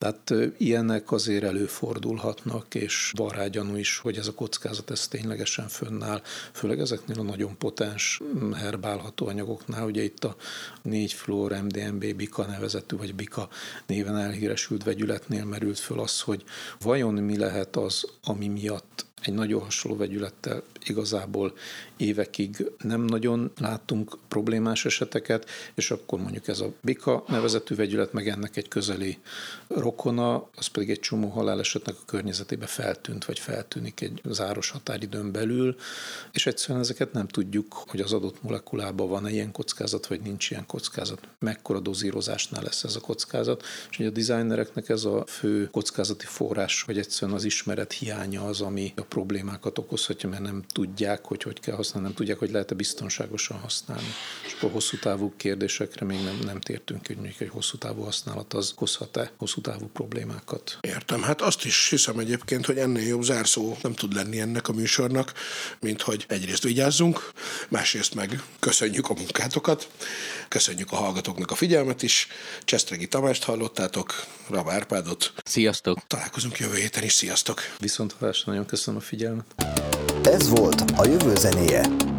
Tehát 0.00 0.34
ilyenek 0.58 1.12
azért 1.12 1.44
előfordulhatnak, 1.44 2.74
és 2.74 3.12
van 3.16 3.28
rá 3.28 3.46
gyanú 3.46 3.76
is, 3.76 3.98
hogy 3.98 4.16
ez 4.16 4.26
a 4.26 4.34
kockázat 4.34 4.90
ez 4.90 5.08
ténylegesen 5.08 5.68
fönnáll, 5.68 6.22
főleg 6.52 6.80
ezeknél 6.80 7.18
a 7.18 7.22
nagyon 7.22 7.56
potens 7.58 8.20
mm, 8.22 8.52
herbálható 8.52 9.26
anyagoknál, 9.26 9.86
ugye 9.86 10.02
itt 10.02 10.24
a 10.24 10.36
4 10.82 11.12
fluor 11.12 11.52
MDMB 11.52 12.14
bika 12.14 12.46
nevezetű, 12.46 12.96
vagy 12.96 13.14
bika 13.14 13.48
néven 13.86 14.16
elhíresült 14.16 14.84
vegyületnél 14.84 15.44
merült 15.44 15.78
föl 15.78 16.00
az, 16.00 16.20
hogy 16.20 16.44
vajon 16.80 17.14
mi 17.14 17.36
lehet 17.36 17.76
az, 17.76 18.04
ami 18.24 18.48
miatt 18.48 19.06
egy 19.22 19.34
nagyon 19.34 19.60
hasonló 19.60 19.96
vegyülettel 19.96 20.62
igazából 20.86 21.52
évekig 21.96 22.70
nem 22.82 23.00
nagyon 23.00 23.52
láttunk 23.58 24.18
problémás 24.28 24.84
eseteket, 24.84 25.50
és 25.74 25.90
akkor 25.90 26.20
mondjuk 26.20 26.48
ez 26.48 26.60
a 26.60 26.72
bika 26.80 27.24
nevezetű 27.28 27.74
vegyület, 27.74 28.12
meg 28.12 28.28
ennek 28.28 28.56
egy 28.56 28.68
közeli 28.68 29.18
rokona, 29.68 30.48
az 30.56 30.66
pedig 30.66 30.90
egy 30.90 31.00
csomó 31.00 31.28
halálesetnek 31.28 31.94
a 31.94 32.04
környezetébe 32.06 32.66
feltűnt, 32.66 33.24
vagy 33.24 33.38
feltűnik 33.38 34.00
egy 34.00 34.20
záros 34.24 34.70
határidőn 34.70 35.32
belül, 35.32 35.76
és 36.32 36.46
egyszerűen 36.46 36.80
ezeket 36.80 37.12
nem 37.12 37.28
tudjuk, 37.28 37.72
hogy 37.72 38.00
az 38.00 38.12
adott 38.12 38.42
molekulában 38.42 39.08
van-e 39.08 39.30
ilyen 39.30 39.52
kockázat, 39.52 40.06
vagy 40.06 40.20
nincs 40.20 40.50
ilyen 40.50 40.66
kockázat. 40.66 41.28
Mekkora 41.38 41.80
dozírozásnál 41.80 42.62
lesz 42.62 42.84
ez 42.84 42.96
a 42.96 43.00
kockázat, 43.00 43.62
és 43.90 43.98
ugye 43.98 44.08
a 44.08 44.12
designereknek 44.12 44.88
ez 44.88 45.04
a 45.04 45.24
fő 45.26 45.68
kockázati 45.70 46.26
forrás, 46.26 46.82
hogy 46.82 46.98
egyszerűen 46.98 47.36
az 47.36 47.44
ismeret 47.44 47.92
hiánya 47.92 48.44
az, 48.44 48.60
ami 48.60 48.92
a 48.96 49.02
problémákat 49.10 49.78
okozhatja, 49.78 50.28
mert 50.28 50.42
nem 50.42 50.64
tudják, 50.72 51.24
hogy 51.24 51.42
hogy 51.42 51.60
kell 51.60 51.74
használni, 51.74 52.06
nem 52.06 52.16
tudják, 52.16 52.38
hogy 52.38 52.50
lehet-e 52.50 52.74
biztonságosan 52.74 53.58
használni. 53.58 54.08
És 54.46 54.52
akkor 54.52 54.70
hosszú 54.70 54.98
távú 54.98 55.32
kérdésekre 55.36 56.06
még 56.06 56.24
nem, 56.24 56.38
nem 56.44 56.60
tértünk, 56.60 57.06
hogy 57.06 57.16
mondjuk 57.16 57.40
egy 57.40 57.48
hosszú 57.48 57.78
távú 57.78 58.02
használat 58.02 58.54
az 58.54 58.70
okozhat-e 58.72 59.32
hosszú 59.36 59.60
távú 59.60 59.86
problémákat. 59.92 60.78
Értem. 60.80 61.22
Hát 61.22 61.40
azt 61.40 61.64
is 61.64 61.88
hiszem 61.88 62.18
egyébként, 62.18 62.66
hogy 62.66 62.78
ennél 62.78 63.06
jobb 63.06 63.22
zárszó 63.22 63.76
nem 63.82 63.92
tud 63.92 64.14
lenni 64.14 64.40
ennek 64.40 64.68
a 64.68 64.72
műsornak, 64.72 65.32
mint 65.80 66.02
hogy 66.02 66.24
egyrészt 66.28 66.62
vigyázzunk, 66.62 67.32
másrészt 67.68 68.14
meg 68.14 68.42
köszönjük 68.58 69.10
a 69.10 69.14
munkátokat, 69.14 69.88
köszönjük 70.50 70.92
a 70.92 70.96
hallgatóknak 70.96 71.50
a 71.50 71.54
figyelmet 71.54 72.02
is. 72.02 72.28
Csesztregi 72.64 73.08
Tamást 73.08 73.44
hallottátok, 73.44 74.24
Rab 74.48 74.68
Árpádot. 74.68 75.32
Sziasztok! 75.44 75.98
Találkozunk 76.06 76.58
jövő 76.58 76.76
héten 76.76 77.02
is, 77.02 77.12
sziasztok! 77.12 77.60
Viszont 77.78 78.16
nagyon 78.44 78.66
köszönöm 78.66 79.00
a 79.00 79.02
figyelmet. 79.02 79.44
Ez 80.22 80.48
volt 80.48 80.80
a 80.96 81.06
jövő 81.06 81.34
zenéje. 81.34 82.09